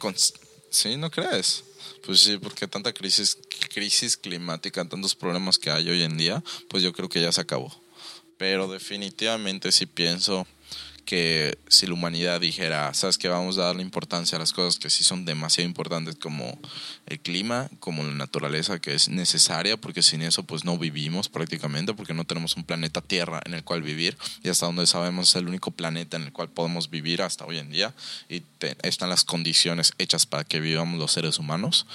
¿Sí? 0.71 0.97
¿No 0.97 1.11
crees? 1.11 1.65
Pues 2.05 2.21
sí, 2.21 2.39
porque 2.39 2.67
tanta 2.67 2.93
crisis, 2.93 3.39
crisis 3.73 4.17
climática, 4.17 4.85
tantos 4.85 5.15
problemas 5.15 5.59
que 5.59 5.71
hay 5.71 5.89
hoy 5.89 6.03
en 6.03 6.17
día, 6.17 6.43
pues 6.69 6.83
yo 6.83 6.93
creo 6.93 7.09
que 7.09 7.21
ya 7.21 7.33
se 7.33 7.41
acabó. 7.41 7.75
Pero 8.37 8.69
definitivamente 8.69 9.73
sí 9.73 9.87
pienso 9.87 10.47
que 11.09 11.59
si 11.69 11.87
la 11.87 11.95
humanidad 11.95 12.39
dijera, 12.39 12.93
sabes 12.93 13.17
que 13.17 13.29
vamos 13.29 13.57
a 13.57 13.63
darle 13.63 13.81
importancia 13.81 14.37
a 14.37 14.39
las 14.39 14.53
cosas 14.53 14.79
que 14.79 14.91
sí 14.91 15.05
son 15.05 15.25
demasiado 15.25 15.67
importantes 15.67 16.17
como 16.17 16.61
el 17.07 17.19
clima, 17.19 17.71
como 17.81 18.05
la 18.05 18.13
naturaleza 18.13 18.79
que 18.79 18.93
es 18.93 19.09
necesaria, 19.09 19.79
porque 19.79 20.03
sin 20.03 20.21
eso 20.21 20.43
pues 20.43 20.67
no 20.67 20.77
vivimos 20.77 21.31
prácticamente, 21.31 21.95
porque 21.95 22.13
no 22.13 22.27
tenemos 22.27 22.59
un 22.59 22.65
planeta 22.65 23.01
Tierra 23.01 23.41
en 23.47 23.55
el 23.55 23.65
cual 23.65 23.83
vivir 23.83 24.19
y 24.43 24.51
hasta 24.51 24.67
donde 24.67 24.87
sabemos 24.87 25.31
es 25.31 25.37
el 25.37 25.49
único 25.49 25.71
planeta 25.71 26.19
en 26.19 26.25
el 26.25 26.33
cual 26.35 26.51
podemos 26.51 26.91
vivir 26.91 27.23
hasta 27.23 27.47
hoy 27.47 27.57
en 27.57 27.71
día 27.71 27.95
y 28.29 28.43
están 28.83 29.09
las 29.09 29.25
condiciones 29.25 29.95
hechas 29.97 30.27
para 30.27 30.45
que 30.45 30.61
vivamos 30.61 30.99
los 30.99 31.13
seres 31.13 31.39
humanos, 31.39 31.87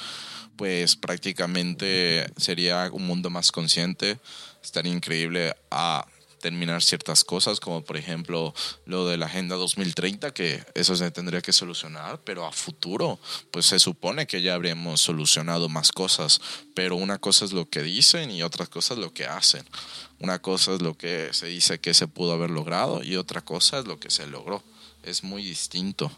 pues 0.55 0.95
prácticamente 0.95 2.33
sería 2.37 2.89
un 2.91 3.05
mundo 3.05 3.29
más 3.29 3.51
consciente, 3.51 4.17
estaría 4.63 4.91
increíble 4.91 5.55
a 5.69 6.07
terminar 6.43 6.83
ciertas 6.83 7.23
cosas, 7.23 7.61
como 7.61 7.85
por 7.85 7.95
ejemplo 7.95 8.53
lo 8.85 9.07
de 9.07 9.15
la 9.15 9.27
Agenda 9.27 9.55
2030, 9.55 10.33
que 10.33 10.61
eso 10.75 10.93
se 10.93 11.09
tendría 11.09 11.41
que 11.41 11.53
solucionar, 11.53 12.19
pero 12.25 12.45
a 12.45 12.51
futuro, 12.51 13.17
pues 13.49 13.67
se 13.67 13.79
supone 13.79 14.27
que 14.27 14.41
ya 14.41 14.53
habríamos 14.53 14.99
solucionado 14.99 15.69
más 15.69 15.93
cosas, 15.93 16.41
pero 16.75 16.97
una 16.97 17.17
cosa 17.17 17.45
es 17.45 17.53
lo 17.53 17.69
que 17.69 17.81
dicen 17.81 18.29
y 18.29 18.43
otra 18.43 18.65
cosa 18.65 18.93
es 18.93 18.99
lo 18.99 19.13
que 19.13 19.25
hacen. 19.25 19.63
Una 20.19 20.39
cosa 20.39 20.73
es 20.73 20.81
lo 20.81 20.97
que 20.97 21.29
se 21.31 21.47
dice 21.47 21.79
que 21.79 21.93
se 21.93 22.09
pudo 22.09 22.33
haber 22.33 22.49
logrado 22.49 23.03
y 23.03 23.15
otra 23.15 23.39
cosa 23.39 23.79
es 23.79 23.85
lo 23.85 23.97
que 23.97 24.09
se 24.09 24.27
logró. 24.27 24.61
Es 25.01 25.23
muy 25.23 25.45
distinto. 25.45 26.11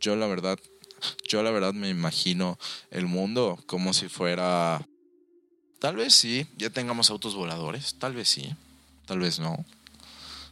Yo 0.00 0.16
la 0.16 0.26
verdad, 0.26 0.58
yo 1.28 1.44
la 1.44 1.52
verdad 1.52 1.74
me 1.74 1.90
imagino 1.90 2.58
el 2.90 3.06
mundo 3.06 3.56
como 3.66 3.94
si 3.94 4.08
fuera 4.08 4.84
Tal 5.78 5.94
vez 5.96 6.12
sí, 6.12 6.46
ya 6.58 6.70
tengamos 6.70 7.08
autos 7.08 7.36
voladores, 7.36 7.94
tal 8.00 8.14
vez 8.14 8.28
sí 8.28 8.52
tal 9.10 9.18
vez 9.18 9.40
no. 9.40 9.64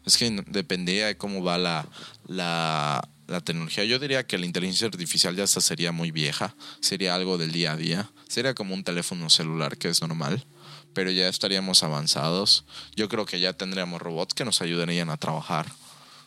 Es 0.04 0.16
que 0.16 0.28
dependía 0.48 1.06
de 1.06 1.16
cómo 1.16 1.44
va 1.44 1.58
la, 1.58 1.88
la, 2.26 3.08
tecnología. 3.44 3.84
Yo 3.84 4.00
diría 4.00 4.26
que 4.26 4.36
la 4.36 4.46
inteligencia 4.46 4.88
artificial 4.88 5.36
ya 5.36 5.44
hasta 5.44 5.60
sería 5.60 5.92
muy 5.92 6.10
vieja, 6.10 6.56
sería 6.80 7.14
algo 7.14 7.38
del 7.38 7.52
día 7.52 7.72
a 7.72 7.76
día, 7.76 8.10
sería 8.26 8.54
como 8.54 8.74
un 8.74 8.82
teléfono 8.82 9.30
celular 9.30 9.78
que 9.78 9.88
es 9.88 10.00
normal, 10.00 10.44
pero 10.92 11.12
ya 11.12 11.28
estaríamos 11.28 11.84
avanzados. 11.84 12.64
Yo 12.96 13.08
creo 13.08 13.26
que 13.26 13.38
ya 13.38 13.52
tendríamos 13.52 14.02
robots 14.02 14.34
que 14.34 14.44
nos 14.44 14.60
ayudarían 14.60 15.08
a 15.10 15.18
trabajar 15.18 15.66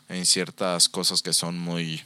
en 0.08 0.24
ciertas 0.24 0.88
cosas 0.88 1.20
que 1.20 1.34
son 1.34 1.58
muy 1.58 2.02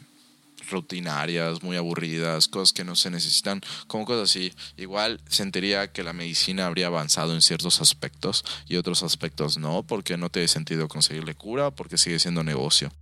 rutinarias, 0.70 1.62
muy 1.62 1.76
aburridas, 1.76 2.48
cosas 2.48 2.72
que 2.72 2.84
no 2.84 2.96
se 2.96 3.10
necesitan, 3.10 3.60
como 3.86 4.04
cosas 4.04 4.30
así. 4.30 4.52
Igual 4.76 5.20
sentiría 5.28 5.92
que 5.92 6.02
la 6.02 6.12
medicina 6.12 6.66
habría 6.66 6.86
avanzado 6.86 7.34
en 7.34 7.42
ciertos 7.42 7.80
aspectos 7.80 8.44
y 8.66 8.76
otros 8.76 9.02
aspectos 9.02 9.58
no, 9.58 9.82
porque 9.82 10.16
no 10.16 10.30
tiene 10.30 10.48
sentido 10.48 10.88
conseguirle 10.88 11.34
cura, 11.34 11.70
porque 11.70 11.98
sigue 11.98 12.18
siendo 12.18 12.42
negocio. 12.42 12.92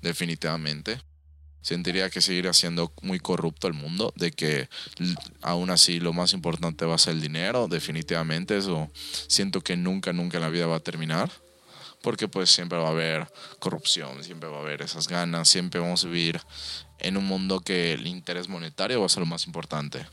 Definitivamente. 0.00 1.00
Sentiría 1.62 2.10
que 2.10 2.20
seguiría 2.20 2.52
siendo 2.52 2.92
muy 3.02 3.20
corrupto 3.20 3.68
el 3.68 3.74
mundo, 3.74 4.12
de 4.16 4.32
que 4.32 4.68
aún 5.42 5.70
así 5.70 6.00
lo 6.00 6.12
más 6.12 6.32
importante 6.32 6.84
va 6.84 6.96
a 6.96 6.98
ser 6.98 7.14
el 7.14 7.20
dinero, 7.20 7.68
definitivamente 7.68 8.56
eso 8.56 8.90
siento 9.28 9.60
que 9.60 9.76
nunca, 9.76 10.12
nunca 10.12 10.38
en 10.38 10.42
la 10.42 10.48
vida 10.48 10.66
va 10.66 10.76
a 10.76 10.80
terminar 10.80 11.30
porque 12.02 12.28
pues 12.28 12.50
siempre 12.50 12.78
va 12.78 12.88
a 12.88 12.90
haber 12.90 13.32
corrupción, 13.58 14.22
siempre 14.22 14.48
va 14.48 14.58
a 14.58 14.60
haber 14.60 14.82
esas 14.82 15.08
ganas, 15.08 15.48
siempre 15.48 15.80
vamos 15.80 16.04
a 16.04 16.08
vivir 16.08 16.40
en 17.02 17.16
un 17.16 17.26
mundo 17.26 17.60
que 17.60 17.92
el 17.92 18.06
interés 18.06 18.48
monetario 18.48 19.00
va 19.00 19.06
a 19.06 19.10
ser 19.10 19.20
lo 19.20 19.26
más 19.26 19.46
importante. 19.46 20.06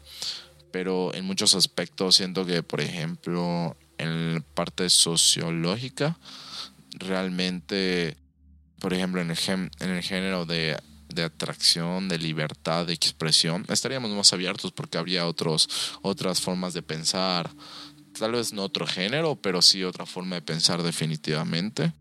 Pero 0.71 1.13
en 1.13 1.25
muchos 1.25 1.55
aspectos 1.55 2.15
siento 2.15 2.45
que, 2.45 2.61
por 2.63 2.81
ejemplo, 2.81 3.77
en 3.97 4.35
la 4.35 4.39
parte 4.41 4.89
sociológica, 4.89 6.17
realmente, 6.93 8.17
por 8.79 8.93
ejemplo, 8.93 9.21
en 9.21 9.31
el, 9.31 9.37
en 9.79 9.89
el 9.89 10.03
género 10.03 10.45
de, 10.45 10.77
de, 11.09 11.23
atracción, 11.23 12.09
de 12.09 12.17
libertad, 12.17 12.85
de 12.85 12.93
expresión, 12.93 13.65
estaríamos 13.69 14.11
más 14.11 14.33
abiertos 14.33 14.71
porque 14.71 14.97
habría 14.97 15.27
otros, 15.27 15.97
otras 16.01 16.41
formas 16.41 16.73
de 16.73 16.81
pensar. 16.81 17.49
Tal 18.17 18.33
vez 18.33 18.53
no 18.53 18.63
otro 18.63 18.85
género, 18.87 19.35
pero 19.35 19.61
sí 19.61 19.83
otra 19.83 20.05
forma 20.05 20.35
de 20.35 20.41
pensar 20.41 20.81
definitivamente. 20.81 21.93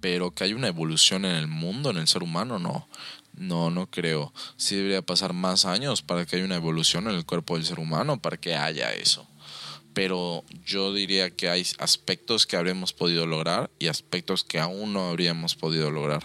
Pero 0.00 0.32
que 0.32 0.44
hay 0.44 0.52
una 0.52 0.68
evolución 0.68 1.24
en 1.24 1.34
el 1.34 1.46
mundo, 1.46 1.90
en 1.90 1.96
el 1.96 2.08
ser 2.08 2.22
humano, 2.22 2.58
no. 2.58 2.86
No, 3.36 3.70
no 3.70 3.90
creo. 3.90 4.32
Sí 4.56 4.76
debería 4.76 5.02
pasar 5.02 5.32
más 5.32 5.64
años 5.64 6.02
para 6.02 6.24
que 6.24 6.36
haya 6.36 6.44
una 6.44 6.56
evolución 6.56 7.08
en 7.08 7.16
el 7.16 7.26
cuerpo 7.26 7.56
del 7.56 7.66
ser 7.66 7.80
humano, 7.80 8.20
para 8.20 8.36
que 8.36 8.54
haya 8.54 8.92
eso. 8.92 9.26
Pero 9.92 10.44
yo 10.64 10.92
diría 10.92 11.30
que 11.30 11.48
hay 11.48 11.66
aspectos 11.78 12.46
que 12.46 12.56
habremos 12.56 12.92
podido 12.92 13.26
lograr 13.26 13.70
y 13.78 13.88
aspectos 13.88 14.44
que 14.44 14.58
aún 14.58 14.92
no 14.92 15.08
habríamos 15.08 15.54
podido 15.54 15.90
lograr. 15.90 16.24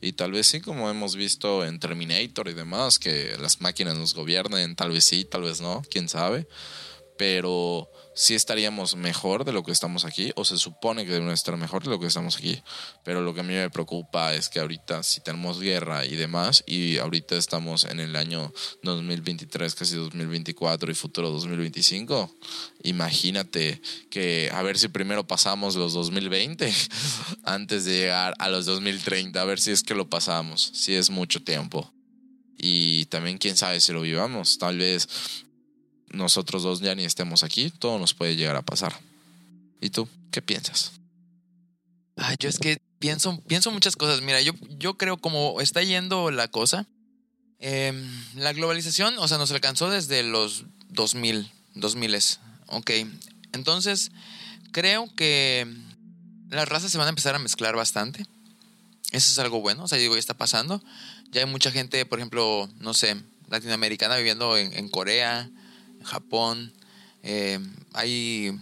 Y 0.00 0.12
tal 0.12 0.32
vez 0.32 0.48
sí, 0.48 0.60
como 0.60 0.90
hemos 0.90 1.16
visto 1.16 1.64
en 1.64 1.80
Terminator 1.80 2.48
y 2.48 2.54
demás, 2.54 2.98
que 2.98 3.36
las 3.38 3.60
máquinas 3.60 3.96
nos 3.96 4.14
gobiernen, 4.14 4.76
tal 4.76 4.90
vez 4.90 5.04
sí, 5.04 5.24
tal 5.24 5.42
vez 5.42 5.60
no, 5.60 5.82
quién 5.90 6.08
sabe. 6.08 6.46
Pero 7.16 7.88
si 8.14 8.34
estaríamos 8.34 8.96
mejor 8.96 9.44
de 9.44 9.52
lo 9.52 9.62
que 9.62 9.72
estamos 9.72 10.04
aquí, 10.04 10.32
o 10.36 10.44
se 10.44 10.56
supone 10.56 11.04
que 11.04 11.12
debemos 11.12 11.34
estar 11.34 11.56
mejor 11.56 11.82
de 11.82 11.90
lo 11.90 11.98
que 11.98 12.06
estamos 12.06 12.36
aquí. 12.36 12.62
Pero 13.04 13.20
lo 13.22 13.34
que 13.34 13.40
a 13.40 13.42
mí 13.42 13.54
me 13.54 13.70
preocupa 13.70 14.34
es 14.34 14.48
que 14.48 14.60
ahorita, 14.60 15.02
si 15.02 15.20
tenemos 15.20 15.60
guerra 15.60 16.06
y 16.06 16.16
demás, 16.16 16.62
y 16.66 16.98
ahorita 16.98 17.36
estamos 17.36 17.84
en 17.84 18.00
el 18.00 18.16
año 18.16 18.52
2023, 18.82 19.74
casi 19.74 19.96
2024 19.96 20.90
y 20.90 20.94
futuro 20.94 21.30
2025, 21.30 22.34
imagínate 22.84 23.80
que 24.10 24.50
a 24.52 24.62
ver 24.62 24.78
si 24.78 24.88
primero 24.88 25.26
pasamos 25.26 25.74
los 25.74 25.92
2020 25.92 26.72
antes 27.42 27.84
de 27.84 27.98
llegar 27.98 28.34
a 28.38 28.48
los 28.48 28.66
2030, 28.66 29.40
a 29.40 29.44
ver 29.44 29.60
si 29.60 29.72
es 29.72 29.82
que 29.82 29.94
lo 29.94 30.08
pasamos, 30.08 30.70
si 30.74 30.94
es 30.94 31.10
mucho 31.10 31.42
tiempo. 31.42 31.92
Y 32.56 33.06
también 33.06 33.38
quién 33.38 33.56
sabe 33.56 33.80
si 33.80 33.92
lo 33.92 34.00
vivamos, 34.00 34.58
tal 34.58 34.78
vez 34.78 35.08
nosotros 36.14 36.62
dos 36.62 36.80
ya 36.80 36.94
ni 36.94 37.04
estemos 37.04 37.42
aquí, 37.42 37.70
todo 37.70 37.98
nos 37.98 38.14
puede 38.14 38.36
llegar 38.36 38.56
a 38.56 38.62
pasar. 38.62 38.98
¿Y 39.80 39.90
tú 39.90 40.08
qué 40.30 40.40
piensas? 40.40 40.92
Ay, 42.16 42.36
yo 42.38 42.48
es 42.48 42.58
que 42.58 42.78
pienso, 42.98 43.40
pienso 43.46 43.70
muchas 43.70 43.96
cosas. 43.96 44.22
Mira, 44.22 44.40
yo, 44.40 44.52
yo 44.78 44.96
creo 44.96 45.16
como 45.18 45.60
está 45.60 45.82
yendo 45.82 46.30
la 46.30 46.48
cosa, 46.48 46.86
em, 47.58 48.08
la 48.36 48.52
globalización, 48.52 49.18
o 49.18 49.28
sea, 49.28 49.38
nos 49.38 49.50
alcanzó 49.50 49.90
desde 49.90 50.22
los 50.22 50.64
2000, 50.90 51.50
2000 51.74 52.16
Ok, 52.68 52.90
entonces 53.52 54.10
creo 54.72 55.12
que 55.14 55.66
las 56.48 56.68
razas 56.68 56.90
se 56.90 56.98
van 56.98 57.06
a 57.06 57.10
empezar 57.10 57.34
a 57.34 57.38
mezclar 57.38 57.76
bastante. 57.76 58.26
Eso 59.12 59.30
es 59.30 59.38
algo 59.38 59.60
bueno, 59.60 59.84
o 59.84 59.88
sea, 59.88 59.98
digo, 59.98 60.14
ya 60.14 60.20
está 60.20 60.34
pasando. 60.34 60.82
Ya 61.30 61.42
hay 61.42 61.46
mucha 61.46 61.70
gente, 61.70 62.06
por 62.06 62.18
ejemplo, 62.18 62.68
no 62.80 62.94
sé, 62.94 63.16
latinoamericana 63.48 64.16
viviendo 64.16 64.56
en, 64.56 64.72
en 64.72 64.88
Corea, 64.88 65.50
Japón, 66.04 66.72
eh, 67.22 67.58
hay 67.94 68.52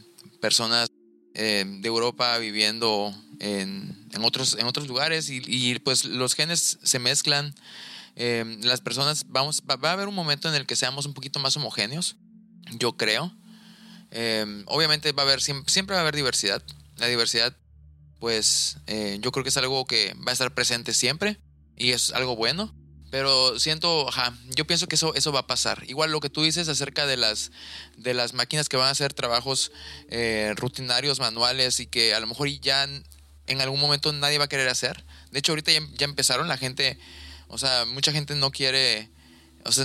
personas 0.40 0.88
eh, 1.34 1.64
de 1.66 1.88
Europa 1.88 2.38
viviendo 2.38 3.12
en, 3.40 4.06
otros, 4.22 4.56
en 4.58 4.66
otros 4.66 4.86
lugares 4.86 5.28
y, 5.30 5.78
pues 5.80 6.04
los 6.04 6.34
genes 6.34 6.78
se 6.82 6.98
mezclan. 6.98 7.54
Eh, 8.14 8.58
las 8.62 8.80
personas, 8.80 9.24
vamos, 9.28 9.62
va, 9.68 9.90
a 9.90 9.92
haber 9.92 10.06
un 10.06 10.14
momento 10.14 10.48
en 10.48 10.54
el 10.54 10.66
que 10.66 10.76
seamos 10.76 11.06
un 11.06 11.14
poquito 11.14 11.40
más 11.40 11.56
homogéneos, 11.56 12.16
yo 12.78 12.96
creo. 12.96 13.34
obviamente 14.66 15.12
va 15.12 15.22
a 15.22 15.26
haber, 15.26 15.40
siempre, 15.40 15.94
va 15.94 15.98
a 15.98 16.02
haber 16.02 16.14
diversidad. 16.14 16.62
La 16.96 17.06
diversidad, 17.06 17.56
pues 18.20 18.76
yo 19.20 19.32
creo 19.32 19.42
que 19.42 19.48
es 19.48 19.56
algo 19.56 19.84
que 19.86 20.14
va 20.26 20.30
a 20.30 20.32
estar 20.32 20.54
presente 20.54 20.94
siempre. 20.94 21.38
y 21.76 21.90
es 21.90 22.12
algo 22.12 22.36
bueno. 22.36 22.72
Pero 23.12 23.60
siento, 23.60 24.08
ajá, 24.08 24.32
yo 24.56 24.66
pienso 24.66 24.88
que 24.88 24.94
eso, 24.94 25.14
eso 25.14 25.32
va 25.32 25.40
a 25.40 25.46
pasar. 25.46 25.84
Igual 25.86 26.10
lo 26.10 26.20
que 26.20 26.30
tú 26.30 26.42
dices 26.42 26.66
acerca 26.68 27.06
de 27.06 27.18
las, 27.18 27.52
de 27.98 28.14
las 28.14 28.32
máquinas 28.32 28.70
que 28.70 28.78
van 28.78 28.88
a 28.88 28.92
hacer 28.92 29.12
trabajos 29.12 29.70
eh, 30.08 30.54
rutinarios, 30.56 31.20
manuales 31.20 31.78
y 31.80 31.86
que 31.86 32.14
a 32.14 32.20
lo 32.20 32.26
mejor 32.26 32.48
ya 32.48 32.84
en 32.84 33.60
algún 33.60 33.80
momento 33.80 34.14
nadie 34.14 34.38
va 34.38 34.46
a 34.46 34.48
querer 34.48 34.70
hacer. 34.70 35.04
De 35.30 35.40
hecho, 35.40 35.52
ahorita 35.52 35.72
ya, 35.72 36.06
empezaron, 36.06 36.48
la 36.48 36.56
gente, 36.56 36.98
o 37.48 37.58
sea, 37.58 37.84
mucha 37.84 38.12
gente 38.12 38.34
no 38.34 38.50
quiere... 38.50 39.10
O 39.66 39.72
sea, 39.72 39.84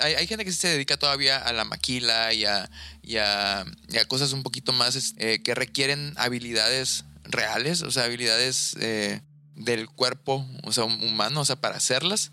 hay, 0.00 0.26
gente 0.26 0.44
que 0.44 0.52
se 0.52 0.68
dedica 0.68 0.98
todavía 0.98 1.38
a 1.38 1.54
la 1.54 1.64
maquila 1.64 2.34
y 2.34 2.44
a, 2.44 2.70
y 3.02 3.16
a, 3.16 3.64
cosas 4.06 4.34
un 4.34 4.42
poquito 4.42 4.74
más 4.74 5.14
eh, 5.16 5.40
que 5.42 5.54
requieren 5.54 6.12
habilidades 6.18 7.04
reales, 7.24 7.80
o 7.80 7.90
sea, 7.90 8.04
habilidades 8.04 8.76
eh, 8.80 9.22
del 9.54 9.88
cuerpo, 9.88 10.46
o 10.62 10.72
sea, 10.74 10.84
humano, 10.84 11.40
o 11.40 11.44
sea, 11.46 11.56
para 11.56 11.78
hacerlas. 11.78 12.32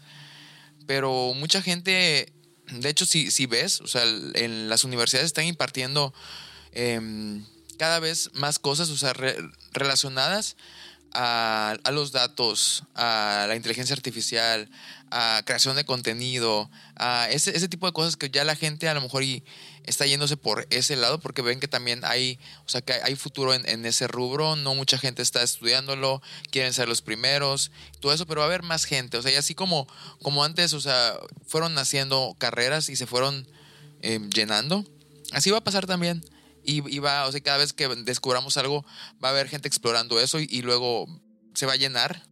Pero 0.87 1.33
mucha 1.35 1.61
gente, 1.61 2.33
de 2.71 2.89
hecho, 2.89 3.05
si, 3.05 3.29
si 3.29 3.45
ves, 3.45 3.81
o 3.81 3.87
sea, 3.87 4.03
en 4.03 4.69
las 4.69 4.83
universidades 4.83 5.27
están 5.27 5.45
impartiendo 5.45 6.13
em, 6.71 7.45
cada 7.77 7.99
vez 7.99 8.31
más 8.33 8.57
cosas, 8.57 8.89
o 8.89 8.97
sea, 8.97 9.13
relacionadas 9.73 10.55
a, 11.13 11.77
a, 11.83 11.91
los 11.91 12.11
datos, 12.11 12.83
a 12.95 13.45
la 13.47 13.55
inteligencia 13.55 13.95
artificial, 13.95 14.69
a 15.11 15.41
creación 15.45 15.75
de 15.75 15.85
contenido, 15.85 16.69
a 16.95 17.27
ese, 17.29 17.55
ese 17.55 17.67
tipo 17.67 17.85
de 17.85 17.93
cosas 17.93 18.15
que 18.15 18.29
ya 18.29 18.43
la 18.43 18.55
gente 18.55 18.89
a 18.89 18.93
lo 18.93 19.01
mejor 19.01 19.23
y 19.23 19.43
está 19.87 20.05
yéndose 20.05 20.37
por 20.37 20.67
ese 20.69 20.95
lado 20.95 21.19
porque 21.19 21.41
ven 21.41 21.59
que 21.59 21.67
también 21.67 22.01
hay, 22.03 22.39
o 22.65 22.69
sea, 22.69 22.81
que 22.81 22.93
hay 22.93 23.15
futuro 23.15 23.53
en, 23.53 23.85
ese 23.85 24.07
rubro, 24.07 24.55
no 24.55 24.75
mucha 24.75 24.97
gente 24.97 25.21
está 25.21 25.41
estudiándolo, 25.41 26.21
quieren 26.51 26.73
ser 26.73 26.87
los 26.87 27.01
primeros, 27.01 27.71
todo 27.99 28.13
eso, 28.13 28.27
pero 28.27 28.41
va 28.41 28.45
a 28.45 28.47
haber 28.47 28.63
más 28.63 28.85
gente, 28.85 29.17
o 29.17 29.21
sea, 29.21 29.31
y 29.31 29.35
así 29.35 29.55
como, 29.55 29.87
como 30.21 30.43
antes, 30.43 30.73
o 30.73 30.81
sea, 30.81 31.17
fueron 31.47 31.73
naciendo 31.73 32.35
carreras 32.37 32.89
y 32.89 32.95
se 32.95 33.07
fueron 33.07 33.47
em, 34.01 34.29
llenando, 34.29 34.85
así 35.31 35.49
va 35.49 35.57
a 35.57 35.63
pasar 35.63 35.87
también. 35.87 36.23
Y, 36.69 36.99
va, 36.99 37.25
o 37.27 37.31
sea, 37.31 37.39
cada 37.39 37.59
vez 37.59 37.71
que 37.71 37.87
descubramos 37.87 38.57
algo, 38.57 38.85
va 39.23 39.29
a 39.29 39.31
haber 39.31 39.47
gente 39.47 39.69
explorando 39.69 40.19
eso 40.19 40.37
y 40.41 40.61
luego 40.63 41.07
se 41.53 41.65
va 41.65 41.71
a 41.71 41.77
llenar 41.77 42.27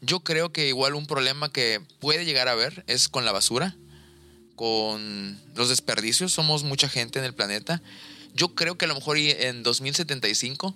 yo 0.00 0.20
creo 0.20 0.52
que 0.52 0.68
igual 0.68 0.94
un 0.94 1.06
problema 1.06 1.50
que 1.50 1.80
puede 2.00 2.24
llegar 2.24 2.48
a 2.48 2.52
haber 2.52 2.84
es 2.86 3.08
con 3.08 3.24
la 3.24 3.32
basura, 3.32 3.76
con 4.56 5.40
los 5.54 5.68
desperdicios. 5.68 6.32
Somos 6.32 6.64
mucha 6.64 6.88
gente 6.88 7.18
en 7.18 7.24
el 7.24 7.34
planeta. 7.34 7.82
Yo 8.34 8.54
creo 8.54 8.76
que 8.76 8.86
a 8.86 8.88
lo 8.88 8.94
mejor 8.94 9.18
en 9.18 9.62
2075 9.62 10.74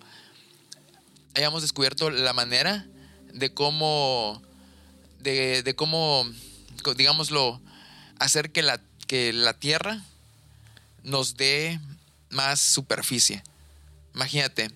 hayamos 1.35 1.63
descubierto 1.63 2.11
la 2.11 2.33
manera 2.33 2.87
de 3.33 3.53
cómo, 3.53 4.43
de, 5.21 5.75
cómo, 5.77 6.25
digámoslo, 6.97 7.61
hacer 8.19 8.53
que 8.53 8.63
la, 8.63 8.81
que 9.07 9.33
la 9.33 9.55
Tierra 9.55 10.03
nos 11.03 11.37
dé 11.37 11.81
más 12.31 12.61
superficie. 12.61 13.43
Imagínate, 14.15 14.71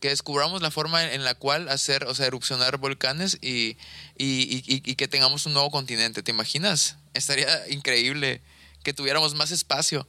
que 0.00 0.08
descubramos 0.08 0.62
la 0.62 0.70
forma 0.70 1.12
en 1.12 1.24
la 1.24 1.34
cual 1.34 1.68
hacer, 1.68 2.04
o 2.04 2.14
erupcionar 2.22 2.78
volcanes 2.78 3.38
y, 3.40 3.76
y, 4.16 4.94
que 4.94 5.08
tengamos 5.08 5.46
un 5.46 5.54
nuevo 5.54 5.70
continente. 5.70 6.22
¿Te 6.22 6.30
imaginas? 6.30 6.96
Estaría 7.18 7.68
increíble 7.68 8.40
que 8.82 8.92
tuviéramos 8.92 9.34
más 9.34 9.50
espacio, 9.50 10.06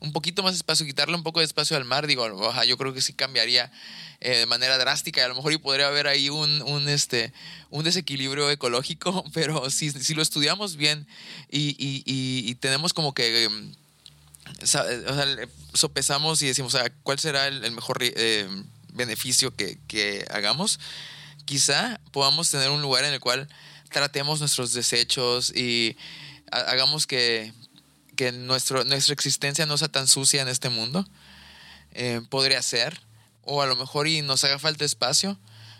un 0.00 0.12
poquito 0.12 0.42
más 0.42 0.54
espacio, 0.54 0.86
quitarle 0.86 1.14
un 1.14 1.22
poco 1.22 1.40
de 1.40 1.46
espacio 1.46 1.76
al 1.76 1.84
mar. 1.84 2.06
Digo, 2.06 2.26
yo 2.64 2.76
creo 2.76 2.92
que 2.92 3.02
sí 3.02 3.12
cambiaría 3.12 3.70
eh, 4.20 4.38
de 4.38 4.46
manera 4.46 4.78
drástica 4.78 5.20
y 5.20 5.24
a 5.24 5.28
lo 5.28 5.34
mejor 5.34 5.52
y 5.52 5.58
podría 5.58 5.86
haber 5.86 6.06
ahí 6.06 6.28
un, 6.28 6.62
un, 6.62 6.88
este, 6.88 7.32
un 7.70 7.84
desequilibrio 7.84 8.50
ecológico, 8.50 9.24
pero 9.32 9.70
si, 9.70 9.90
si 9.90 10.14
lo 10.14 10.22
estudiamos 10.22 10.76
bien 10.76 11.06
y, 11.50 12.54
tenemos 12.56 12.92
como 12.92 13.14
que... 13.14 13.48
o 14.62 14.66
sea, 14.66 14.84
sopesamos 15.74 16.42
y 16.42 16.46
decimos, 16.46 16.74
o 16.74 16.78
sea, 16.78 16.90
¿cuál 17.02 17.18
será 17.18 17.46
el, 17.46 17.72
mejor 17.72 17.98
eh, 18.02 18.48
beneficio 18.92 19.54
que, 19.54 20.26
hagamos, 20.30 20.80
quizá 21.44 22.00
podamos 22.10 22.50
tener 22.50 22.70
un 22.70 22.82
lugar 22.82 23.04
en 23.04 23.14
el 23.14 23.20
cual 23.20 23.48
tratemos 23.90 24.40
nuestros 24.40 24.72
desechos 24.72 25.50
y 25.54 25.96
hagamos 26.50 27.06
que, 27.06 27.52
que 28.16 28.32
nuestro, 28.32 28.84
nuestra 28.84 29.14
existencia 29.14 29.66
no 29.66 29.78
sea 29.78 29.88
tan 29.88 30.06
sucia 30.06 30.42
en 30.42 30.48
este 30.48 30.68
mundo. 30.68 31.06
Eh, 31.92 32.20
podría 32.28 32.62
ser. 32.62 33.00
O 33.42 33.62
a 33.62 33.66
lo 33.66 33.76
mejor 33.76 34.06
y 34.06 34.22
nos 34.22 34.44
haga 34.44 34.58
falta 34.58 34.84
espacio. 34.84 35.38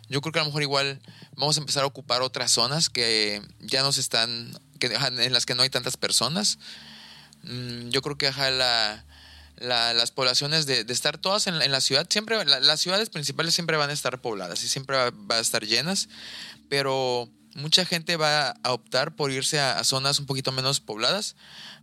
Yo 0.09 0.21
creo 0.21 0.33
que 0.33 0.41
a 0.41 0.43
lo 0.43 0.49
mejor 0.49 0.63
igual 0.63 1.01
vamos 1.37 1.57
a 1.57 1.61
empezar 1.61 1.85
a 1.85 1.87
ocupar 1.87 2.23
otras 2.23 2.51
zonas 2.51 2.91
que 2.91 3.43
ya 3.61 3.83
nos 3.83 3.97
están, 3.97 4.59
que, 4.79 4.87
en 4.89 5.33
las 5.33 5.47
que 5.47 5.55
no 5.55 5.63
hay 5.63 5.71
tantas 5.71 5.97
personas. 5.97 6.59
Mm, 7.43 7.91
yo 7.91 8.03
creo 8.03 8.19
que 8.19 8.31
la, 8.31 9.05
las 9.61 10.11
poblaciones 10.11 10.67
de, 10.67 10.85
estar 10.89 11.19
todas 11.19 11.47
en, 11.47 11.59
la 11.71 11.81
ciudad, 11.81 12.07
siempre, 12.11 12.45
las 12.45 12.81
ciudades 12.81 13.11
principales 13.11 13.55
siempre 13.55 13.77
van 13.77 13.91
a 13.91 13.93
estar 13.93 14.21
pobladas 14.21 14.65
y 14.65 14.69
siempre 14.69 14.97
va, 14.97 15.37
a 15.37 15.41
estar 15.41 15.65
llenas, 15.65 16.09
pero 16.69 17.29
mucha 17.61 17.85
gente 17.85 18.17
va 18.17 18.51
a 18.63 18.73
optar 18.73 19.15
por 19.15 19.31
irse 19.31 19.61
a, 19.61 19.83
zonas 19.85 20.19
un 20.19 20.27
poquito 20.27 20.53
menos 20.53 20.81
pobladas 20.81 21.37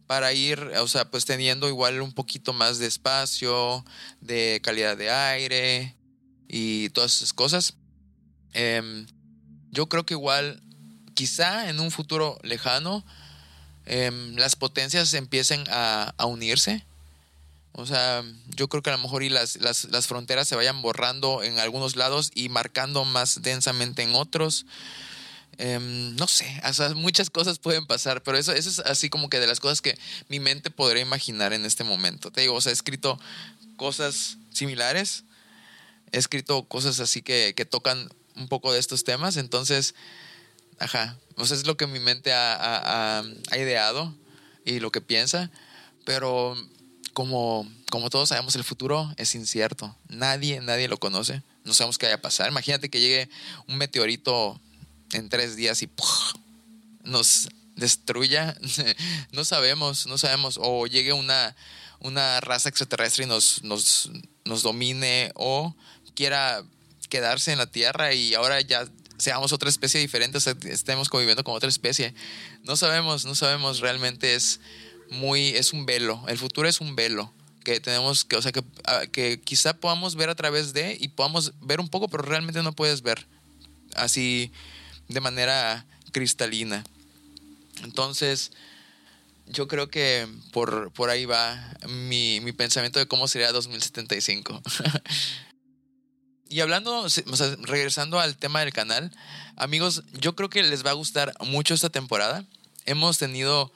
para 0.07 0.33
ir, 0.33 0.59
o 0.59 0.87
sea, 0.87 1.09
pues 1.09 1.25
teniendo 1.25 1.67
igual 1.67 2.01
un 2.01 2.13
poquito 2.13 2.53
más 2.53 2.79
de 2.79 2.87
espacio, 2.87 3.83
de 4.21 4.61
calidad 4.63 4.97
de 4.97 5.09
aire 5.09 5.95
y 6.47 6.89
todas 6.89 7.15
esas 7.17 7.33
cosas. 7.33 7.75
Em, 8.53 9.05
yo 9.71 9.89
creo 9.89 10.05
que 10.05 10.13
igual, 10.13 10.61
quizá 11.13 11.69
en 11.69 11.79
un 11.79 11.91
futuro 11.91 12.39
lejano, 12.43 13.05
em, 13.85 14.35
las 14.35 14.55
potencias 14.55 15.13
empiecen 15.13 15.63
a, 15.69 16.13
a 16.17 16.25
unirse 16.25 16.85
o 17.79 17.85
sea, 17.85 18.23
yo 18.47 18.67
creo 18.69 18.81
que 18.81 18.89
a 18.89 18.97
lo 18.97 19.03
mejor 19.03 19.21
y 19.21 19.29
las, 19.29 19.57
las, 19.57 19.85
las, 19.85 20.07
fronteras 20.07 20.47
se 20.47 20.55
vayan 20.55 20.81
borrando 20.81 21.43
en 21.43 21.59
algunos 21.59 21.95
lados 21.95 22.31
y 22.33 22.49
marcando 22.49 23.05
más 23.05 23.43
densamente 23.43 24.01
en 24.01 24.15
otros. 24.15 24.65
Em, 25.59 26.15
no 26.15 26.27
sé, 26.27 26.61
muchas 26.95 27.31
cosas 27.31 27.57
pueden 27.57 27.87
pasar, 27.87 28.21
pero 28.21 28.37
eso, 28.37 28.51
es 28.51 28.79
así 28.79 29.09
como 29.09 29.29
que 29.29 29.39
de 29.39 29.47
las 29.47 29.59
cosas 29.59 29.81
que 29.81 29.97
mi 30.29 30.39
mente 30.39 30.69
podría 30.69 31.01
imaginar 31.01 31.51
en 31.53 31.65
este 31.65 31.83
momento. 31.83 32.31
Te 32.31 32.41
digo, 32.41 32.53
o 32.53 32.61
sea, 32.61 32.71
he 32.71 32.73
escrito 32.73 33.19
cosas 33.75 34.37
similares, 34.51 35.23
he 36.11 36.17
escrito 36.19 36.67
cosas 36.67 36.99
así 36.99 37.21
que, 37.23 37.53
tocan 37.69 38.09
un 38.35 38.47
poco 38.47 38.71
de 38.71 38.79
estos 38.79 39.03
temas, 39.03 39.35
entonces, 39.37 39.95
ajá, 40.79 41.17
o 41.37 41.45
sea, 41.45 41.57
es 41.57 41.65
lo 41.65 41.75
que 41.75 41.87
mi 41.87 41.99
mente 41.99 42.31
ha 42.33 43.23
ideado 43.53 44.15
y 44.63 44.79
lo 44.79 44.91
que 44.91 45.01
piensa, 45.01 45.49
pero 46.05 46.55
como, 47.17 47.67
como 47.89 48.11
todos 48.11 48.29
sabemos, 48.29 48.55
el 48.55 48.63
futuro 48.63 49.11
es 49.17 49.33
incierto. 49.33 49.95
Nadie, 50.07 50.61
nadie 50.61 50.87
lo 50.87 50.99
conoce. 50.99 51.41
No 51.63 51.73
sabemos 51.73 51.97
qué 51.97 52.05
vaya 52.05 52.17
a 52.17 52.21
pasar. 52.21 52.47
Imagínate 52.47 52.89
que 52.89 52.99
llegue 52.99 53.27
un 53.67 53.77
meteorito 53.77 54.61
en 55.13 55.29
tres 55.29 55.55
días 55.55 55.81
y 55.83 55.89
nos 57.03 57.49
destruya. 57.75 58.57
no 59.31 59.45
sabemos, 59.45 60.07
no 60.07 60.17
sabemos. 60.17 60.59
O 60.61 60.87
llegue 60.87 61.13
una, 61.13 61.55
una 61.99 62.39
raza 62.41 62.69
extraterrestre 62.69 63.25
y 63.25 63.27
nos, 63.27 63.63
nos, 63.63 64.09
nos 64.45 64.63
domine 64.63 65.31
o 65.35 65.75
quiera 66.15 66.63
quedarse 67.09 67.51
en 67.51 67.57
la 67.57 67.67
Tierra 67.67 68.13
y 68.13 68.33
ahora 68.33 68.59
ya 68.61 68.87
seamos 69.17 69.51
otra 69.51 69.69
especie 69.69 69.99
diferente, 69.99 70.37
o 70.37 70.41
sea, 70.41 70.55
estemos 70.65 71.09
conviviendo 71.09 71.43
con 71.43 71.55
otra 71.55 71.69
especie. 71.69 72.13
No 72.63 72.75
sabemos, 72.75 73.25
no 73.25 73.35
sabemos, 73.35 73.79
realmente 73.79 74.35
es 74.35 74.59
muy, 75.09 75.49
es 75.49 75.73
un 75.73 75.85
velo, 75.85 76.23
el 76.27 76.37
futuro 76.37 76.67
es 76.67 76.81
un 76.81 76.95
velo 76.95 77.33
que 77.63 77.79
tenemos 77.79 78.23
que, 78.23 78.35
o 78.35 78.41
sea, 78.41 78.51
que, 78.51 78.63
que 79.11 79.41
quizá 79.41 79.73
podamos 79.73 80.15
ver 80.15 80.29
a 80.29 80.35
través 80.35 80.73
de 80.73 80.97
y 80.99 81.09
podamos 81.09 81.53
ver 81.61 81.79
un 81.79 81.89
poco, 81.89 82.07
pero 82.07 82.23
realmente 82.23 82.63
no 82.63 82.73
puedes 82.73 83.01
ver 83.01 83.27
así 83.95 84.51
de 85.07 85.21
manera 85.21 85.85
cristalina. 86.11 86.83
Entonces, 87.83 88.51
yo 89.47 89.67
creo 89.67 89.89
que 89.89 90.27
por, 90.51 90.91
por 90.91 91.09
ahí 91.09 91.25
va 91.25 91.73
mi, 91.87 92.39
mi 92.41 92.51
pensamiento 92.51 92.99
de 92.99 93.07
cómo 93.07 93.27
sería 93.27 93.51
2075. 93.51 94.61
y 96.49 96.59
hablando, 96.59 97.05
regresando 97.61 98.19
al 98.19 98.37
tema 98.37 98.61
del 98.61 98.73
canal, 98.73 99.11
amigos, 99.55 100.03
yo 100.13 100.35
creo 100.35 100.49
que 100.49 100.63
les 100.63 100.85
va 100.85 100.91
a 100.91 100.93
gustar 100.93 101.33
mucho 101.45 101.73
esta 101.73 101.89
temporada. 101.89 102.45
Hemos 102.85 103.17
tenido 103.17 103.71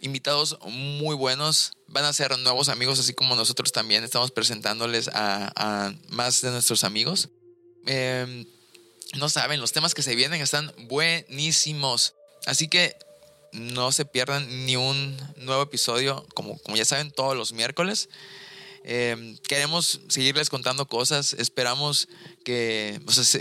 invitados 0.00 0.58
muy 0.66 1.16
buenos. 1.16 1.72
Van 1.88 2.04
a 2.04 2.12
ser 2.12 2.36
nuevos 2.38 2.68
amigos, 2.68 2.98
así 2.98 3.14
como 3.14 3.36
nosotros 3.36 3.72
también 3.72 4.04
estamos 4.04 4.30
presentándoles 4.30 5.10
a, 5.12 5.92
más 6.08 6.42
de 6.42 6.50
nuestros 6.50 6.84
amigos. 6.84 7.30
Em, 7.86 8.46
no 9.16 9.28
saben, 9.28 9.60
los 9.60 9.72
temas 9.72 9.94
que 9.94 10.02
se 10.02 10.14
vienen 10.14 10.40
están 10.40 10.72
buenísimos. 10.88 12.14
Así 12.46 12.68
que 12.68 12.96
no 13.52 13.92
se 13.92 14.04
pierdan 14.04 14.66
ni 14.66 14.76
un 14.76 15.16
nuevo 15.36 15.62
episodio, 15.62 16.26
como, 16.34 16.58
como 16.58 16.76
ya 16.76 16.84
saben, 16.84 17.10
todos 17.10 17.36
los 17.36 17.52
miércoles. 17.52 18.08
Eh, 18.86 19.36
queremos 19.48 20.00
seguirles 20.08 20.50
contando 20.50 20.86
cosas. 20.86 21.32
Esperamos 21.34 22.08
que, 22.44 23.00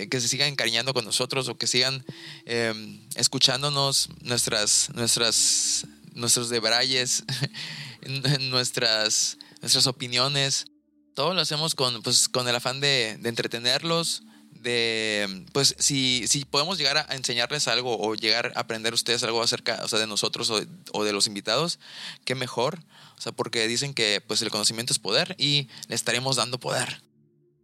que 0.09 0.21
se 0.21 0.27
sigan 0.27 0.47
encariñando 0.47 0.93
con 0.93 1.03
nosotros 1.03 1.49
o 1.49 1.57
que 1.57 1.67
sigan 1.67 2.05
eh, 2.45 2.73
escuchándonos 3.15 4.09
nuestras, 4.21 4.89
nuestras, 4.93 5.85
nuestros 6.13 6.49
debrayes, 6.49 7.23
nuestras, 8.39 9.37
nuestras 9.61 9.87
opiniones. 9.87 10.65
Todo 11.13 11.33
lo 11.33 11.41
hacemos 11.41 11.75
con, 11.75 12.01
pues, 12.03 12.29
con 12.29 12.47
el 12.47 12.55
afán 12.55 12.79
de, 12.79 13.17
de 13.19 13.29
entretenerlos, 13.29 14.23
de, 14.63 15.45
pues, 15.51 15.75
si, 15.77 16.25
si 16.27 16.45
podemos 16.45 16.77
llegar 16.77 16.97
a 16.97 17.15
enseñarles 17.15 17.67
algo 17.67 17.99
o 17.99 18.15
llegar 18.15 18.53
a 18.55 18.61
aprender 18.61 18.93
ustedes 18.93 19.21
algo 19.23 19.43
acerca 19.43 19.81
o 19.83 19.87
sea, 19.87 19.99
de 19.99 20.07
nosotros 20.07 20.49
o, 20.49 21.03
de 21.03 21.13
los 21.13 21.27
invitados, 21.27 21.79
qué 22.25 22.33
mejor. 22.33 22.79
O 23.17 23.21
sea, 23.21 23.31
porque 23.31 23.67
dicen 23.67 23.93
que 23.93 24.21
pues, 24.25 24.41
el 24.41 24.49
conocimiento 24.49 24.93
es 24.93 24.99
poder 24.99 25.35
y 25.37 25.67
le 25.87 25.95
estaremos 25.95 26.37
dando 26.37 26.59
poder. 26.59 27.01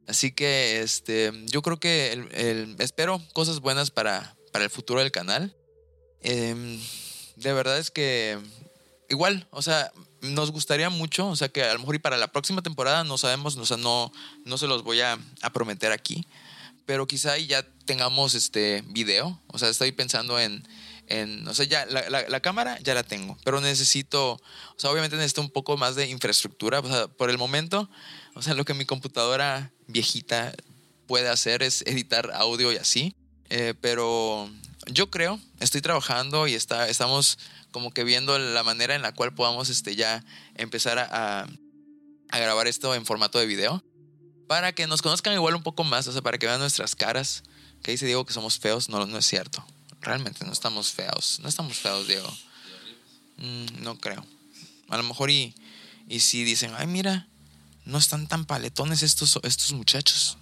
Así 0.07 0.31
que 0.31 0.81
este, 0.81 1.31
yo 1.45 1.61
creo 1.61 1.79
que 1.79 2.75
espero 2.79 3.21
cosas 3.33 3.59
buenas 3.59 3.91
para, 3.91 4.35
para 4.51 4.65
el 4.65 4.71
futuro 4.71 4.99
del 4.99 5.11
canal. 5.11 5.55
Eh, 6.21 6.79
de 7.35 7.53
verdad 7.53 7.77
es 7.77 7.91
que 7.91 8.37
igual, 9.07 9.47
o 9.51 9.61
sea, 9.61 9.91
nos 10.21 10.51
gustaría 10.51 10.89
mucho, 10.89 11.27
o 11.29 11.35
sea, 11.35 11.47
que 11.47 11.63
a 11.63 11.73
lo 11.73 11.79
mejor 11.79 11.95
y 11.95 11.99
para 11.99 12.17
la 12.17 12.31
próxima 12.31 12.61
temporada 12.61 13.03
no 13.05 13.17
sabemos, 13.17 13.55
o 13.55 13.65
sea, 13.65 13.77
no, 13.77 14.11
no 14.43 14.57
se 14.57 14.67
los 14.67 14.83
voy 14.83 14.99
a 14.99 15.17
prometer 15.53 15.93
aquí 15.93 16.27
pero 16.89 17.05
quizá 17.05 17.37
ya 17.37 17.61
tengamos 17.85 18.33
este 18.33 18.83
video. 18.87 19.39
O 19.45 19.59
sea, 19.59 19.69
estoy 19.69 19.91
pensando 19.91 20.39
en, 20.39 20.67
en 21.05 21.47
o 21.47 21.53
sea, 21.53 21.67
ya 21.67 21.85
la, 21.85 22.39
cámara 22.39 22.79
ya 22.79 22.95
la 22.95 23.03
tengo, 23.03 23.37
pero 23.43 23.61
necesito, 23.61 24.31
o 24.31 24.75
sea, 24.75 24.89
obviamente 24.89 25.15
necesito 25.15 25.41
un 25.41 25.51
poco 25.51 25.77
más 25.77 25.93
de 25.93 26.09
infraestructura. 26.09 26.79
O 26.79 26.87
sea, 26.87 27.07
por 27.07 27.29
el 27.29 27.37
momento, 27.37 27.87
o 28.33 28.41
sea, 28.41 28.55
lo 28.55 28.65
que 28.65 28.73
mi 28.73 28.85
computadora 28.85 29.71
viejita 29.85 30.51
puede 31.05 31.29
hacer 31.29 31.61
es 31.61 31.83
editar 31.83 32.31
audio 32.33 32.73
y 32.73 32.77
así. 32.77 33.15
Eh, 33.51 33.75
pero 33.79 34.49
yo 34.87 35.11
creo, 35.11 35.39
estoy 35.59 35.81
trabajando 35.81 36.47
y 36.47 36.55
está, 36.55 36.89
estamos 36.89 37.37
como 37.69 37.91
que 37.91 38.03
viendo 38.03 38.39
la 38.39 38.63
manera 38.63 38.95
en 38.95 39.03
la 39.03 39.13
cual 39.13 39.35
podamos 39.35 39.69
este, 39.69 39.95
ya 39.95 40.25
empezar 40.55 40.97
a 40.97 41.47
grabar 42.31 42.65
esto 42.65 42.95
en 42.95 43.05
formato 43.05 43.37
de 43.37 43.45
video 43.45 43.83
para 44.49 44.71
que 44.71 44.87
nos 44.87 45.03
conozcan 45.03 45.35
igual 45.35 45.53
un 45.53 45.61
poco 45.61 45.83
más, 45.83 46.07
o 46.07 46.11
sea, 46.11 46.23
para 46.23 46.39
que 46.39 46.47
vean 46.47 46.59
nuestras 46.59 46.95
caras. 46.95 47.43
Que 47.83 47.91
dice 47.91 48.07
Diego 48.07 48.25
que 48.25 48.33
somos 48.33 48.57
feos, 48.57 48.89
no, 48.89 49.05
no 49.05 49.19
es 49.19 49.27
cierto. 49.27 49.63
Realmente 50.01 50.43
no 50.43 50.51
estamos 50.51 50.91
feos, 50.91 51.39
no 51.43 51.47
estamos 51.47 51.77
feos, 51.77 52.07
Diego. 52.07 52.27
Mm, 53.37 53.83
no 53.83 53.99
creo. 53.99 54.25
A 54.87 54.97
lo 54.97 55.03
mejor 55.03 55.29
y, 55.29 55.53
y 56.07 56.21
si 56.21 56.43
dicen, 56.43 56.73
ay, 56.75 56.87
mira, 56.87 57.27
no 57.85 57.99
están 57.99 58.27
tan 58.27 58.45
paletones 58.45 59.03
estos, 59.03 59.39
estos 59.43 59.71
muchachos. 59.73 60.39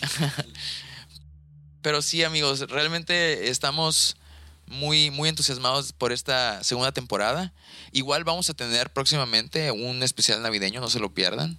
Pero 1.82 2.00
sí, 2.00 2.24
amigos, 2.24 2.60
realmente 2.60 3.50
estamos 3.50 4.16
muy, 4.64 5.10
muy 5.10 5.28
entusiasmados 5.28 5.92
por 5.92 6.12
esta 6.12 6.64
segunda 6.64 6.92
temporada. 6.92 7.52
Igual 7.92 8.24
vamos 8.24 8.48
a 8.48 8.54
tener 8.54 8.90
próximamente 8.90 9.70
un 9.70 10.02
especial 10.02 10.40
navideño, 10.40 10.80
no 10.80 10.88
se 10.88 10.98
lo 10.98 11.12
pierdan 11.12 11.58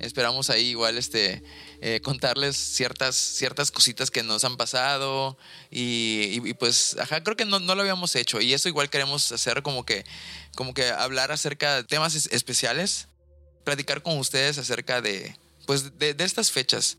esperamos 0.00 0.50
ahí 0.50 0.68
igual 0.68 0.98
este 0.98 1.42
eh, 1.80 2.00
contarles 2.02 2.56
ciertas 2.56 3.16
ciertas 3.16 3.70
cositas 3.70 4.10
que 4.10 4.22
nos 4.22 4.44
han 4.44 4.56
pasado 4.56 5.38
y, 5.70 6.40
y, 6.42 6.48
y 6.50 6.54
pues 6.54 6.96
ajá 6.98 7.22
creo 7.22 7.36
que 7.36 7.44
no, 7.44 7.60
no, 7.60 7.74
lo 7.74 7.82
habíamos 7.82 8.16
hecho 8.16 8.40
y 8.40 8.52
eso 8.52 8.68
igual 8.68 8.90
queremos 8.90 9.30
hacer 9.32 9.62
como 9.62 9.84
que 9.84 10.04
como 10.56 10.74
que 10.74 10.90
hablar 10.90 11.32
acerca 11.32 11.76
de 11.76 11.84
temas 11.84 12.14
especiales 12.14 13.08
platicar 13.64 14.02
con 14.02 14.18
ustedes 14.18 14.58
acerca 14.58 15.00
de 15.00 15.36
pues 15.66 15.98
de, 15.98 16.14
de 16.14 16.24
estas 16.24 16.50
fechas. 16.50 16.98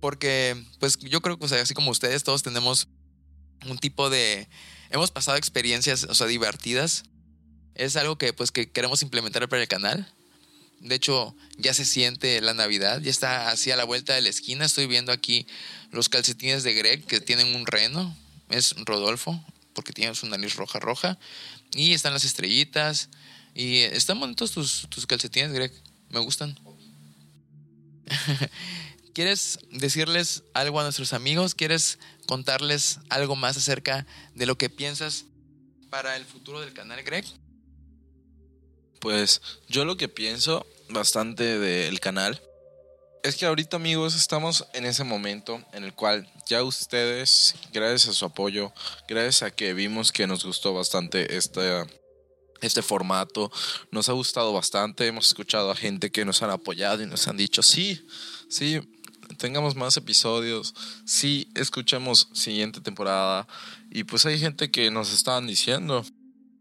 Porque 0.00 0.62
pues 0.80 0.98
yo 0.98 1.20
creo 1.20 1.38
que 1.38 1.46
así 1.54 1.74
como 1.74 1.90
ustedes 1.90 2.24
todos 2.24 2.42
tenemos 2.42 2.88
un 3.68 3.78
tipo 3.78 4.10
de 4.10 4.48
hemos 4.90 5.10
pasado 5.10 5.36
experiencias 5.36 6.04
o 6.04 6.14
sea 6.14 6.26
divertidas. 6.26 7.04
Es 7.74 7.96
algo 7.96 8.18
que 8.18 8.32
pues 8.32 8.50
que 8.50 8.70
queremos 8.70 9.02
implementar 9.02 9.48
para 9.48 9.62
el 9.62 9.68
canal 9.68 10.12
de 10.82 10.96
hecho, 10.96 11.34
ya 11.58 11.72
se 11.74 11.84
siente 11.84 12.40
la 12.40 12.54
Navidad, 12.54 13.00
ya 13.00 13.10
está 13.10 13.50
así 13.50 13.70
a 13.70 13.76
la 13.76 13.84
vuelta 13.84 14.14
de 14.14 14.20
la 14.20 14.28
esquina. 14.28 14.64
Estoy 14.64 14.86
viendo 14.86 15.12
aquí 15.12 15.46
los 15.92 16.08
calcetines 16.08 16.64
de 16.64 16.74
Greg 16.74 17.04
que 17.04 17.20
tienen 17.20 17.54
un 17.54 17.66
reno. 17.66 18.16
Es 18.48 18.74
Rodolfo, 18.84 19.42
porque 19.74 19.92
tiene 19.92 20.14
su 20.16 20.26
nariz 20.26 20.56
roja 20.56 20.80
roja. 20.80 21.18
Y 21.70 21.92
están 21.92 22.12
las 22.12 22.24
estrellitas. 22.24 23.10
Y 23.54 23.78
están 23.78 24.18
bonitos 24.18 24.50
tus, 24.50 24.88
tus 24.90 25.06
calcetines, 25.06 25.52
Greg. 25.52 25.72
Me 26.10 26.18
gustan. 26.18 26.58
¿Quieres 29.14 29.60
decirles 29.70 30.42
algo 30.52 30.80
a 30.80 30.82
nuestros 30.82 31.12
amigos? 31.12 31.54
¿Quieres 31.54 32.00
contarles 32.26 32.98
algo 33.08 33.36
más 33.36 33.56
acerca 33.56 34.04
de 34.34 34.46
lo 34.46 34.58
que 34.58 34.68
piensas 34.68 35.26
para 35.90 36.16
el 36.16 36.24
futuro 36.24 36.60
del 36.60 36.72
canal, 36.72 37.00
Greg? 37.04 37.24
Pues 39.02 39.42
yo 39.68 39.84
lo 39.84 39.96
que 39.96 40.08
pienso 40.08 40.64
bastante 40.88 41.58
del 41.58 41.98
canal 41.98 42.40
es 43.24 43.34
que 43.34 43.46
ahorita 43.46 43.76
amigos 43.76 44.14
estamos 44.14 44.64
en 44.74 44.86
ese 44.86 45.02
momento 45.02 45.60
en 45.72 45.82
el 45.82 45.92
cual 45.92 46.30
ya 46.48 46.62
ustedes, 46.62 47.56
gracias 47.72 48.08
a 48.08 48.12
su 48.12 48.24
apoyo, 48.24 48.72
gracias 49.08 49.42
a 49.42 49.50
que 49.50 49.74
vimos 49.74 50.12
que 50.12 50.28
nos 50.28 50.44
gustó 50.44 50.72
bastante 50.72 51.36
este, 51.36 51.82
formato, 52.82 53.50
nos 53.90 54.08
ha 54.08 54.12
gustado 54.12 54.52
bastante, 54.52 55.08
hemos 55.08 55.26
escuchado 55.26 55.72
a 55.72 55.76
gente 55.76 56.12
que 56.12 56.24
nos 56.24 56.40
han 56.44 56.50
apoyado 56.50 57.02
y 57.02 57.06
nos 57.06 57.26
han 57.26 57.36
dicho, 57.36 57.60
sí, 57.64 58.06
sí, 58.48 58.80
tengamos 59.36 59.74
más 59.74 59.96
episodios, 59.96 60.74
sí, 61.04 61.48
escuchemos 61.56 62.28
siguiente 62.34 62.80
temporada 62.80 63.48
y 63.90 64.04
pues 64.04 64.26
hay 64.26 64.38
gente 64.38 64.70
que 64.70 64.92
nos 64.92 65.12
estaban 65.12 65.48
diciendo 65.48 66.04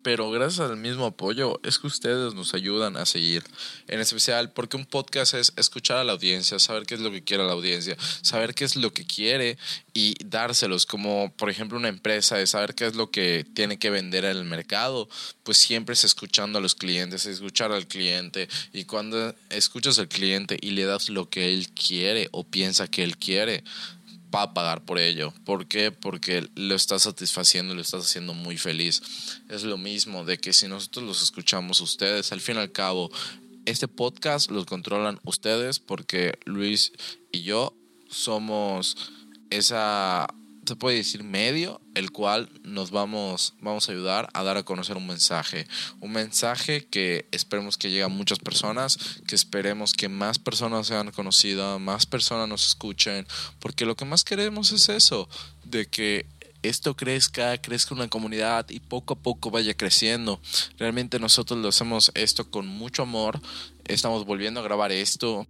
pero 0.03 0.31
gracias 0.31 0.69
al 0.69 0.77
mismo 0.77 1.05
apoyo 1.05 1.59
es 1.63 1.77
que 1.79 1.87
ustedes 1.87 2.33
nos 2.33 2.53
ayudan 2.53 2.97
a 2.97 3.05
seguir. 3.05 3.43
En 3.87 3.99
especial 3.99 4.51
porque 4.51 4.77
un 4.77 4.85
podcast 4.85 5.33
es 5.33 5.53
escuchar 5.57 5.97
a 5.97 6.03
la 6.03 6.13
audiencia, 6.13 6.59
saber 6.59 6.85
qué 6.85 6.95
es 6.95 7.01
lo 7.01 7.11
que 7.11 7.23
quiere 7.23 7.45
la 7.45 7.53
audiencia, 7.53 7.95
saber 8.21 8.53
qué 8.53 8.65
es 8.65 8.75
lo 8.75 8.93
que 8.93 9.05
quiere 9.05 9.57
y 9.93 10.15
dárselos. 10.25 10.85
Como 10.85 11.31
por 11.37 11.49
ejemplo 11.49 11.77
una 11.77 11.89
empresa, 11.89 12.37
de 12.37 12.47
saber 12.47 12.75
qué 12.75 12.87
es 12.87 12.95
lo 12.95 13.11
que 13.11 13.45
tiene 13.53 13.77
que 13.77 13.89
vender 13.89 14.25
en 14.25 14.37
el 14.37 14.45
mercado, 14.45 15.07
pues 15.43 15.57
siempre 15.57 15.93
es 15.93 16.03
escuchando 16.03 16.59
a 16.59 16.61
los 16.61 16.75
clientes, 16.75 17.25
escuchar 17.25 17.71
al 17.71 17.87
cliente. 17.87 18.49
Y 18.73 18.85
cuando 18.85 19.35
escuchas 19.49 19.99
al 19.99 20.07
cliente 20.07 20.57
y 20.61 20.71
le 20.71 20.85
das 20.85 21.09
lo 21.09 21.29
que 21.29 21.53
él 21.53 21.69
quiere 21.69 22.29
o 22.31 22.43
piensa 22.43 22.89
que 22.89 23.03
él 23.03 23.17
quiere, 23.17 23.63
va 24.33 24.43
a 24.43 24.53
pagar 24.53 24.83
por 24.85 24.99
ello. 24.99 25.33
¿Por 25.45 25.67
qué? 25.67 25.91
Porque 25.91 26.47
lo 26.55 26.75
está 26.75 26.99
satisfaciendo, 26.99 27.75
lo 27.75 27.81
estás 27.81 28.05
haciendo 28.05 28.33
muy 28.33 28.57
feliz. 28.57 29.01
Es 29.49 29.63
lo 29.63 29.77
mismo 29.77 30.23
de 30.25 30.37
que 30.37 30.53
si 30.53 30.67
nosotros 30.67 31.05
los 31.05 31.21
escuchamos 31.21 31.81
ustedes, 31.81 32.31
al 32.31 32.41
fin 32.41 32.55
y 32.55 32.59
al 32.59 32.71
cabo, 32.71 33.11
este 33.65 33.87
podcast 33.87 34.49
lo 34.49 34.65
controlan 34.65 35.19
ustedes 35.23 35.79
porque 35.79 36.39
Luis 36.45 36.93
y 37.31 37.43
yo 37.43 37.75
somos 38.09 38.97
esa 39.49 40.27
se 40.71 40.77
puede 40.77 40.95
decir 40.95 41.25
medio, 41.25 41.81
el 41.95 42.11
cual 42.11 42.49
nos 42.63 42.91
vamos, 42.91 43.55
vamos 43.59 43.89
a 43.89 43.91
ayudar 43.91 44.29
a 44.33 44.41
dar 44.41 44.55
a 44.55 44.63
conocer 44.63 44.95
un 44.95 45.05
mensaje. 45.05 45.67
Un 45.99 46.13
mensaje 46.13 46.85
que 46.85 47.25
esperemos 47.31 47.77
que 47.77 47.89
llegue 47.89 48.03
a 48.03 48.07
muchas 48.07 48.39
personas, 48.39 48.97
que 49.27 49.35
esperemos 49.35 49.91
que 49.91 50.07
más 50.07 50.39
personas 50.39 50.87
sean 50.87 51.11
conocidas, 51.11 51.77
más 51.77 52.05
personas 52.05 52.47
nos 52.47 52.65
escuchen, 52.65 53.27
porque 53.59 53.85
lo 53.85 53.97
que 53.97 54.05
más 54.05 54.23
queremos 54.23 54.71
es 54.71 54.87
eso, 54.87 55.27
de 55.65 55.87
que 55.87 56.25
esto 56.63 56.95
crezca, 56.95 57.57
crezca 57.57 57.93
una 57.93 58.07
comunidad 58.07 58.69
y 58.69 58.79
poco 58.79 59.15
a 59.15 59.19
poco 59.19 59.51
vaya 59.51 59.73
creciendo. 59.73 60.39
Realmente 60.77 61.19
nosotros 61.19 61.59
lo 61.59 61.67
hacemos 61.67 62.13
esto 62.13 62.49
con 62.49 62.65
mucho 62.65 63.01
amor, 63.01 63.41
estamos 63.83 64.23
volviendo 64.23 64.61
a 64.61 64.63
grabar 64.63 64.93
esto 64.93 65.47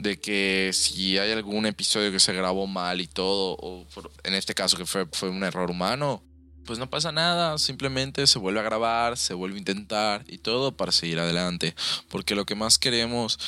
de 0.00 0.18
que 0.18 0.70
si 0.72 1.18
hay 1.18 1.30
algún 1.32 1.66
episodio 1.66 2.10
que 2.10 2.20
se 2.20 2.32
grabó 2.32 2.66
mal 2.66 3.00
y 3.00 3.06
todo, 3.06 3.56
o 3.60 3.86
en 4.24 4.34
este 4.34 4.54
caso 4.54 4.76
que 4.76 4.86
fue, 4.86 5.06
fue 5.12 5.28
un 5.28 5.44
error 5.44 5.70
humano, 5.70 6.22
pues 6.64 6.78
no 6.78 6.88
pasa 6.88 7.12
nada, 7.12 7.58
simplemente 7.58 8.26
se 8.26 8.38
vuelve 8.38 8.60
a 8.60 8.64
grabar, 8.64 9.18
se 9.18 9.34
vuelve 9.34 9.56
a 9.56 9.58
intentar 9.58 10.24
y 10.26 10.38
todo 10.38 10.76
para 10.76 10.92
seguir 10.92 11.18
adelante, 11.18 11.74
porque 12.08 12.34
lo 12.34 12.46
que 12.46 12.54
más 12.54 12.78
queremos 12.78 13.38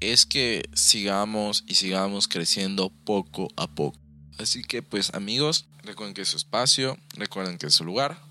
es 0.00 0.24
que 0.24 0.68
sigamos 0.72 1.64
y 1.66 1.74
sigamos 1.74 2.28
creciendo 2.28 2.90
poco 3.04 3.48
a 3.56 3.66
poco. 3.66 3.98
Así 4.38 4.62
que 4.62 4.82
pues 4.82 5.14
amigos, 5.14 5.66
recuerden 5.82 6.14
que 6.14 6.22
es 6.22 6.28
su 6.28 6.36
espacio, 6.36 6.96
recuerden 7.14 7.58
que 7.58 7.66
es 7.66 7.74
su 7.74 7.84
lugar. 7.84 8.27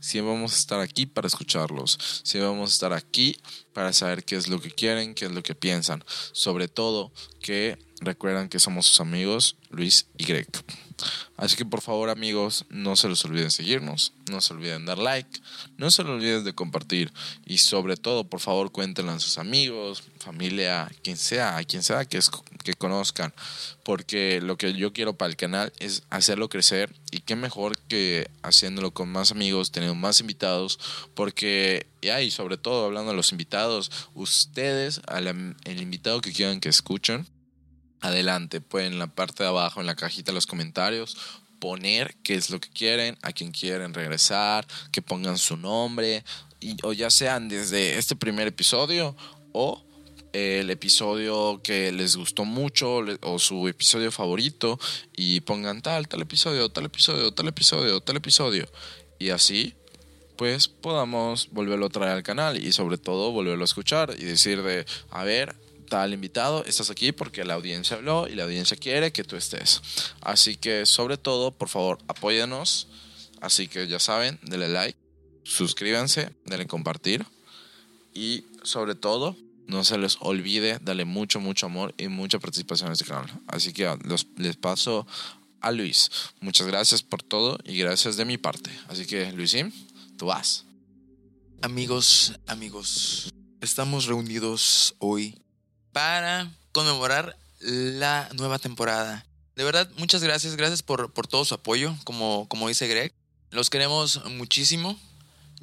Siempre 0.00 0.32
vamos 0.32 0.52
a 0.52 0.56
estar 0.56 0.80
aquí 0.80 1.06
para 1.06 1.26
escucharlos. 1.26 1.98
Siempre 2.24 2.48
vamos 2.48 2.70
a 2.70 2.74
estar 2.74 2.92
aquí 2.92 3.36
para 3.72 3.92
saber 3.92 4.24
qué 4.24 4.36
es 4.36 4.48
lo 4.48 4.60
que 4.60 4.70
quieren, 4.70 5.14
qué 5.14 5.26
es 5.26 5.32
lo 5.32 5.42
que 5.42 5.54
piensan. 5.54 6.04
Sobre 6.32 6.68
todo 6.68 7.12
que 7.40 7.78
recuerdan 8.00 8.48
que 8.48 8.58
somos 8.58 8.86
sus 8.86 9.00
amigos 9.00 9.56
Luis 9.70 10.06
y 10.18 10.24
Greg. 10.24 10.48
Así 11.36 11.56
que 11.56 11.64
por 11.64 11.80
favor 11.80 12.10
amigos, 12.10 12.64
no 12.68 12.94
se 12.96 13.08
les 13.08 13.24
olviden 13.24 13.50
seguirnos, 13.50 14.12
no 14.30 14.40
se 14.40 14.52
olviden 14.52 14.84
dar 14.84 14.98
like, 14.98 15.40
no 15.76 15.90
se 15.90 16.02
les 16.02 16.12
olviden 16.12 16.44
de 16.44 16.54
compartir 16.54 17.12
y 17.44 17.58
sobre 17.58 17.96
todo 17.96 18.24
por 18.24 18.40
favor 18.40 18.70
cuéntenlo 18.70 19.12
a 19.12 19.18
sus 19.18 19.38
amigos, 19.38 20.04
familia, 20.18 20.90
quien 21.02 21.16
sea, 21.16 21.56
a 21.56 21.64
quien 21.64 21.82
sea 21.82 22.04
que, 22.04 22.20
que 22.62 22.74
conozcan, 22.74 23.32
porque 23.82 24.40
lo 24.40 24.56
que 24.56 24.72
yo 24.74 24.92
quiero 24.92 25.16
para 25.16 25.30
el 25.30 25.36
canal 25.36 25.72
es 25.78 26.02
hacerlo 26.10 26.48
crecer 26.48 26.94
y 27.10 27.20
qué 27.20 27.36
mejor 27.36 27.76
que 27.88 28.30
haciéndolo 28.42 28.92
con 28.92 29.08
más 29.08 29.32
amigos, 29.32 29.72
teniendo 29.72 29.94
más 29.94 30.20
invitados, 30.20 30.78
porque 31.14 31.86
y 32.02 32.30
sobre 32.30 32.56
todo 32.56 32.86
hablando 32.86 33.12
de 33.12 33.16
los 33.16 33.32
invitados, 33.32 33.90
ustedes, 34.14 35.00
al 35.06 35.28
el 35.28 35.82
invitado 35.82 36.20
que 36.20 36.32
quieran 36.32 36.60
que 36.60 36.68
escuchen, 36.68 37.26
adelante, 38.00 38.60
pueden 38.60 38.94
en 38.94 38.98
la 38.98 39.06
parte 39.06 39.44
de 39.44 39.48
abajo, 39.48 39.80
en 39.80 39.86
la 39.86 39.94
cajita 39.94 40.32
de 40.32 40.34
los 40.34 40.46
comentarios, 40.46 41.16
poner 41.60 42.16
qué 42.24 42.34
es 42.34 42.50
lo 42.50 42.60
que 42.60 42.68
quieren, 42.68 43.16
a 43.22 43.32
quién 43.32 43.52
quieren 43.52 43.94
regresar, 43.94 44.66
que 44.90 45.00
pongan 45.00 45.38
su 45.38 45.56
nombre, 45.56 46.24
y, 46.60 46.76
o 46.82 46.92
ya 46.92 47.10
sean 47.10 47.48
desde 47.48 47.98
este 47.98 48.16
primer 48.16 48.48
episodio 48.48 49.16
o 49.52 49.84
el 50.32 50.70
episodio 50.70 51.60
que 51.62 51.92
les 51.92 52.16
gustó 52.16 52.44
mucho 52.44 53.04
o 53.20 53.38
su 53.38 53.68
episodio 53.68 54.10
favorito 54.10 54.78
y 55.16 55.40
pongan 55.40 55.82
tal, 55.82 56.08
tal 56.08 56.22
episodio, 56.22 56.70
tal 56.70 56.86
episodio, 56.86 57.32
tal 57.32 57.48
episodio, 57.48 58.00
tal 58.00 58.16
episodio. 58.16 58.68
Y 59.18 59.30
así, 59.30 59.74
pues 60.36 60.68
podamos 60.68 61.48
volverlo 61.50 61.86
a 61.86 61.90
traer 61.90 62.12
al 62.12 62.22
canal 62.22 62.62
y 62.62 62.72
sobre 62.72 62.98
todo 62.98 63.30
volverlo 63.32 63.62
a 63.62 63.66
escuchar 63.66 64.14
y 64.18 64.24
decir 64.24 64.62
de, 64.62 64.86
a 65.10 65.24
ver, 65.24 65.54
tal 65.88 66.14
invitado, 66.14 66.64
estás 66.64 66.88
aquí 66.88 67.12
porque 67.12 67.44
la 67.44 67.54
audiencia 67.54 67.98
habló 67.98 68.26
y 68.26 68.34
la 68.34 68.44
audiencia 68.44 68.76
quiere 68.76 69.12
que 69.12 69.24
tú 69.24 69.36
estés. 69.36 69.82
Así 70.22 70.56
que 70.56 70.86
sobre 70.86 71.18
todo, 71.18 71.50
por 71.50 71.68
favor, 71.68 71.98
apóyanos. 72.08 72.88
Así 73.42 73.68
que 73.68 73.86
ya 73.88 73.98
saben, 73.98 74.38
denle 74.42 74.68
like, 74.68 74.98
suscríbanse, 75.42 76.30
denle 76.46 76.66
compartir 76.66 77.26
y 78.14 78.44
sobre 78.62 78.94
todo, 78.94 79.36
no 79.66 79.84
se 79.84 79.98
les 79.98 80.16
olvide 80.20 80.78
darle 80.80 81.04
mucho, 81.04 81.40
mucho 81.40 81.66
amor 81.66 81.94
y 81.96 82.08
mucha 82.08 82.38
participación 82.38 82.90
a 82.90 82.92
este 82.92 83.04
canal. 83.04 83.30
Así 83.46 83.72
que 83.72 83.96
los, 84.04 84.26
les 84.36 84.56
paso 84.56 85.06
a 85.60 85.70
Luis. 85.70 86.10
Muchas 86.40 86.66
gracias 86.66 87.02
por 87.02 87.22
todo 87.22 87.58
y 87.64 87.78
gracias 87.78 88.16
de 88.16 88.24
mi 88.24 88.38
parte. 88.38 88.70
Así 88.88 89.06
que, 89.06 89.32
Luisín, 89.32 89.72
tú 90.16 90.26
vas. 90.26 90.64
Amigos, 91.62 92.34
amigos, 92.46 93.32
estamos 93.60 94.06
reunidos 94.06 94.96
hoy 94.98 95.40
para 95.92 96.50
conmemorar 96.72 97.38
la 97.60 98.28
nueva 98.34 98.58
temporada. 98.58 99.24
De 99.54 99.64
verdad, 99.64 99.88
muchas 99.96 100.22
gracias, 100.22 100.56
gracias 100.56 100.82
por, 100.82 101.12
por 101.12 101.26
todo 101.26 101.44
su 101.44 101.54
apoyo, 101.54 101.94
como, 102.04 102.48
como 102.48 102.68
dice 102.68 102.88
Greg. 102.88 103.14
Los 103.50 103.70
queremos 103.70 104.24
muchísimo. 104.30 104.98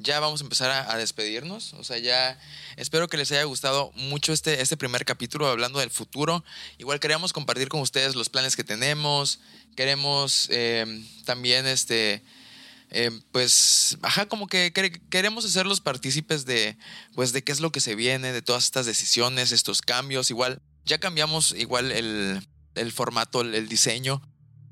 Ya 0.02 0.18
vamos 0.18 0.40
a 0.40 0.44
empezar 0.44 0.70
a, 0.88 0.96
despedirnos. 0.96 1.74
O 1.74 1.84
sea, 1.84 1.98
ya 1.98 2.38
espero 2.76 3.08
que 3.08 3.18
les 3.18 3.30
haya 3.32 3.44
gustado 3.44 3.92
mucho 3.94 4.32
este, 4.32 4.62
este 4.62 4.76
primer 4.76 5.04
capítulo 5.04 5.46
hablando 5.46 5.78
del 5.78 5.90
futuro. 5.90 6.42
Igual 6.78 7.00
queremos 7.00 7.32
compartir 7.32 7.68
con 7.68 7.80
ustedes 7.80 8.14
los 8.14 8.30
planes 8.30 8.56
que 8.56 8.64
tenemos. 8.64 9.40
Queremos 9.76 10.48
eh, 10.50 11.04
también 11.26 11.66
este, 11.66 12.22
eh, 12.90 13.10
pues, 13.30 13.98
ajá, 14.02 14.26
como 14.26 14.46
que 14.46 14.72
queremos 15.10 15.44
hacerlos 15.44 15.80
partícipes 15.80 16.46
de, 16.46 16.78
pues, 17.14 17.32
de 17.32 17.44
qué 17.44 17.52
es 17.52 17.60
lo 17.60 17.70
que 17.70 17.80
se 17.80 17.94
viene, 17.94 18.32
de 18.32 18.42
todas 18.42 18.64
estas 18.64 18.86
decisiones, 18.86 19.52
estos 19.52 19.82
cambios. 19.82 20.30
Igual, 20.30 20.62
ya 20.84 20.98
cambiamos 20.98 21.52
igual 21.52 21.92
el, 21.92 22.40
el 22.74 22.92
formato, 22.92 23.42
el, 23.42 23.68
diseño 23.68 24.22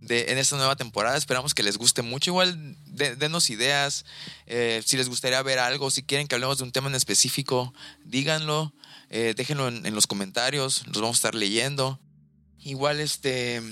de, 0.00 0.32
en 0.32 0.38
esta 0.38 0.56
nueva 0.56 0.76
temporada. 0.76 1.16
Esperamos 1.16 1.54
que 1.54 1.62
les 1.62 1.78
guste 1.78 2.02
mucho. 2.02 2.30
Igual, 2.30 2.76
denos 2.86 3.50
ideas. 3.50 4.04
Eh, 4.46 4.82
si 4.84 4.96
les 4.96 5.08
gustaría 5.08 5.42
ver 5.42 5.58
algo, 5.58 5.90
si 5.90 6.02
quieren 6.02 6.28
que 6.28 6.34
hablemos 6.34 6.58
de 6.58 6.64
un 6.64 6.72
tema 6.72 6.88
en 6.88 6.94
específico, 6.94 7.72
díganlo. 8.04 8.72
Eh, 9.10 9.34
déjenlo 9.36 9.68
en, 9.68 9.86
en 9.86 9.94
los 9.94 10.06
comentarios, 10.06 10.86
los 10.86 11.00
vamos 11.00 11.16
a 11.16 11.18
estar 11.18 11.34
leyendo. 11.34 11.98
Igual, 12.60 13.00
este 13.00 13.62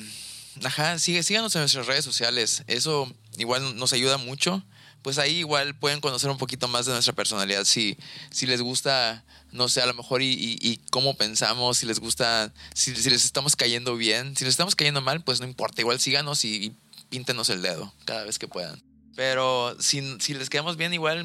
Ajá, 0.65 0.99
sigue, 0.99 1.23
síganos 1.23 1.55
en 1.55 1.63
nuestras 1.63 1.87
redes 1.87 2.05
sociales. 2.05 2.63
Eso 2.67 3.13
igual 3.37 3.77
nos 3.77 3.93
ayuda 3.93 4.17
mucho. 4.17 4.65
Pues 5.07 5.19
ahí 5.19 5.37
igual 5.37 5.79
pueden 5.79 6.01
conocer 6.01 6.29
un 6.31 6.37
poquito 6.37 6.67
más 6.67 6.85
de 6.85 6.91
nuestra 6.91 7.15
personalidad. 7.15 7.63
Si, 7.63 7.97
si 8.33 8.45
les 8.45 8.61
gusta, 8.61 9.25
no 9.53 9.69
sé, 9.69 9.81
a 9.81 9.87
lo 9.87 9.95
mejor 9.95 10.21
y, 10.21 10.81
cómo 10.91 11.17
pensamos, 11.17 11.79
si 11.79 11.87
les 11.87 12.01
gusta, 12.01 12.53
si, 12.75 12.93
les 12.93 13.25
estamos 13.25 13.55
cayendo 13.55 13.95
bien. 13.95 14.37
Si 14.37 14.45
les 14.45 14.51
estamos 14.51 14.75
cayendo 14.75 15.01
mal, 15.01 15.23
pues 15.23 15.39
no 15.39 15.47
importa. 15.47 15.81
Igual 15.81 16.01
síganos 16.01 16.45
y, 16.45 16.57
y 16.57 16.77
píntenos 17.09 17.51
el 17.51 17.63
dedo 17.63 17.95
cada 18.05 18.25
vez 18.25 18.41
que 18.41 18.49
puedan. 18.49 18.83
Pero 19.15 19.77
si, 19.79 20.17
si 20.19 20.35
les 20.35 20.51
quedamos 20.51 20.77
bien, 20.77 20.93
igual 20.93 21.25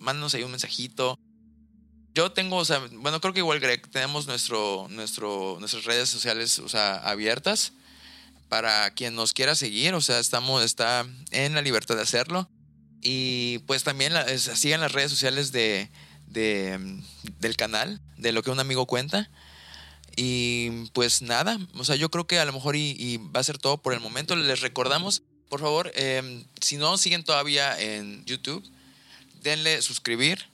mándanos 0.00 0.34
ahí 0.34 0.42
un 0.42 0.50
mensajito. 0.50 1.16
Yo 2.16 2.32
tengo, 2.32 2.56
o 2.56 2.64
sea, 2.64 2.80
bueno, 2.94 3.20
creo 3.20 3.32
que 3.32 3.38
igual 3.38 3.60
Greg, 3.60 3.88
tenemos 3.92 4.26
nuestro, 4.26 4.88
nuestro, 4.90 5.56
nuestras 5.60 5.84
redes 5.84 6.08
sociales, 6.08 6.58
o 6.58 6.68
sea, 6.68 6.96
abiertas 6.96 7.74
para 8.48 8.90
quien 8.90 9.14
nos 9.14 9.32
quiera 9.32 9.54
seguir, 9.54 9.94
o 9.94 10.00
sea, 10.00 10.18
estamos, 10.18 10.64
está 10.64 11.06
en 11.30 11.54
la 11.54 11.62
libertad 11.62 11.94
de 11.94 12.02
hacerlo. 12.02 12.50
Y 13.02 13.58
pues 13.66 13.82
también 13.82 14.12
sigan 14.38 14.80
las 14.80 14.92
redes 14.92 15.10
sociales 15.10 15.52
de, 15.52 15.88
del 16.26 17.56
canal, 17.56 18.00
de 18.16 18.32
lo 18.32 18.42
que 18.42 18.50
un 18.50 18.60
amigo 18.60 18.86
cuenta. 18.86 19.30
Y 20.16 20.88
pues 20.92 21.22
nada, 21.22 21.58
o 21.74 21.84
sea, 21.84 21.96
yo 21.96 22.10
creo 22.10 22.26
que 22.26 22.38
a 22.38 22.44
lo 22.44 22.52
mejor 22.52 22.76
y, 22.76 23.16
va 23.34 23.40
a 23.40 23.44
ser 23.44 23.58
todo 23.58 23.78
por 23.78 23.94
el 23.94 24.00
momento. 24.00 24.36
Les 24.36 24.60
recordamos, 24.60 25.22
por 25.48 25.60
favor, 25.60 25.90
em, 25.94 26.44
si 26.60 26.76
no 26.76 26.98
siguen 26.98 27.24
todavía 27.24 27.80
en 27.80 28.24
YouTube, 28.26 28.62
denle 29.42 29.82
suscribir, 29.82 30.46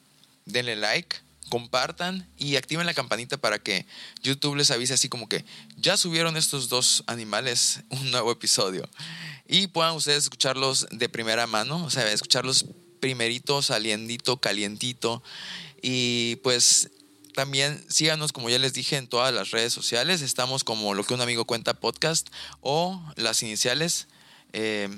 denle 0.44 0.76
like 0.76 1.16
compartan 1.48 2.28
y 2.36 2.56
activen 2.56 2.86
la 2.86 2.94
campanita 2.94 3.36
para 3.36 3.58
que 3.58 3.86
YouTube 4.22 4.56
les 4.56 4.70
avise 4.70 4.94
así 4.94 5.08
como 5.08 5.28
que 5.28 5.44
ya 5.76 5.96
subieron 5.96 6.36
estos 6.36 6.68
dos 6.68 7.04
animales 7.06 7.80
un 7.90 8.10
nuevo 8.10 8.32
episodio 8.32 8.88
y 9.48 9.68
puedan 9.68 9.94
ustedes 9.94 10.24
escucharlos 10.24 10.86
de 10.90 11.08
primera 11.08 11.46
mano, 11.46 11.84
o 11.84 11.90
sea, 11.90 12.10
escucharlos 12.10 12.66
primerito, 13.00 13.62
saliendito, 13.62 14.38
calientito 14.38 15.22
y 15.82 16.36
pues 16.36 16.90
también 17.36 17.84
síganos, 17.88 18.32
como 18.32 18.48
ya 18.48 18.58
les 18.58 18.72
dije, 18.72 18.96
en 18.96 19.06
todas 19.06 19.32
las 19.32 19.50
redes 19.50 19.70
sociales. 19.70 20.22
Estamos 20.22 20.64
como 20.64 20.94
lo 20.94 21.04
que 21.04 21.12
un 21.12 21.20
amigo 21.20 21.44
cuenta 21.44 21.74
podcast 21.74 22.28
o 22.62 23.00
las 23.16 23.42
iniciales 23.42 24.08
eh, 24.54 24.88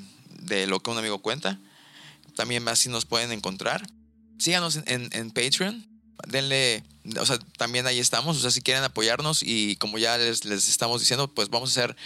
de 0.42 0.68
lo 0.68 0.80
que 0.80 0.90
un 0.90 0.98
amigo 0.98 1.18
cuenta. 1.18 1.58
También 2.36 2.66
así 2.68 2.88
nos 2.88 3.06
pueden 3.06 3.32
encontrar. 3.32 3.84
Síganos 4.38 4.76
en, 4.86 5.08
en 5.12 5.30
Patreon 5.32 5.87
denle, 6.26 6.82
o 7.18 7.24
sea, 7.24 7.38
también 7.56 7.86
ahí 7.86 7.98
estamos, 7.98 8.36
o 8.36 8.40
sea, 8.40 8.50
si 8.50 8.60
quieren 8.60 8.82
apoyarnos 8.82 9.42
y 9.42 9.76
como 9.76 9.98
ya 9.98 10.18
les, 10.18 10.44
estamos 10.44 11.00
diciendo, 11.00 11.32
pues 11.32 11.48
vamos 11.48 11.70
a 11.70 11.80
hacer 11.80 11.96